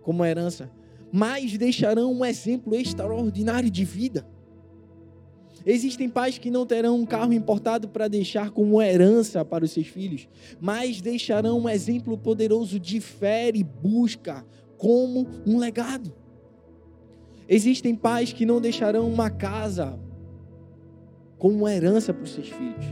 como 0.00 0.24
herança 0.24 0.79
mas 1.12 1.56
deixarão 1.56 2.12
um 2.12 2.24
exemplo 2.24 2.74
extraordinário 2.74 3.70
de 3.70 3.84
vida. 3.84 4.26
Existem 5.64 6.08
pais 6.08 6.38
que 6.38 6.50
não 6.50 6.64
terão 6.64 6.96
um 6.96 7.04
carro 7.04 7.32
importado 7.32 7.88
para 7.88 8.08
deixar 8.08 8.50
como 8.50 8.80
herança 8.80 9.44
para 9.44 9.64
os 9.64 9.72
seus 9.72 9.86
filhos, 9.86 10.28
mas 10.58 11.00
deixarão 11.00 11.60
um 11.60 11.68
exemplo 11.68 12.16
poderoso 12.16 12.78
de 12.78 13.00
fé 13.00 13.50
e 13.54 13.62
busca 13.62 14.44
como 14.78 15.26
um 15.46 15.58
legado. 15.58 16.14
Existem 17.46 17.94
pais 17.94 18.32
que 18.32 18.46
não 18.46 18.60
deixarão 18.60 19.10
uma 19.10 19.28
casa 19.28 19.98
como 21.36 21.68
herança 21.68 22.14
para 22.14 22.24
os 22.24 22.32
seus 22.32 22.48
filhos, 22.48 22.84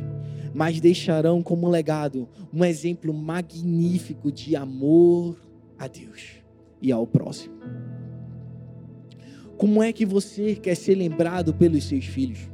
mas 0.52 0.80
deixarão 0.80 1.42
como 1.42 1.68
legado 1.68 2.28
um 2.52 2.64
exemplo 2.64 3.14
magnífico 3.14 4.32
de 4.32 4.56
amor 4.56 5.36
a 5.78 5.86
Deus 5.86 6.42
e 6.82 6.90
ao 6.92 7.06
próximo. 7.06 7.87
Como 9.58 9.82
é 9.82 9.92
que 9.92 10.06
você 10.06 10.54
quer 10.54 10.76
ser 10.76 10.94
lembrado 10.94 11.52
pelos 11.52 11.82
seus 11.82 12.04
filhos? 12.04 12.48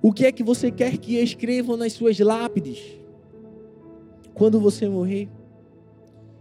O 0.00 0.12
que 0.12 0.24
é 0.24 0.30
que 0.30 0.44
você 0.44 0.70
quer 0.70 0.96
que 0.96 1.16
escrevam 1.16 1.76
nas 1.76 1.92
suas 1.92 2.16
lápides 2.20 2.80
quando 4.32 4.60
você 4.60 4.88
morrer? 4.88 5.28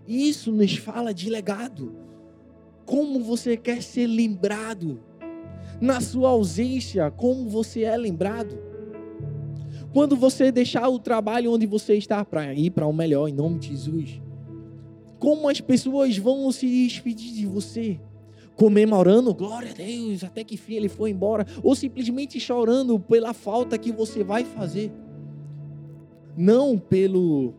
Isso 0.08 0.52
nos 0.52 0.78
fala 0.78 1.12
de 1.12 1.28
legado. 1.28 1.96
Como 2.86 3.20
você 3.24 3.58
quer 3.58 3.82
ser 3.82 4.06
lembrado? 4.06 5.00
Na 5.82 6.00
sua 6.00 6.30
ausência, 6.30 7.10
como 7.10 7.50
você 7.50 7.82
é 7.82 7.98
lembrado? 7.98 8.60
Quando 9.92 10.16
você 10.16 10.52
deixar 10.52 10.88
o 10.88 11.00
trabalho 11.00 11.52
onde 11.52 11.66
você 11.66 11.96
está 11.96 12.24
para 12.24 12.54
ir 12.54 12.70
para 12.70 12.86
o 12.86 12.94
melhor, 12.94 13.28
em 13.28 13.34
nome 13.34 13.58
de 13.58 13.70
Jesus, 13.70 14.22
como 15.18 15.50
as 15.50 15.60
pessoas 15.60 16.16
vão 16.16 16.52
se 16.52 16.68
despedir 16.68 17.34
de 17.34 17.48
você? 17.48 18.00
Comemorando, 18.56 19.34
glória 19.34 19.72
a 19.72 19.74
Deus, 19.74 20.24
até 20.24 20.44
que 20.44 20.58
fim 20.58 20.76
ele 20.76 20.90
foi 20.90 21.12
embora, 21.12 21.46
ou 21.62 21.76
simplesmente 21.76 22.40
chorando 22.40 23.00
pela 23.00 23.34
falta 23.34 23.78
que 23.78 23.92
você 23.92 24.24
vai 24.24 24.44
fazer. 24.44 24.92
Não 26.38 26.78
pelo 26.78 27.54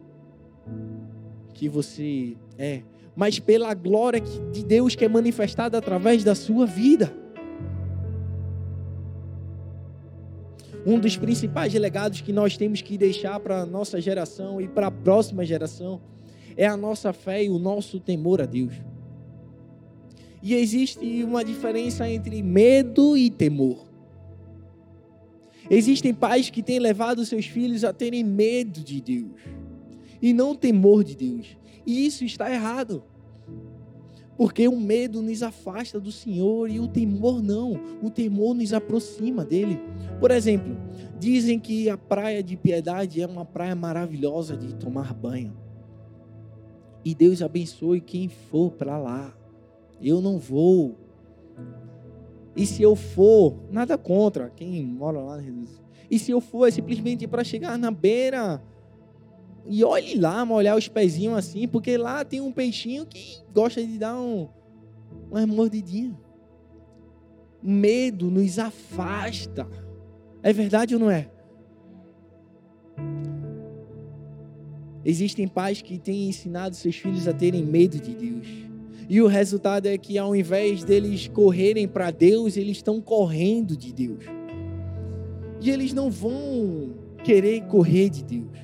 que 1.55 1.69
você 1.69 2.37
é, 2.59 2.83
mas 3.15 3.39
pela 3.39 3.73
glória 3.73 4.21
de 4.53 4.65
Deus 4.65 4.95
que 4.95 5.05
é 5.05 5.09
manifestada 5.09 5.79
através 5.79 6.23
da 6.23 6.35
sua 6.35 6.67
vida. 6.67 7.13
Um 10.85 11.01
dos 11.01 11.17
principais 11.17 11.75
legados 11.75 12.21
que 12.21 12.33
nós 12.33 12.57
temos 12.57 12.81
que 12.81 12.97
deixar 12.97 13.41
para 13.41 13.63
a 13.63 13.67
nossa 13.67 14.01
geração 14.01 14.61
e 14.61 14.69
para 14.69 14.87
a 14.87 14.91
próxima 14.91 15.45
geração 15.45 16.01
é 16.57 16.67
a 16.67 16.77
nossa 16.77 17.13
fé 17.13 17.43
e 17.43 17.51
o 17.51 17.59
nosso 17.59 17.99
temor 17.99 18.41
a 18.41 18.47
Deus. 18.47 18.75
E 20.47 20.55
existe 20.55 21.25
uma 21.25 21.45
diferença 21.45 22.09
entre 22.09 22.41
medo 22.41 23.17
e 23.17 23.29
temor. 23.29 23.85
Existem 25.69 26.15
pais 26.15 26.51
que 26.51 26.63
têm 26.63 26.79
levado 26.79 27.27
seus 27.27 27.47
filhos 27.47 27.83
a 27.83 27.93
terem 27.93 28.23
medo 28.23 28.79
de 28.79 29.01
Deus 29.01 29.41
e 30.23 30.33
não 30.33 30.55
temor 30.55 31.03
de 31.03 31.17
Deus. 31.17 31.57
E 31.85 32.07
isso 32.07 32.25
está 32.25 32.49
errado. 32.49 33.03
Porque 34.37 34.69
o 34.69 34.79
medo 34.79 35.21
nos 35.21 35.43
afasta 35.43 35.99
do 35.99 36.13
Senhor 36.13 36.71
e 36.71 36.79
o 36.79 36.87
temor 36.87 37.43
não. 37.43 37.73
O 38.01 38.09
temor 38.09 38.55
nos 38.55 38.73
aproxima 38.73 39.45
dele. 39.45 39.81
Por 40.21 40.31
exemplo, 40.31 40.77
dizem 41.19 41.59
que 41.59 41.91
a 41.91 41.99
praia 41.99 42.41
de 42.41 42.57
Piedade 42.57 43.21
é 43.21 43.27
uma 43.27 43.45
praia 43.45 43.75
maravilhosa 43.75 44.57
de 44.57 44.77
tomar 44.77 45.13
banho. 45.13 45.57
E 47.05 47.17
Deus 47.17 47.43
abençoe 47.43 48.01
quem 48.01 48.29
for 48.29 48.71
para 48.71 48.97
lá. 48.97 49.37
Eu 50.01 50.21
não 50.21 50.39
vou. 50.39 50.97
E 52.55 52.67
se 52.67 52.83
eu 52.83 52.97
for, 52.97 53.57
nada 53.71 53.99
contra 53.99 54.51
quem 54.51 54.85
mora 54.85 55.21
lá. 55.21 55.43
E 56.11 56.19
se 56.19 56.31
eu 56.31 56.41
for, 56.41 56.67
é 56.67 56.71
simplesmente 56.71 57.27
para 57.27 57.45
chegar 57.45 57.77
na 57.79 57.91
beira 57.91 58.63
e 59.69 59.83
olhe 59.83 60.19
lá, 60.19 60.45
molhar 60.45 60.77
os 60.77 60.89
pezinhos 60.89 61.37
assim, 61.37 61.67
porque 61.67 61.97
lá 61.97 62.25
tem 62.25 62.41
um 62.41 62.53
peixinho 62.53 63.05
que 63.05 63.39
gosta 63.53 63.85
de 63.85 63.99
dar 63.99 64.19
um, 64.19 64.49
uma 65.31 65.47
mordidinha. 65.47 66.17
Medo 67.63 68.31
nos 68.31 68.59
afasta. 68.59 69.69
É 70.43 70.53
verdade 70.53 70.95
ou 70.95 71.01
não 71.01 71.11
é? 71.11 71.29
Existem 75.05 75.49
pais 75.49 75.83
que 75.83 75.99
têm 75.99 76.29
ensinado 76.29 76.77
seus 76.77 76.97
filhos 76.97 77.27
a 77.27 77.33
terem 77.33 77.65
medo 77.65 77.99
de 77.99 78.15
Deus. 78.15 78.47
E 79.09 79.21
o 79.23 79.27
resultado 79.27 79.87
é 79.87 79.97
que 79.97 80.19
ao 80.19 80.35
invés 80.35 80.83
deles 80.83 81.29
correrem 81.29 81.87
para 81.87 82.11
Deus, 82.11 82.57
eles 82.57 82.79
estão 82.79 83.01
correndo 83.01 83.77
de 83.77 83.93
Deus. 83.93 84.25
E 85.61 85.71
eles 85.71 85.93
não 85.93 86.11
vão 86.11 86.95
querer 87.23 87.63
correr 87.67 88.09
de 88.11 88.25
Deus. 88.25 88.59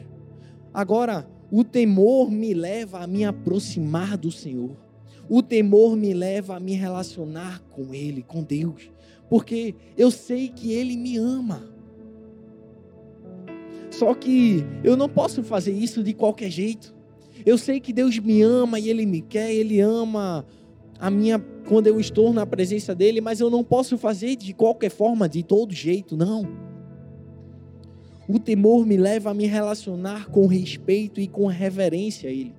Agora, 0.75 1.29
o 1.51 1.63
temor 1.63 2.31
me 2.31 2.55
leva 2.55 3.01
a 3.01 3.07
me 3.07 3.25
aproximar 3.25 4.17
do 4.17 4.33
Senhor. 4.33 4.77
O 5.29 5.43
temor 5.43 5.97
me 5.97 6.13
leva 6.13 6.57
a 6.57 6.61
me 6.61 6.75
relacionar 6.75 7.61
com 7.71 7.95
Ele, 7.95 8.23
com 8.23 8.43
Deus. 8.43 8.91
Porque 9.29 9.75
eu 9.97 10.11
sei 10.11 10.49
que 10.49 10.73
Ele 10.73 10.97
me 10.97 11.17
ama. 11.17 11.73
Só 13.91 14.15
que 14.15 14.65
eu 14.83 14.97
não 14.97 15.09
posso 15.09 15.43
fazer 15.43 15.73
isso 15.73 16.03
de 16.03 16.13
qualquer 16.13 16.51
jeito. 16.51 16.95
Eu 17.45 17.59
sei 17.59 17.81
que 17.81 17.93
Deus 17.93 18.19
me 18.19 18.43
ama 18.43 18.79
e 18.79 18.89
Ele 18.89 19.05
me 19.05 19.21
quer, 19.21 19.53
Ele 19.53 19.81
ama 19.81 20.47
a 20.99 21.11
minha 21.11 21.39
quando 21.67 21.87
eu 21.87 21.99
estou 21.99 22.33
na 22.33 22.47
presença 22.47 22.95
dele, 22.95 23.21
mas 23.21 23.41
eu 23.41 23.51
não 23.51 23.65
posso 23.65 23.99
fazer 23.99 24.37
de 24.37 24.53
qualquer 24.53 24.91
forma, 24.91 25.29
de 25.29 25.43
todo 25.43 25.73
jeito, 25.73 26.17
não. 26.17 26.47
O 28.29 28.39
temor 28.39 28.87
me 28.87 28.97
leva 28.97 29.31
a 29.31 29.35
me 29.35 29.47
relacionar 29.47 30.29
com 30.31 30.47
respeito 30.47 31.21
e 31.21 31.27
com 31.27 31.47
reverência 31.47 32.31
a 32.31 32.33
Ele. 32.33 32.55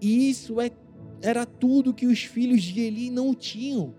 E 0.00 0.30
isso 0.30 0.60
é, 0.60 0.70
era 1.20 1.44
tudo 1.44 1.94
que 1.94 2.06
os 2.06 2.22
filhos 2.22 2.62
de 2.62 2.80
Eli 2.80 3.10
não 3.10 3.34
tinham. 3.34 3.94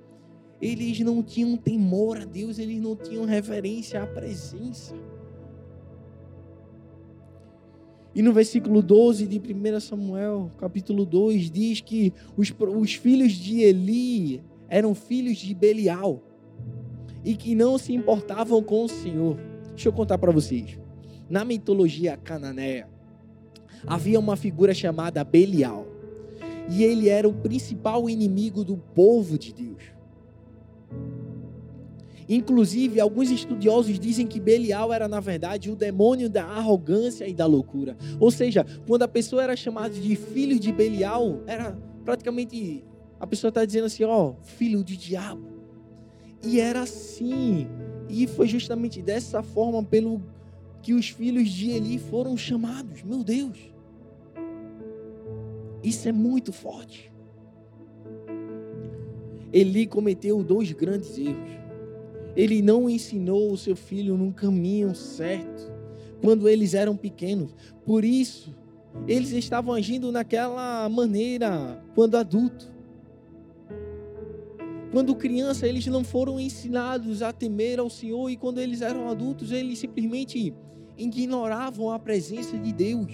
Eles 0.61 0.99
não 1.01 1.21
tinham 1.21 1.57
temor 1.57 2.17
a 2.17 2.25
Deus, 2.25 2.57
eles 2.59 2.81
não 2.81 2.95
tinham 2.95 3.25
reverência 3.25 4.01
à 4.01 4.07
presença. 4.07 4.95
E 8.15 8.21
no 8.21 8.31
versículo 8.31 8.81
12 8.81 9.27
de 9.27 9.37
1 9.39 9.79
Samuel, 9.81 10.49
capítulo 10.57 11.05
2, 11.05 11.51
diz 11.51 11.81
que 11.81 12.13
os, 12.37 12.53
os 12.57 12.93
filhos 12.93 13.33
de 13.33 13.59
Eli 13.59 14.41
eram 14.69 14.95
filhos 14.95 15.37
de 15.37 15.53
Belial 15.53 16.23
e 17.25 17.35
que 17.35 17.53
não 17.53 17.77
se 17.77 17.93
importavam 17.93 18.63
com 18.63 18.85
o 18.85 18.87
Senhor. 18.87 19.37
Deixa 19.71 19.89
eu 19.89 19.93
contar 19.93 20.17
para 20.17 20.31
vocês. 20.31 20.79
Na 21.29 21.43
mitologia 21.43 22.15
cananeia, 22.15 22.87
havia 23.85 24.17
uma 24.17 24.37
figura 24.37 24.73
chamada 24.73 25.21
Belial. 25.21 25.85
E 26.69 26.83
ele 26.83 27.09
era 27.09 27.27
o 27.27 27.33
principal 27.33 28.09
inimigo 28.09 28.63
do 28.63 28.77
povo 28.77 29.37
de 29.37 29.53
Deus. 29.53 29.94
Inclusive, 32.27 32.99
alguns 32.99 33.29
estudiosos 33.29 33.99
dizem 33.99 34.25
que 34.25 34.39
Belial 34.39 34.91
era, 34.91 35.07
na 35.07 35.19
verdade, 35.19 35.69
o 35.69 35.75
demônio 35.75 36.29
da 36.29 36.43
arrogância 36.43 37.27
e 37.27 37.33
da 37.33 37.45
loucura. 37.45 37.95
Ou 38.19 38.31
seja, 38.31 38.65
quando 38.87 39.03
a 39.03 39.07
pessoa 39.07 39.43
era 39.43 39.55
chamada 39.55 39.93
de 39.93 40.15
filho 40.15 40.59
de 40.59 40.71
Belial, 40.71 41.41
era 41.45 41.77
praticamente. 42.03 42.83
A 43.19 43.27
pessoa 43.27 43.49
está 43.49 43.63
dizendo 43.63 43.85
assim: 43.85 44.03
ó, 44.03 44.33
filho 44.41 44.83
de 44.83 44.97
diabo. 44.97 45.47
E 46.43 46.59
era 46.59 46.81
assim. 46.81 47.67
E 48.09 48.27
foi 48.27 48.47
justamente 48.47 49.01
dessa 49.01 49.43
forma 49.43 49.83
pelo 49.83 50.21
que 50.81 50.93
os 50.93 51.09
filhos 51.09 51.49
de 51.49 51.71
Eli 51.71 51.97
foram 51.97 52.37
chamados. 52.37 53.03
Meu 53.03 53.23
Deus. 53.23 53.57
Isso 55.83 56.07
é 56.07 56.11
muito 56.11 56.51
forte. 56.51 57.11
Eli 59.53 59.87
cometeu 59.87 60.43
dois 60.43 60.71
grandes 60.71 61.17
erros. 61.17 61.64
Ele 62.35 62.61
não 62.61 62.89
ensinou 62.89 63.51
o 63.51 63.57
seu 63.57 63.75
filho 63.75 64.17
num 64.17 64.31
caminho 64.31 64.93
certo 64.93 65.73
quando 66.21 66.49
eles 66.49 66.73
eram 66.73 66.97
pequenos. 66.97 67.55
Por 67.85 68.03
isso, 68.03 68.53
eles 69.07 69.31
estavam 69.31 69.73
agindo 69.73 70.11
naquela 70.11 70.87
maneira 70.89 71.83
quando 71.93 72.15
adulto. 72.15 72.73
Quando 74.91 75.15
criança, 75.15 75.67
eles 75.67 75.85
não 75.87 76.03
foram 76.03 76.39
ensinados 76.39 77.21
a 77.21 77.33
temer 77.33 77.79
ao 77.79 77.89
Senhor, 77.89 78.29
e 78.29 78.37
quando 78.37 78.59
eles 78.59 78.81
eram 78.81 79.09
adultos, 79.09 79.51
eles 79.51 79.79
simplesmente 79.79 80.53
ignoravam 80.97 81.91
a 81.91 81.99
presença 81.99 82.57
de 82.57 82.71
Deus. 82.71 83.11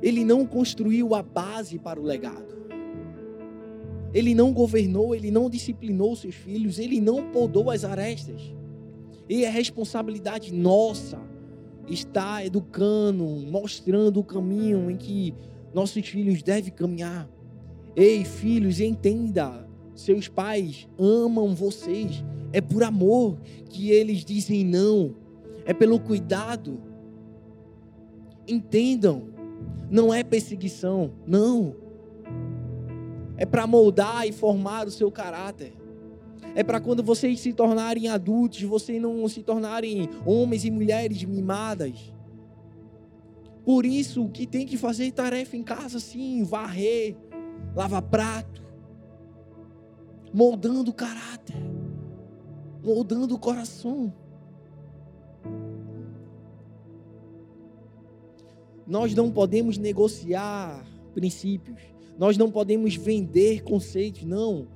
Ele 0.00 0.24
não 0.24 0.46
construiu 0.46 1.14
a 1.14 1.22
base 1.22 1.78
para 1.78 2.00
o 2.00 2.04
legado. 2.04 2.57
Ele 4.18 4.34
não 4.34 4.52
governou, 4.52 5.14
ele 5.14 5.30
não 5.30 5.48
disciplinou 5.48 6.16
seus 6.16 6.34
filhos, 6.34 6.80
ele 6.80 7.00
não 7.00 7.30
podou 7.30 7.70
as 7.70 7.84
arestas. 7.84 8.52
E 9.28 9.44
é 9.44 9.48
responsabilidade 9.48 10.52
nossa 10.52 11.20
estar 11.86 12.44
educando, 12.44 13.24
mostrando 13.24 14.18
o 14.18 14.24
caminho 14.24 14.90
em 14.90 14.96
que 14.96 15.32
nossos 15.72 16.04
filhos 16.08 16.42
devem 16.42 16.72
caminhar. 16.72 17.30
Ei, 17.94 18.24
filhos, 18.24 18.80
entenda, 18.80 19.64
seus 19.94 20.26
pais 20.26 20.88
amam 20.98 21.54
vocês. 21.54 22.24
É 22.52 22.60
por 22.60 22.82
amor 22.82 23.38
que 23.70 23.92
eles 23.92 24.24
dizem 24.24 24.64
não. 24.64 25.14
É 25.64 25.72
pelo 25.72 26.00
cuidado. 26.00 26.80
Entendam, 28.48 29.28
não 29.88 30.12
é 30.12 30.24
perseguição, 30.24 31.12
não. 31.24 31.87
É 33.38 33.46
para 33.46 33.66
moldar 33.66 34.26
e 34.26 34.32
formar 34.32 34.86
o 34.86 34.90
seu 34.90 35.10
caráter. 35.10 35.72
É 36.56 36.64
para 36.64 36.80
quando 36.80 37.04
vocês 37.04 37.38
se 37.38 37.52
tornarem 37.52 38.08
adultos, 38.08 38.60
vocês 38.62 39.00
não 39.00 39.26
se 39.28 39.44
tornarem 39.44 40.10
homens 40.26 40.64
e 40.64 40.70
mulheres 40.70 41.22
mimadas. 41.22 42.12
Por 43.64 43.86
isso, 43.86 44.24
o 44.24 44.28
que 44.28 44.44
tem 44.44 44.66
que 44.66 44.76
fazer 44.76 45.12
tarefa 45.12 45.56
em 45.56 45.62
casa, 45.62 46.00
sim, 46.00 46.42
varrer, 46.42 47.16
lava 47.76 48.02
prato, 48.02 48.60
moldando 50.34 50.90
o 50.90 50.94
caráter, 50.94 51.54
moldando 52.82 53.36
o 53.36 53.38
coração. 53.38 54.12
Nós 58.84 59.14
não 59.14 59.30
podemos 59.30 59.78
negociar 59.78 60.84
princípios, 61.14 61.78
nós 62.18 62.36
não 62.36 62.50
podemos 62.50 62.96
vender 62.96 63.62
conceitos, 63.62 64.24
não. 64.24 64.66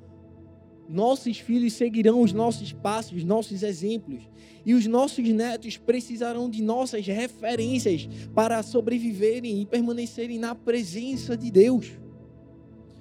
Nossos 0.88 1.38
filhos 1.38 1.72
seguirão 1.72 2.20
os 2.20 2.32
nossos 2.32 2.72
passos, 2.72 3.18
os 3.18 3.24
nossos 3.24 3.62
exemplos. 3.62 4.22
E 4.64 4.74
os 4.74 4.86
nossos 4.86 5.26
netos 5.28 5.76
precisarão 5.76 6.48
de 6.48 6.62
nossas 6.62 7.04
referências 7.06 8.08
para 8.32 8.62
sobreviverem 8.62 9.60
e 9.60 9.66
permanecerem 9.66 10.38
na 10.38 10.54
presença 10.54 11.36
de 11.36 11.50
Deus. 11.50 11.92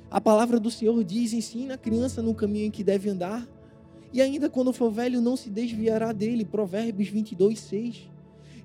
A 0.10 0.20
palavra 0.20 0.60
do 0.60 0.72
Senhor 0.72 1.04
diz: 1.04 1.34
ensina 1.34 1.76
a 1.76 1.78
criança 1.78 2.22
no 2.22 2.34
caminho 2.34 2.66
em 2.66 2.72
que 2.72 2.84
deve 2.84 3.10
andar, 3.10 3.48
e 4.12 4.22
ainda 4.22 4.50
quando 4.50 4.74
for 4.74 4.90
velho 4.90 5.22
não 5.22 5.38
se 5.38 5.50
desviará 5.50 6.12
dele. 6.12 6.44
Provérbios 6.46 7.10
22, 7.10 7.60
6. 7.60 8.10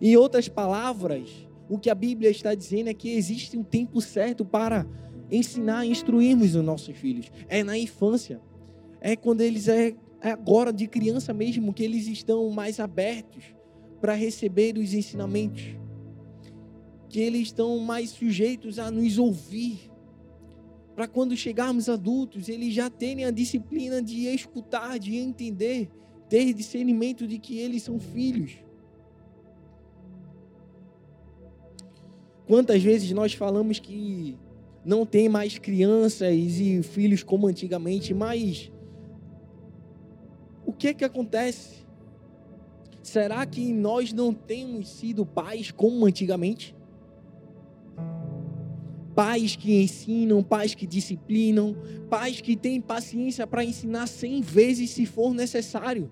Em 0.01 0.17
outras 0.17 0.49
palavras, 0.49 1.31
o 1.69 1.79
que 1.79 1.91
a 1.91 1.95
Bíblia 1.95 2.31
está 2.31 2.55
dizendo 2.55 2.89
é 2.89 2.95
que 2.95 3.11
existe 3.11 3.57
um 3.59 3.63
tempo 3.63 4.01
certo 4.01 4.45
para 4.45 4.87
ensinar, 5.31 5.87
instruirmos 5.87 6.55
os 6.55 6.65
nossos 6.65 6.97
filhos. 6.97 7.31
É 7.49 7.63
na 7.63 7.77
infância. 7.77 8.41
É 9.01 9.17
quando 9.17 9.41
eles 9.41 9.69
é, 9.69 9.95
é 10.21 10.31
agora 10.31 10.73
de 10.73 10.87
criança 10.87 11.33
mesmo 11.33 11.73
que 11.73 11.83
eles 11.83 12.07
estão 12.07 12.49
mais 12.51 12.81
abertos 12.81 13.45
para 14.01 14.15
receber 14.15 14.77
os 14.79 14.95
ensinamentos. 14.95 15.65
Que 17.09 17.21
eles 17.21 17.43
estão 17.43 17.79
mais 17.79 18.11
sujeitos 18.11 18.79
a 18.79 18.91
nos 18.91 19.19
ouvir 19.19 19.91
para 20.97 21.07
quando 21.07 21.37
chegarmos 21.37 21.91
adultos, 21.91 22.49
eles 22.49 22.73
já 22.73 22.89
terem 22.89 23.27
a 23.27 23.31
disciplina 23.31 24.01
de 24.01 24.29
escutar, 24.29 24.99
de 24.99 25.15
entender, 25.17 25.91
ter 26.27 26.55
discernimento 26.55 27.27
de 27.27 27.39
que 27.39 27.59
eles 27.59 27.83
são 27.83 28.01
filhos. 28.01 28.57
Quantas 32.47 32.83
vezes 32.83 33.13
nós 33.13 33.35
falamos 33.35 33.79
que 33.79 34.39
não 34.87 35.05
tem 35.05 35.29
mais 35.29 35.59
crianças 35.59 36.33
e 36.33 36.81
filhos 36.81 37.25
como 37.25 37.49
antigamente, 37.49 38.15
mas 38.15 38.71
o 40.65 40.73
que 40.73 40.87
é 40.87 40.95
que 40.95 41.05
acontece? 41.05 41.85
Será 43.03 43.45
que 43.45 43.73
nós 43.73 44.13
não 44.13 44.33
temos 44.33 44.89
sido 44.89 45.27
pais 45.27 45.73
como 45.73 46.07
antigamente? 46.07 46.75
pais 49.13 49.57
que 49.57 49.83
ensinam, 49.83 50.43
pais 50.43 50.75
que 50.75 50.87
disciplinam, 50.87 51.75
pais 52.11 52.43
que 52.43 52.55
têm 52.55 52.83
paciência 52.83 53.47
para 53.47 53.65
ensinar 53.65 54.07
cem 54.07 54.43
vezes 54.43 54.91
se 54.91 55.07
for 55.07 55.33
necessário. 55.33 56.11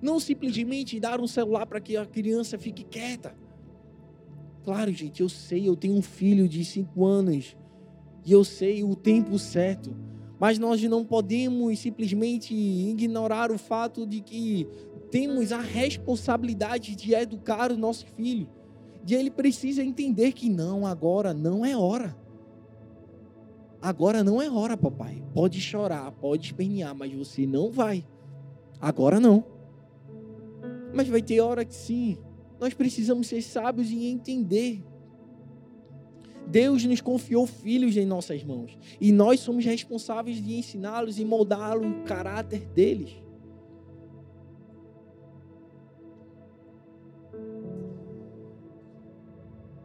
Não 0.00 0.18
simplesmente 0.18 0.98
dar 0.98 1.20
um 1.20 1.26
celular 1.26 1.66
para 1.66 1.78
que 1.78 1.94
a 1.94 2.06
criança 2.06 2.58
fique 2.58 2.84
quieta. 2.84 3.36
Claro, 4.64 4.90
gente, 4.92 5.20
eu 5.20 5.28
sei, 5.28 5.68
eu 5.68 5.76
tenho 5.76 5.94
um 5.94 6.00
filho 6.00 6.48
de 6.48 6.64
cinco 6.64 7.04
anos 7.04 7.54
e 8.24 8.32
eu 8.32 8.44
sei 8.44 8.84
o 8.84 8.94
tempo 8.94 9.38
certo. 9.38 9.94
Mas 10.38 10.58
nós 10.58 10.82
não 10.82 11.04
podemos 11.04 11.78
simplesmente 11.78 12.54
ignorar 12.54 13.52
o 13.52 13.58
fato 13.58 14.06
de 14.06 14.20
que 14.20 14.66
temos 15.10 15.52
a 15.52 15.60
responsabilidade 15.60 16.96
de 16.96 17.14
educar 17.14 17.70
o 17.70 17.76
nosso 17.76 18.06
filho. 18.06 18.48
De 19.04 19.14
ele 19.14 19.30
precisa 19.30 19.82
entender 19.82 20.32
que 20.32 20.48
não, 20.48 20.86
agora 20.86 21.32
não 21.32 21.64
é 21.64 21.76
hora. 21.76 22.16
Agora 23.80 24.22
não 24.22 24.40
é 24.40 24.48
hora, 24.48 24.76
papai. 24.76 25.22
Pode 25.34 25.60
chorar, 25.60 26.10
pode 26.12 26.46
espernear, 26.46 26.94
mas 26.94 27.12
você 27.12 27.46
não 27.46 27.70
vai. 27.70 28.06
Agora 28.80 29.18
não. 29.18 29.44
Mas 30.94 31.08
vai 31.08 31.22
ter 31.22 31.40
hora 31.40 31.64
que 31.64 31.74
sim. 31.74 32.18
Nós 32.60 32.74
precisamos 32.74 33.26
ser 33.26 33.42
sábios 33.42 33.90
e 33.90 34.06
entender. 34.06 34.84
Deus 36.52 36.84
nos 36.84 37.00
confiou 37.00 37.46
filhos 37.46 37.96
em 37.96 38.04
nossas 38.04 38.44
mãos. 38.44 38.76
E 39.00 39.10
nós 39.10 39.40
somos 39.40 39.64
responsáveis 39.64 40.36
de 40.44 40.54
ensiná-los 40.54 41.18
e 41.18 41.24
moldá-los 41.24 41.90
o 41.90 42.02
caráter 42.04 42.60
deles. 42.68 43.10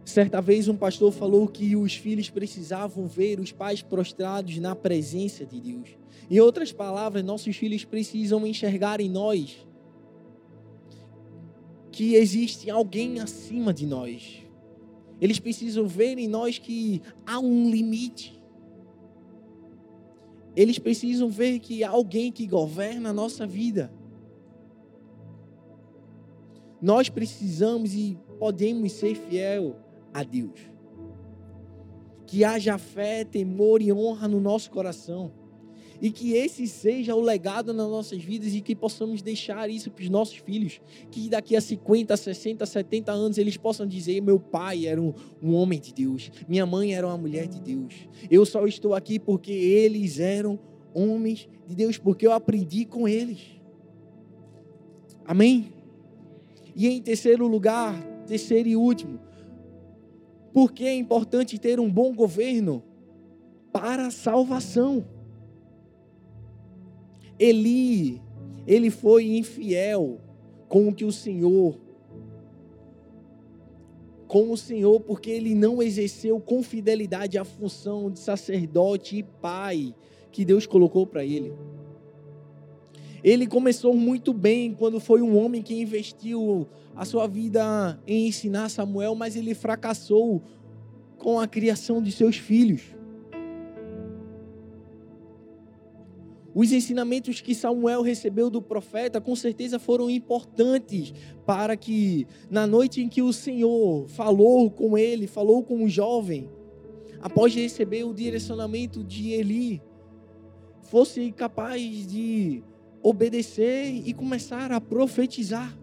Certa 0.03 0.41
vez 0.41 0.68
um 0.68 0.76
pastor 0.76 1.13
falou 1.13 1.47
que 1.47 1.76
os 1.76 1.93
filhos 1.93 2.30
precisavam 2.30 3.07
ver 3.07 3.39
os 3.39 3.53
pais 3.53 3.82
prostrados 3.82 4.57
na 4.57 4.76
presença 4.76 5.45
de 5.45 5.61
Deus. 5.61 5.89
Em 6.30 6.39
outras 6.41 6.74
palavras, 6.74 7.24
nossos 7.24 7.55
filhos 7.55 7.86
precisam 7.86 8.45
enxergar 8.45 8.99
em 8.99 9.09
nós 9.09 9.65
que 11.91 12.15
existe 12.15 12.70
alguém 12.70 13.22
acima 13.22 13.74
de 13.74 13.86
nós. 13.86 14.46
Eles 15.20 15.39
precisam 15.39 15.88
ver 15.88 16.18
em 16.18 16.28
nós 16.28 16.57
que 16.57 17.01
há 17.26 17.39
um 17.39 17.70
limite. 17.70 18.41
Eles 20.55 20.80
precisam 20.80 21.30
ver 21.30 21.59
que 21.59 21.84
há 21.84 21.89
alguém 21.89 22.32
que 22.32 22.47
governa 22.47 23.09
a 23.09 23.13
nossa 23.13 23.45
vida. 23.45 23.91
Nós 26.82 27.09
precisamos 27.09 27.93
e 27.95 28.18
podemos 28.39 28.91
ser 28.91 29.15
fiel 29.15 29.76
a 30.13 30.24
Deus. 30.24 30.59
Que 32.26 32.43
haja 32.43 32.78
fé, 32.78 33.24
temor 33.24 33.82
e 33.82 33.91
honra 33.91 34.28
no 34.28 34.39
nosso 34.39 34.70
coração. 34.70 35.32
E 36.01 36.11
que 36.11 36.33
esse 36.33 36.67
seja 36.67 37.15
o 37.15 37.21
legado 37.21 37.73
nas 37.73 37.89
nossas 37.89 38.21
vidas 38.21 38.53
e 38.53 38.61
que 38.61 38.75
possamos 38.75 39.21
deixar 39.21 39.69
isso 39.69 39.89
para 39.89 40.03
os 40.03 40.09
nossos 40.09 40.37
filhos. 40.37 40.79
Que 41.09 41.29
daqui 41.29 41.55
a 41.55 41.61
50, 41.61 42.15
60, 42.15 42.65
70 42.65 43.11
anos 43.11 43.37
eles 43.37 43.57
possam 43.57 43.87
dizer: 43.87 44.21
meu 44.21 44.39
pai 44.39 44.85
era 44.85 45.01
um, 45.01 45.13
um 45.41 45.55
homem 45.55 45.79
de 45.79 45.93
Deus, 45.93 46.31
minha 46.47 46.65
mãe 46.65 46.93
era 46.93 47.07
uma 47.07 47.17
mulher 47.17 47.47
de 47.47 47.59
Deus. 47.59 47.93
Eu 48.29 48.45
só 48.45 48.65
estou 48.67 48.93
aqui 48.93 49.17
porque 49.17 49.51
eles 49.51 50.19
eram 50.19 50.59
homens 50.93 51.47
de 51.67 51.75
Deus, 51.75 51.97
porque 51.97 52.25
eu 52.25 52.31
aprendi 52.31 52.85
com 52.85 53.07
eles. 53.07 53.39
Amém? 55.25 55.73
E 56.75 56.87
em 56.87 57.01
terceiro 57.01 57.47
lugar, 57.47 57.99
terceiro 58.25 58.69
e 58.69 58.75
último, 58.75 59.19
por 60.53 60.71
que 60.71 60.85
é 60.85 60.95
importante 60.95 61.59
ter 61.59 61.79
um 61.79 61.91
bom 61.91 62.15
governo? 62.15 62.83
Para 63.71 64.07
a 64.07 64.11
salvação. 64.11 65.05
Eli, 67.39 68.21
ele 68.65 68.89
foi 68.89 69.38
infiel 69.38 70.19
com 70.67 70.89
o 70.89 70.93
que 70.93 71.05
o 71.05 71.11
Senhor, 71.11 71.79
com 74.27 74.51
o 74.51 74.57
Senhor, 74.57 74.99
porque 74.99 75.29
ele 75.29 75.55
não 75.55 75.81
exerceu 75.81 76.39
com 76.39 76.61
fidelidade 76.61 77.38
a 77.38 77.45
função 77.45 78.11
de 78.11 78.19
sacerdote 78.19 79.17
e 79.17 79.23
pai 79.23 79.95
que 80.31 80.43
Deus 80.43 80.65
colocou 80.65 81.07
para 81.07 81.23
ele. 81.23 81.53
Ele 83.23 83.47
começou 83.47 83.93
muito 83.93 84.33
bem 84.33 84.73
quando 84.73 84.99
foi 84.99 85.21
um 85.21 85.38
homem 85.38 85.61
que 85.61 85.79
investiu 85.79 86.67
a 86.95 87.05
sua 87.05 87.27
vida 87.27 87.99
em 88.05 88.27
ensinar 88.27 88.69
Samuel, 88.69 89.15
mas 89.15 89.35
ele 89.35 89.53
fracassou 89.53 90.41
com 91.17 91.39
a 91.39 91.47
criação 91.47 92.01
de 92.01 92.11
seus 92.11 92.38
filhos. 92.38 92.96
Os 96.59 96.71
ensinamentos 96.71 97.39
que 97.39 97.53
Samuel 97.53 98.01
recebeu 98.01 98.49
do 98.49 98.63
profeta 98.63 99.21
com 99.21 99.35
certeza 99.35 99.77
foram 99.77 100.09
importantes 100.09 101.13
para 101.45 101.77
que, 101.77 102.25
na 102.49 102.65
noite 102.65 102.99
em 102.99 103.07
que 103.07 103.21
o 103.21 103.31
Senhor 103.31 104.07
falou 104.07 104.71
com 104.71 104.97
ele, 104.97 105.27
falou 105.27 105.63
com 105.63 105.83
o 105.83 105.87
jovem, 105.87 106.49
após 107.21 107.53
receber 107.53 108.05
o 108.05 108.11
direcionamento 108.11 109.03
de 109.03 109.33
Eli, 109.33 109.83
fosse 110.81 111.31
capaz 111.31 112.07
de 112.07 112.63
obedecer 113.03 114.01
e 114.03 114.11
começar 114.11 114.71
a 114.71 114.81
profetizar. 114.81 115.77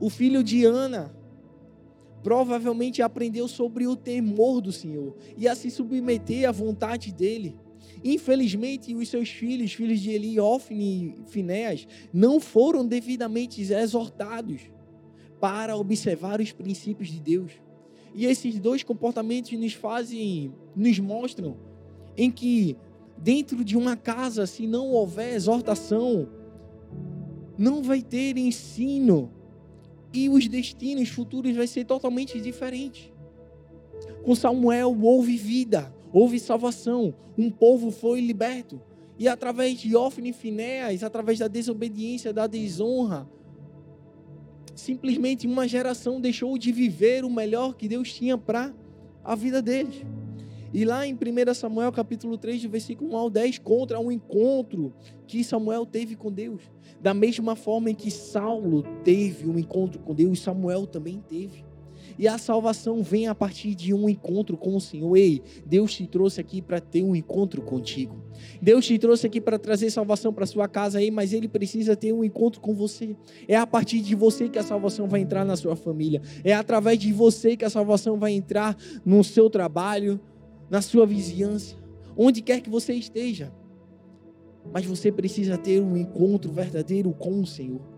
O 0.00 0.08
filho 0.08 0.42
de 0.42 0.64
Ana 0.64 1.14
provavelmente 2.22 3.02
aprendeu 3.02 3.46
sobre 3.48 3.86
o 3.86 3.94
temor 3.94 4.62
do 4.62 4.72
Senhor 4.72 5.14
e 5.36 5.46
a 5.46 5.54
se 5.54 5.70
submeter 5.70 6.48
à 6.48 6.52
vontade 6.52 7.12
dele. 7.12 7.54
Infelizmente, 8.04 8.94
os 8.94 9.08
seus 9.08 9.28
filhos, 9.28 9.72
filhos 9.72 10.00
de 10.00 10.10
Eli, 10.10 10.40
Ofni 10.40 11.14
e 11.20 11.30
Finéas, 11.30 11.86
não 12.12 12.40
foram 12.40 12.86
devidamente 12.86 13.62
exortados 13.62 14.62
para 15.40 15.76
observar 15.76 16.40
os 16.40 16.52
princípios 16.52 17.08
de 17.08 17.20
Deus. 17.20 17.52
E 18.14 18.26
esses 18.26 18.58
dois 18.58 18.82
comportamentos 18.82 19.52
nos 19.52 19.72
fazem, 19.72 20.52
nos 20.74 20.98
mostram 20.98 21.56
em 22.16 22.30
que 22.30 22.76
dentro 23.16 23.64
de 23.64 23.76
uma 23.76 23.96
casa, 23.96 24.46
se 24.46 24.66
não 24.66 24.88
houver 24.90 25.34
exortação, 25.34 26.28
não 27.56 27.82
vai 27.82 28.02
ter 28.02 28.36
ensino 28.36 29.30
e 30.12 30.28
os 30.28 30.48
destinos 30.48 31.08
futuros 31.08 31.54
vai 31.56 31.66
ser 31.66 31.84
totalmente 31.84 32.40
diferentes. 32.40 33.10
Com 34.22 34.34
Samuel 34.34 34.96
houve 35.00 35.36
vida, 35.36 35.94
houve 36.12 36.38
salvação, 36.38 37.14
um 37.36 37.50
povo 37.50 37.90
foi 37.90 38.20
liberto. 38.20 38.80
E 39.18 39.28
através 39.28 39.78
de 39.78 39.94
Ofni 39.96 40.30
e 40.30 40.32
Finéas, 40.32 41.02
através 41.02 41.38
da 41.38 41.48
desobediência, 41.48 42.32
da 42.32 42.46
desonra, 42.46 43.28
simplesmente 44.74 45.46
uma 45.46 45.68
geração 45.68 46.20
deixou 46.20 46.56
de 46.58 46.72
viver 46.72 47.24
o 47.24 47.30
melhor 47.30 47.74
que 47.74 47.88
Deus 47.88 48.12
tinha 48.12 48.36
para 48.36 48.74
a 49.24 49.34
vida 49.34 49.62
deles. 49.62 50.04
E 50.74 50.86
lá 50.86 51.06
em 51.06 51.12
1 51.12 51.54
Samuel 51.54 51.92
capítulo 51.92 52.38
3, 52.38 52.64
versículo 52.64 53.12
1 53.12 53.16
ao 53.16 53.28
10, 53.28 53.58
contra 53.58 54.00
um 54.00 54.10
encontro 54.10 54.92
que 55.26 55.44
Samuel 55.44 55.84
teve 55.84 56.16
com 56.16 56.32
Deus. 56.32 56.62
Da 56.98 57.12
mesma 57.12 57.54
forma 57.54 57.90
em 57.90 57.94
que 57.94 58.10
Saulo 58.10 58.82
teve 59.04 59.46
um 59.46 59.58
encontro 59.58 60.00
com 60.00 60.14
Deus, 60.14 60.40
Samuel 60.40 60.86
também 60.86 61.22
teve. 61.28 61.62
E 62.18 62.28
a 62.28 62.38
salvação 62.38 63.02
vem 63.02 63.26
a 63.26 63.34
partir 63.34 63.74
de 63.74 63.92
um 63.92 64.08
encontro 64.08 64.56
com 64.56 64.76
o 64.76 64.80
Senhor. 64.80 65.16
Ei, 65.16 65.42
Deus 65.64 65.94
te 65.94 66.06
trouxe 66.06 66.40
aqui 66.40 66.60
para 66.60 66.80
ter 66.80 67.02
um 67.02 67.14
encontro 67.14 67.62
contigo. 67.62 68.22
Deus 68.60 68.86
te 68.86 68.98
trouxe 68.98 69.26
aqui 69.26 69.40
para 69.40 69.58
trazer 69.58 69.90
salvação 69.90 70.32
para 70.32 70.46
sua 70.46 70.68
casa 70.68 70.98
aí, 70.98 71.10
mas 71.10 71.32
ele 71.32 71.48
precisa 71.48 71.96
ter 71.96 72.12
um 72.12 72.24
encontro 72.24 72.60
com 72.60 72.74
você. 72.74 73.16
É 73.46 73.56
a 73.56 73.66
partir 73.66 74.00
de 74.00 74.14
você 74.14 74.48
que 74.48 74.58
a 74.58 74.62
salvação 74.62 75.08
vai 75.08 75.20
entrar 75.20 75.44
na 75.44 75.56
sua 75.56 75.76
família. 75.76 76.22
É 76.44 76.52
através 76.52 76.98
de 76.98 77.12
você 77.12 77.56
que 77.56 77.64
a 77.64 77.70
salvação 77.70 78.18
vai 78.18 78.32
entrar 78.32 78.76
no 79.04 79.22
seu 79.22 79.48
trabalho, 79.50 80.20
na 80.70 80.80
sua 80.80 81.06
vizinhança, 81.06 81.76
onde 82.16 82.40
quer 82.40 82.60
que 82.60 82.70
você 82.70 82.94
esteja. 82.94 83.52
Mas 84.72 84.86
você 84.86 85.10
precisa 85.10 85.58
ter 85.58 85.80
um 85.80 85.96
encontro 85.96 86.52
verdadeiro 86.52 87.12
com 87.12 87.40
o 87.40 87.46
Senhor. 87.46 87.91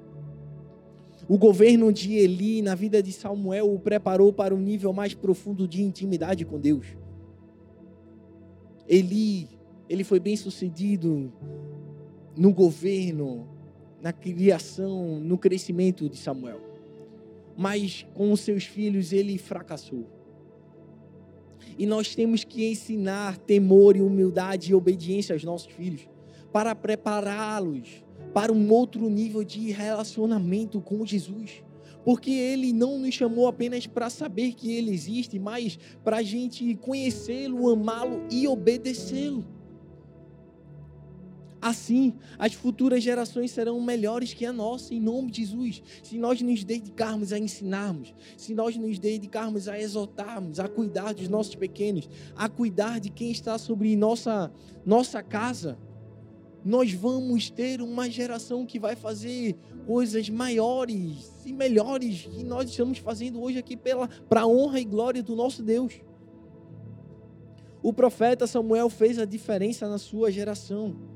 O 1.27 1.39
governo 1.39 1.91
de 1.91 2.15
Eli 2.15 2.61
na 2.61 2.75
vida 2.75 3.03
de 3.03 3.11
Samuel 3.11 3.73
o 3.73 3.79
preparou 3.79 4.33
para 4.33 4.55
um 4.55 4.61
nível 4.61 4.93
mais 4.93 5.15
profundo 5.15 5.67
de 5.67 5.83
intimidade 5.83 6.45
com 6.45 6.61
Deus. 6.61 6.87
Eli, 8.87 9.49
ele 9.89 10.05
foi 10.05 10.21
bem 10.21 10.37
sucedido 10.37 11.33
no 12.37 12.53
governo, 12.53 13.49
na 14.03 14.13
criação, 14.13 15.19
no 15.19 15.39
crescimento 15.39 16.11
de 16.11 16.19
Samuel. 16.19 16.61
Mas 17.57 18.07
com 18.13 18.31
os 18.31 18.41
seus 18.41 18.65
filhos 18.65 19.13
ele 19.13 19.39
fracassou. 19.39 20.07
E 21.79 21.87
nós 21.87 22.15
temos 22.15 22.45
que 22.45 22.71
ensinar 22.71 23.39
temor 23.39 23.97
e 23.97 24.03
humildade 24.03 24.73
e 24.73 24.75
obediência 24.75 25.35
aos 25.35 25.43
nossos 25.43 25.73
filhos 25.73 26.07
para 26.53 26.75
prepará-los 26.75 28.04
para 28.35 28.53
um 28.53 28.71
outro 28.73 29.09
nível 29.09 29.45
de 29.45 29.71
relacionamento 29.71 30.81
com 30.81 31.07
Jesus. 31.07 31.63
Porque 32.05 32.33
Ele 32.33 32.73
não 32.73 32.99
nos 32.99 33.15
chamou 33.15 33.47
apenas 33.47 33.87
para 33.87 34.11
saber 34.11 34.53
que 34.53 34.73
Ele 34.73 34.91
existe, 34.91 35.39
mas 35.39 35.79
para 36.03 36.19
a 36.19 36.23
gente 36.23 36.75
conhecê-lo, 36.75 37.71
amá-lo 37.71 38.27
e 38.31 38.47
obedecê-lo. 38.47 39.45
Assim, 41.63 42.13
as 42.39 42.53
futuras 42.53 43.03
gerações 43.03 43.51
serão 43.51 43.81
melhores 43.81 44.35
que 44.35 44.45
a 44.45 44.53
nossa, 44.53 44.93
em 44.93 45.01
nome 45.01 45.31
de 45.31 45.47
Jesus. 45.47 45.83
Se 46.03 46.19
nós 46.19 46.43
nos 46.43 46.63
dedicarmos 46.63 47.33
a 47.33 47.39
ensinarmos, 47.39 48.15
se 48.37 48.55
nós 48.55 48.77
nos 48.77 48.99
dedicarmos 48.99 49.67
a 49.67 49.81
exaltarmos, 49.81 50.61
a 50.61 50.69
cuidar 50.69 51.15
dos 51.15 51.27
nossos 51.27 51.55
pequenos, 51.55 52.07
a 52.37 52.51
cuidar 52.51 53.01
de 53.01 53.09
quem 53.09 53.31
está 53.31 53.57
sobre 53.57 53.97
nossa, 53.97 54.53
nossa 54.85 55.23
casa, 55.23 55.79
nós 56.65 56.93
vamos 56.93 57.51
ter 57.51 57.83
uma 57.83 58.11
geração 58.11 58.65
que 58.65 58.79
vai 58.79 58.97
fazer 58.97 59.55
coisas 59.87 60.31
maiores 60.31 61.31
e 61.45 61.53
melhores 61.53 62.23
que 62.23 62.43
nós 62.43 62.71
estamos 62.71 62.99
fazendo 62.99 63.43
hoje 63.43 63.59
aqui 63.59 63.77
para 63.77 64.41
a 64.41 64.47
honra 64.47 64.81
e 64.81 64.85
glória 64.85 65.23
do 65.23 65.37
nosso 65.37 65.63
Deus. 65.63 66.01
O 67.83 67.93
profeta 67.93 68.47
Samuel 68.47 68.89
fez 68.89 69.19
a 69.19 69.27
diferença 69.27 69.89
na 69.89 69.99
sua 69.99 70.33
geração 70.33 71.14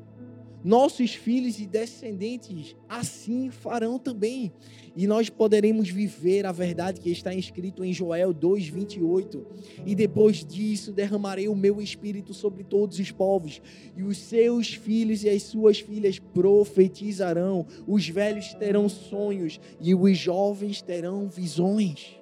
nossos 0.64 1.14
filhos 1.14 1.58
e 1.60 1.66
descendentes 1.66 2.74
assim 2.88 3.50
farão 3.50 3.98
também. 3.98 4.52
E 4.96 5.06
nós 5.06 5.30
poderemos 5.30 5.88
viver 5.88 6.44
a 6.44 6.52
verdade 6.52 7.00
que 7.00 7.10
está 7.10 7.32
escrito 7.32 7.84
em 7.84 7.92
Joel 7.92 8.34
2:28. 8.34 9.46
E 9.86 9.94
depois 9.94 10.44
disso 10.44 10.92
derramarei 10.92 11.48
o 11.48 11.54
meu 11.54 11.80
espírito 11.80 12.34
sobre 12.34 12.64
todos 12.64 12.98
os 12.98 13.10
povos, 13.10 13.62
e 13.96 14.02
os 14.02 14.18
seus 14.18 14.74
filhos 14.74 15.22
e 15.22 15.28
as 15.28 15.44
suas 15.44 15.78
filhas 15.78 16.18
profetizarão, 16.18 17.66
os 17.86 18.08
velhos 18.08 18.52
terão 18.54 18.88
sonhos 18.88 19.60
e 19.80 19.94
os 19.94 20.18
jovens 20.18 20.82
terão 20.82 21.28
visões. 21.28 22.16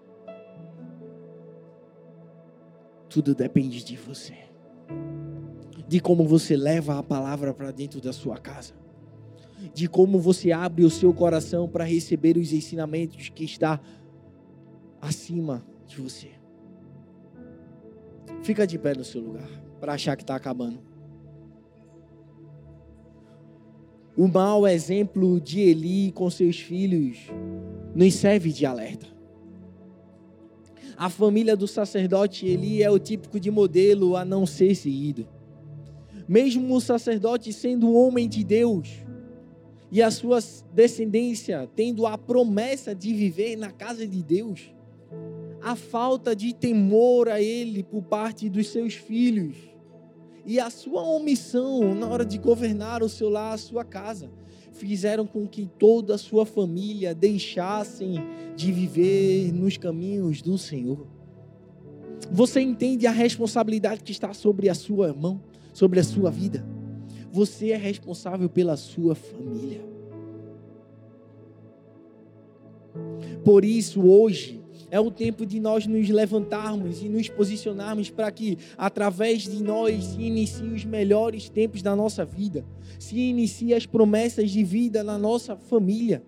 Tudo 3.08 3.34
depende 3.34 3.82
de 3.82 3.96
você 3.96 4.45
de 5.88 6.00
como 6.00 6.24
você 6.24 6.56
leva 6.56 6.98
a 6.98 7.02
palavra 7.02 7.54
para 7.54 7.70
dentro 7.70 8.00
da 8.00 8.12
sua 8.12 8.38
casa, 8.38 8.74
de 9.72 9.88
como 9.88 10.18
você 10.18 10.52
abre 10.52 10.84
o 10.84 10.90
seu 10.90 11.12
coração 11.14 11.68
para 11.68 11.84
receber 11.84 12.36
os 12.36 12.52
ensinamentos 12.52 13.28
que 13.28 13.44
está 13.44 13.80
acima 15.00 15.64
de 15.86 16.00
você. 16.00 16.30
Fica 18.42 18.66
de 18.66 18.78
pé 18.78 18.94
no 18.94 19.04
seu 19.04 19.20
lugar 19.20 19.48
para 19.80 19.94
achar 19.94 20.16
que 20.16 20.22
está 20.22 20.34
acabando. 20.34 20.80
O 24.16 24.26
mau 24.26 24.66
exemplo 24.66 25.40
de 25.40 25.60
Eli 25.60 26.10
com 26.12 26.30
seus 26.30 26.58
filhos 26.58 27.18
nos 27.94 28.14
serve 28.14 28.50
de 28.50 28.64
alerta. 28.64 29.06
A 30.96 31.10
família 31.10 31.54
do 31.54 31.68
sacerdote 31.68 32.46
Eli 32.46 32.82
é 32.82 32.90
o 32.90 32.98
típico 32.98 33.38
de 33.38 33.50
modelo 33.50 34.16
a 34.16 34.24
não 34.24 34.46
ser 34.46 34.74
seguido. 34.74 35.28
Mesmo 36.28 36.74
o 36.74 36.80
sacerdote 36.80 37.52
sendo 37.52 37.92
homem 37.92 38.28
de 38.28 38.42
Deus 38.42 38.88
e 39.90 40.02
a 40.02 40.10
sua 40.10 40.40
descendência 40.74 41.68
tendo 41.74 42.06
a 42.06 42.18
promessa 42.18 42.94
de 42.94 43.14
viver 43.14 43.56
na 43.56 43.70
casa 43.70 44.06
de 44.06 44.22
Deus, 44.22 44.72
a 45.62 45.76
falta 45.76 46.34
de 46.34 46.54
temor 46.54 47.28
a 47.28 47.40
ele 47.40 47.82
por 47.82 48.02
parte 48.02 48.48
dos 48.48 48.68
seus 48.68 48.94
filhos 48.94 49.56
e 50.44 50.60
a 50.60 50.70
sua 50.70 51.02
omissão 51.02 51.94
na 51.94 52.08
hora 52.08 52.24
de 52.24 52.38
governar 52.38 53.02
o 53.02 53.08
seu 53.08 53.28
lar, 53.28 53.54
a 53.54 53.58
sua 53.58 53.84
casa, 53.84 54.30
fizeram 54.70 55.26
com 55.26 55.46
que 55.46 55.68
toda 55.78 56.14
a 56.14 56.18
sua 56.18 56.46
família 56.46 57.14
deixassem 57.14 58.16
de 58.54 58.70
viver 58.70 59.52
nos 59.52 59.76
caminhos 59.76 60.40
do 60.40 60.56
Senhor. 60.56 61.06
Você 62.30 62.60
entende 62.60 63.06
a 63.06 63.10
responsabilidade 63.10 64.02
que 64.02 64.12
está 64.12 64.32
sobre 64.32 64.68
a 64.68 64.74
sua 64.74 65.12
mão, 65.12 65.40
sobre 65.76 66.00
a 66.00 66.04
sua 66.04 66.30
vida? 66.30 66.64
Você 67.30 67.70
é 67.70 67.76
responsável 67.76 68.48
pela 68.48 68.78
sua 68.78 69.14
família. 69.14 69.84
Por 73.44 73.62
isso, 73.62 74.00
hoje, 74.00 74.58
é 74.90 74.98
o 74.98 75.10
tempo 75.10 75.44
de 75.44 75.60
nós 75.60 75.86
nos 75.86 76.08
levantarmos 76.08 77.02
e 77.02 77.10
nos 77.10 77.28
posicionarmos 77.28 78.08
para 78.08 78.30
que, 78.30 78.56
através 78.78 79.42
de 79.42 79.62
nós, 79.62 80.02
se 80.02 80.22
iniciem 80.22 80.72
os 80.72 80.86
melhores 80.86 81.50
tempos 81.50 81.82
da 81.82 81.94
nossa 81.94 82.24
vida, 82.24 82.64
se 82.98 83.18
iniciem 83.18 83.74
as 83.74 83.84
promessas 83.84 84.50
de 84.50 84.64
vida 84.64 85.04
na 85.04 85.18
nossa 85.18 85.56
família. 85.56 86.22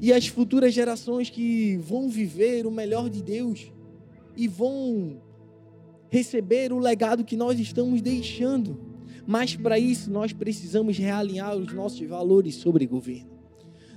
E 0.00 0.12
as 0.12 0.26
futuras 0.26 0.74
gerações 0.74 1.30
que 1.30 1.76
vão 1.76 2.08
viver 2.08 2.66
o 2.66 2.70
melhor 2.72 3.08
de 3.08 3.22
Deus 3.22 3.72
e 4.36 4.48
vão 4.48 5.20
receber 6.10 6.72
o 6.72 6.78
legado 6.78 7.24
que 7.24 7.36
nós 7.36 7.58
estamos 7.58 8.00
deixando. 8.00 8.80
Mas 9.26 9.54
para 9.54 9.78
isso 9.78 10.10
nós 10.10 10.32
precisamos 10.32 10.96
realinhar 10.96 11.56
os 11.56 11.72
nossos 11.72 12.06
valores 12.06 12.54
sobre 12.56 12.86
governo. 12.86 13.38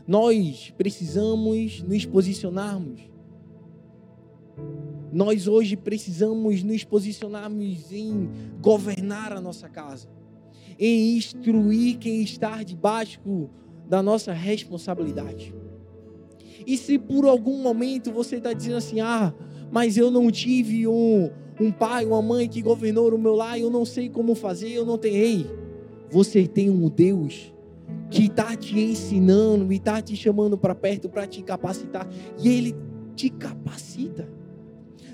Nós 0.08 0.74
precisamos 0.78 1.82
nos 1.84 2.06
posicionarmos. 2.06 3.02
Nós 5.12 5.48
hoje 5.48 5.76
precisamos 5.76 6.64
nos 6.64 6.84
posicionarmos 6.84 7.92
em 7.92 8.30
governar 8.62 9.34
a 9.34 9.42
nossa 9.42 9.70
casa, 9.70 10.10
em 10.80 11.18
instruir 11.18 11.98
quem 11.98 12.22
está 12.22 12.64
debaixo 12.64 13.50
da 13.88 14.02
nossa 14.02 14.32
responsabilidade. 14.32 15.54
E 16.66 16.78
se 16.78 16.98
por 16.98 17.26
algum 17.26 17.62
momento 17.62 18.12
você 18.12 18.38
está 18.38 18.54
dizendo 18.54 18.78
assim, 18.78 19.00
ah, 19.02 19.34
mas 19.72 19.98
eu 19.98 20.12
não 20.12 20.32
tive 20.32 20.88
um, 20.88 21.30
um 21.62 21.72
pai, 21.72 22.06
uma 22.06 22.22
mãe 22.22 22.48
que 22.48 22.62
governou 22.62 23.14
o 23.14 23.18
meu 23.18 23.36
lar, 23.36 23.60
eu 23.60 23.70
não 23.70 23.86
sei 23.86 24.10
como 24.10 24.34
fazer, 24.34 24.72
eu 24.72 24.86
não 24.86 24.98
tenho. 24.98 25.16
Ei, 25.16 25.46
você 26.10 26.48
tem 26.48 26.70
um 26.70 26.90
Deus 26.90 27.54
que 28.10 28.26
está 28.26 28.56
te 28.56 28.80
ensinando 28.80 29.72
e 29.72 29.76
está 29.76 30.02
te 30.02 30.16
chamando 30.16 30.58
para 30.58 30.74
perto 30.74 31.08
para 31.08 31.28
te 31.28 31.42
capacitar. 31.44 32.08
E 32.42 32.50
Ele 32.50 32.76
te 33.16 33.30
capacita. 33.30 34.28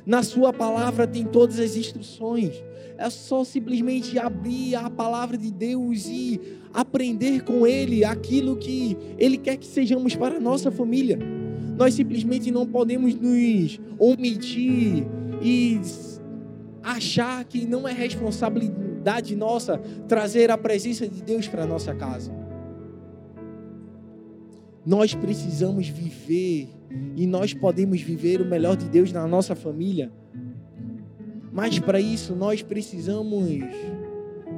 Na 0.06 0.24
Sua 0.24 0.54
palavra 0.54 1.06
tem 1.06 1.26
todas 1.26 1.60
as 1.60 1.76
instruções. 1.76 2.64
É 2.98 3.10
só 3.10 3.44
simplesmente 3.44 4.18
abrir 4.18 4.76
a 4.76 4.90
palavra 4.90 5.38
de 5.38 5.52
Deus 5.52 6.08
e 6.08 6.40
aprender 6.74 7.44
com 7.44 7.68
Ele 7.68 8.06
aquilo 8.06 8.56
que 8.56 8.98
Ele 9.18 9.38
quer 9.38 9.58
que 9.58 9.66
sejamos 9.68 10.16
para 10.16 10.38
a 10.38 10.40
nossa 10.40 10.72
família. 10.72 11.20
Nós 11.78 11.94
simplesmente 11.94 12.50
não 12.50 12.66
podemos 12.66 13.14
nos 13.14 13.80
omitir 14.00 15.06
e 15.42 15.80
achar 16.84 17.44
que 17.46 17.66
não 17.66 17.88
é 17.88 17.92
responsabilidade 17.92 19.36
nossa 19.36 19.78
trazer 20.08 20.52
a 20.52 20.58
presença 20.58 21.08
de 21.08 21.22
Deus 21.22 21.48
para 21.48 21.66
nossa 21.66 21.94
casa. 21.94 22.32
Nós 24.86 25.14
precisamos 25.14 25.88
viver 25.88 26.70
e 27.16 27.28
nós 27.28 27.54
podemos 27.54 28.02
viver 28.02 28.42
o 28.42 28.46
melhor 28.46 28.76
de 28.78 28.88
Deus 28.88 29.12
na 29.12 29.28
nossa 29.28 29.56
família. 29.56 30.12
Mas 31.52 31.80
para 31.80 32.00
isso 32.00 32.36
nós 32.36 32.62
precisamos 32.62 33.64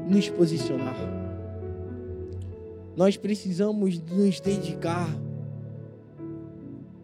nos 0.08 0.30
posicionar. 0.30 0.96
Nós 2.96 3.18
precisamos 3.18 4.00
nos 4.00 4.40
dedicar 4.40 5.10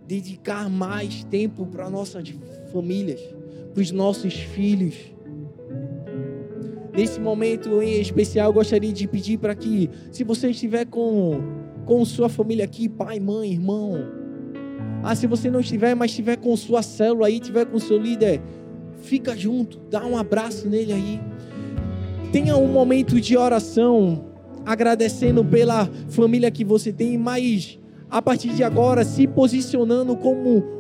dedicar 0.07 0.70
mais 0.70 1.24
tempo 1.24 1.66
para 1.66 1.89
nossas 1.89 2.30
famílias, 2.72 3.20
para 3.76 3.82
os 3.82 3.91
nossos 3.91 4.34
filhos. 4.34 4.95
Nesse 6.93 7.19
momento 7.19 7.82
em 7.82 7.99
especial, 7.99 8.49
eu 8.49 8.53
gostaria 8.53 8.93
de 8.93 9.05
pedir 9.05 9.38
para 9.38 9.53
que, 9.53 9.89
se 10.11 10.23
você 10.23 10.49
estiver 10.49 10.86
com 10.86 11.65
com 11.86 12.03
sua 12.03 12.28
família 12.28 12.65
aqui, 12.65 12.89
pai, 12.89 13.19
mãe, 13.19 13.51
irmão. 13.51 14.07
Ah, 15.03 15.13
se 15.13 15.28
você 15.28 15.51
não 15.51 15.59
estiver, 15.59 15.93
mas 15.93 16.09
estiver 16.09 16.36
com 16.36 16.55
sua 16.57 16.82
célula 16.82 17.28
aí, 17.28 17.36
estiver 17.36 17.65
com 17.65 17.78
seu 17.78 17.95
líder, 17.95 18.41
fica 19.01 19.38
junto, 19.38 19.78
dá 19.88 20.03
um 20.03 20.17
abraço 20.17 20.67
nele 20.67 20.91
aí. 20.91 21.21
Tenha 22.32 22.57
um 22.57 22.67
momento 22.67 23.21
de 23.21 23.38
oração, 23.38 24.26
agradecendo 24.65 25.45
pela 25.45 25.88
família 26.09 26.49
que 26.49 26.65
você 26.65 26.91
tem, 26.91 27.19
mas 27.19 27.78
a 28.09 28.19
partir 28.19 28.49
de 28.49 28.63
agora 28.63 29.03
se 29.03 29.28
posicionando 29.28 30.15
como 30.15 30.74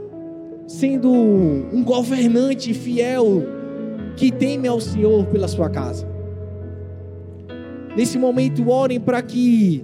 sendo 0.67 1.11
um 1.11 1.83
governante 1.83 2.73
fiel 2.73 3.43
que 4.15 4.31
teme 4.31 4.67
ao 4.67 4.79
Senhor 4.79 5.25
pela 5.27 5.47
sua 5.47 5.69
casa. 5.69 6.07
Nesse 7.95 8.17
momento, 8.17 8.69
orem 8.69 8.99
para 8.99 9.21
que 9.21 9.83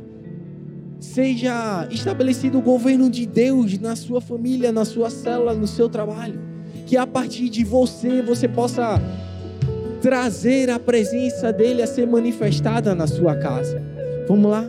seja 1.00 1.88
estabelecido 1.90 2.60
o 2.60 2.62
governo 2.62 3.10
de 3.10 3.26
Deus 3.26 3.78
na 3.80 3.96
sua 3.96 4.20
família, 4.20 4.72
na 4.72 4.86
sua 4.86 5.10
célula, 5.10 5.54
no 5.54 5.68
seu 5.68 5.88
trabalho. 5.88 6.40
Que 6.86 6.98
a 6.98 7.08
partir 7.08 7.50
de 7.50 7.64
você, 7.64 8.22
você 8.22 8.48
possa 8.48 9.02
trazer 10.02 10.70
a 10.70 10.80
presença 10.80 11.54
dele 11.54 11.82
a 11.82 11.88
ser 11.88 12.08
manifestada 12.08 12.94
na 12.94 13.08
sua 13.08 13.36
casa. 13.36 13.82
Vamos 14.28 14.52
lá? 14.52 14.68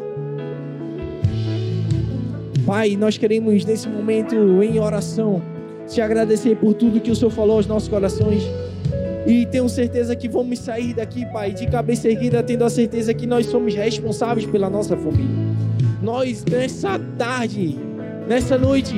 Pai, 2.64 2.96
nós 2.96 3.18
queremos 3.18 3.64
nesse 3.64 3.88
momento 3.88 4.34
em 4.62 4.78
oração 4.78 5.42
te 5.92 6.00
agradecer 6.00 6.56
por 6.56 6.74
tudo 6.74 7.00
que 7.00 7.10
o 7.10 7.16
Senhor 7.16 7.30
falou 7.30 7.56
aos 7.56 7.66
nossos 7.66 7.88
corações. 7.88 8.42
E 9.26 9.46
tenho 9.46 9.68
certeza 9.68 10.16
que 10.16 10.28
vamos 10.28 10.58
sair 10.58 10.94
daqui, 10.94 11.24
Pai, 11.26 11.52
de 11.52 11.66
cabeça 11.66 12.08
erguida, 12.08 12.42
tendo 12.42 12.64
a 12.64 12.70
certeza 12.70 13.14
que 13.14 13.26
nós 13.26 13.46
somos 13.46 13.74
responsáveis 13.74 14.46
pela 14.46 14.68
nossa 14.68 14.96
família 14.96 15.52
nós 16.02 16.44
nessa 16.44 16.98
tarde, 17.16 17.78
nessa 18.28 18.58
noite, 18.58 18.94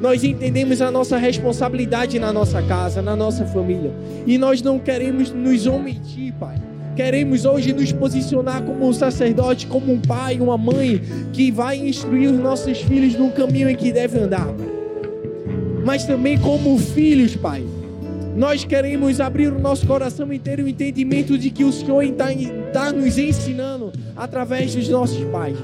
nós 0.00 0.24
entendemos 0.24 0.82
a 0.82 0.90
nossa 0.90 1.16
responsabilidade 1.16 2.18
na 2.18 2.32
nossa 2.32 2.60
casa, 2.60 3.00
na 3.00 3.14
nossa 3.14 3.46
família. 3.46 3.92
E 4.26 4.36
nós 4.36 4.60
não 4.60 4.78
queremos 4.78 5.30
nos 5.30 5.66
omitir, 5.66 6.34
Pai. 6.34 6.56
Queremos 6.96 7.44
hoje 7.44 7.72
nos 7.72 7.92
posicionar 7.92 8.62
como 8.62 8.86
um 8.86 8.92
sacerdote, 8.92 9.66
como 9.66 9.92
um 9.92 10.00
pai, 10.00 10.38
uma 10.40 10.58
mãe 10.58 11.00
que 11.32 11.50
vai 11.50 11.76
instruir 11.76 12.30
os 12.30 12.38
nossos 12.38 12.78
filhos 12.82 13.14
no 13.14 13.30
caminho 13.30 13.68
em 13.68 13.76
que 13.76 13.92
devem 13.92 14.22
andar, 14.22 14.46
Pai. 14.46 14.83
Mas 15.84 16.04
também 16.04 16.38
como 16.38 16.78
filhos, 16.78 17.36
Pai. 17.36 17.64
Nós 18.36 18.64
queremos 18.64 19.20
abrir 19.20 19.52
o 19.52 19.60
nosso 19.60 19.86
coração 19.86 20.32
e 20.32 20.38
ter 20.40 20.58
o 20.58 20.66
entendimento 20.66 21.38
de 21.38 21.50
que 21.50 21.62
o 21.62 21.72
Senhor 21.72 22.02
está, 22.02 22.32
está 22.32 22.92
nos 22.92 23.16
ensinando 23.16 23.92
através 24.16 24.74
dos 24.74 24.88
nossos 24.88 25.22
pais. 25.26 25.56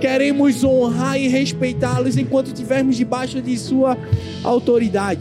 Queremos 0.00 0.64
honrar 0.64 1.20
e 1.20 1.28
respeitá-los 1.28 2.16
enquanto 2.16 2.48
estivermos 2.48 2.96
debaixo 2.96 3.40
de 3.40 3.56
Sua 3.56 3.96
autoridade. 4.42 5.20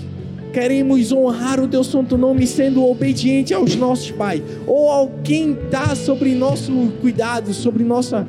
Queremos 0.51 1.11
honrar 1.11 1.59
o 1.59 1.67
Teu 1.67 1.83
santo 1.83 2.17
nome 2.17 2.47
sendo 2.47 2.83
obediente 2.83 3.53
aos 3.53 3.75
nossos 3.75 4.09
pais, 4.09 4.41
ou 4.65 4.89
ao 4.89 5.09
quem 5.23 5.51
está 5.51 5.95
sobre 5.95 6.33
nosso 6.33 6.71
cuidado, 6.99 7.53
sobre 7.53 7.83
nossa. 7.83 8.25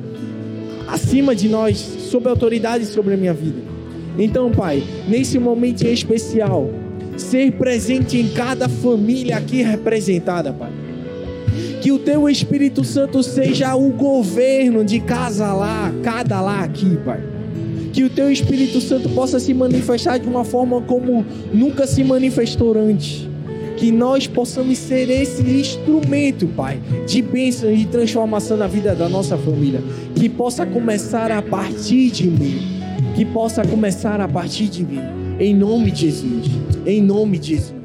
acima 0.87 1.35
de 1.35 1.49
nós, 1.49 1.77
sobre 1.77 2.29
autoridade 2.29 2.85
sobre 2.85 3.15
a 3.15 3.17
minha 3.17 3.33
vida. 3.33 3.68
Então, 4.19 4.51
Pai, 4.51 4.83
nesse 5.07 5.39
momento 5.39 5.83
especial, 5.83 6.69
ser 7.17 7.53
presente 7.53 8.17
em 8.17 8.27
cada 8.29 8.69
família 8.69 9.37
aqui 9.37 9.63
representada, 9.63 10.53
Pai 10.53 10.71
que 11.81 11.91
o 11.91 11.99
teu 11.99 12.29
Espírito 12.29 12.83
Santo 12.83 13.23
seja 13.23 13.75
o 13.75 13.89
governo 13.89 14.83
de 14.83 14.99
casa 14.99 15.53
lá, 15.53 15.93
cada 16.03 16.41
lá 16.41 16.63
aqui, 16.63 16.97
Pai. 17.05 17.21
Que 17.93 18.03
o 18.03 18.09
teu 18.09 18.31
Espírito 18.31 18.81
Santo 18.81 19.09
possa 19.09 19.39
se 19.39 19.53
manifestar 19.53 20.17
de 20.19 20.27
uma 20.27 20.43
forma 20.43 20.81
como 20.81 21.25
nunca 21.53 21.87
se 21.87 22.03
manifestou 22.03 22.77
antes. 22.77 23.27
Que 23.77 23.91
nós 23.91 24.27
possamos 24.27 24.77
ser 24.77 25.09
esse 25.09 25.41
instrumento, 25.41 26.47
Pai, 26.47 26.79
de 27.07 27.21
bênção 27.21 27.71
e 27.71 27.85
transformação 27.85 28.57
na 28.57 28.67
vida 28.67 28.93
da 28.93 29.07
nossa 29.07 29.37
família. 29.37 29.81
Que 30.15 30.27
possa 30.27 30.65
começar 30.65 31.31
a 31.31 31.41
partir 31.41 32.11
de 32.11 32.27
mim. 32.27 32.78
Que 33.19 33.25
possa 33.25 33.67
começar 33.67 34.21
a 34.21 34.29
partir 34.29 34.69
de 34.69 34.81
mim. 34.81 35.01
Em 35.41 35.53
nome 35.53 35.91
de 35.91 36.09
Jesus. 36.09 36.47
Em 36.85 37.01
nome 37.01 37.37
de 37.37 37.49
Jesus. 37.49 37.78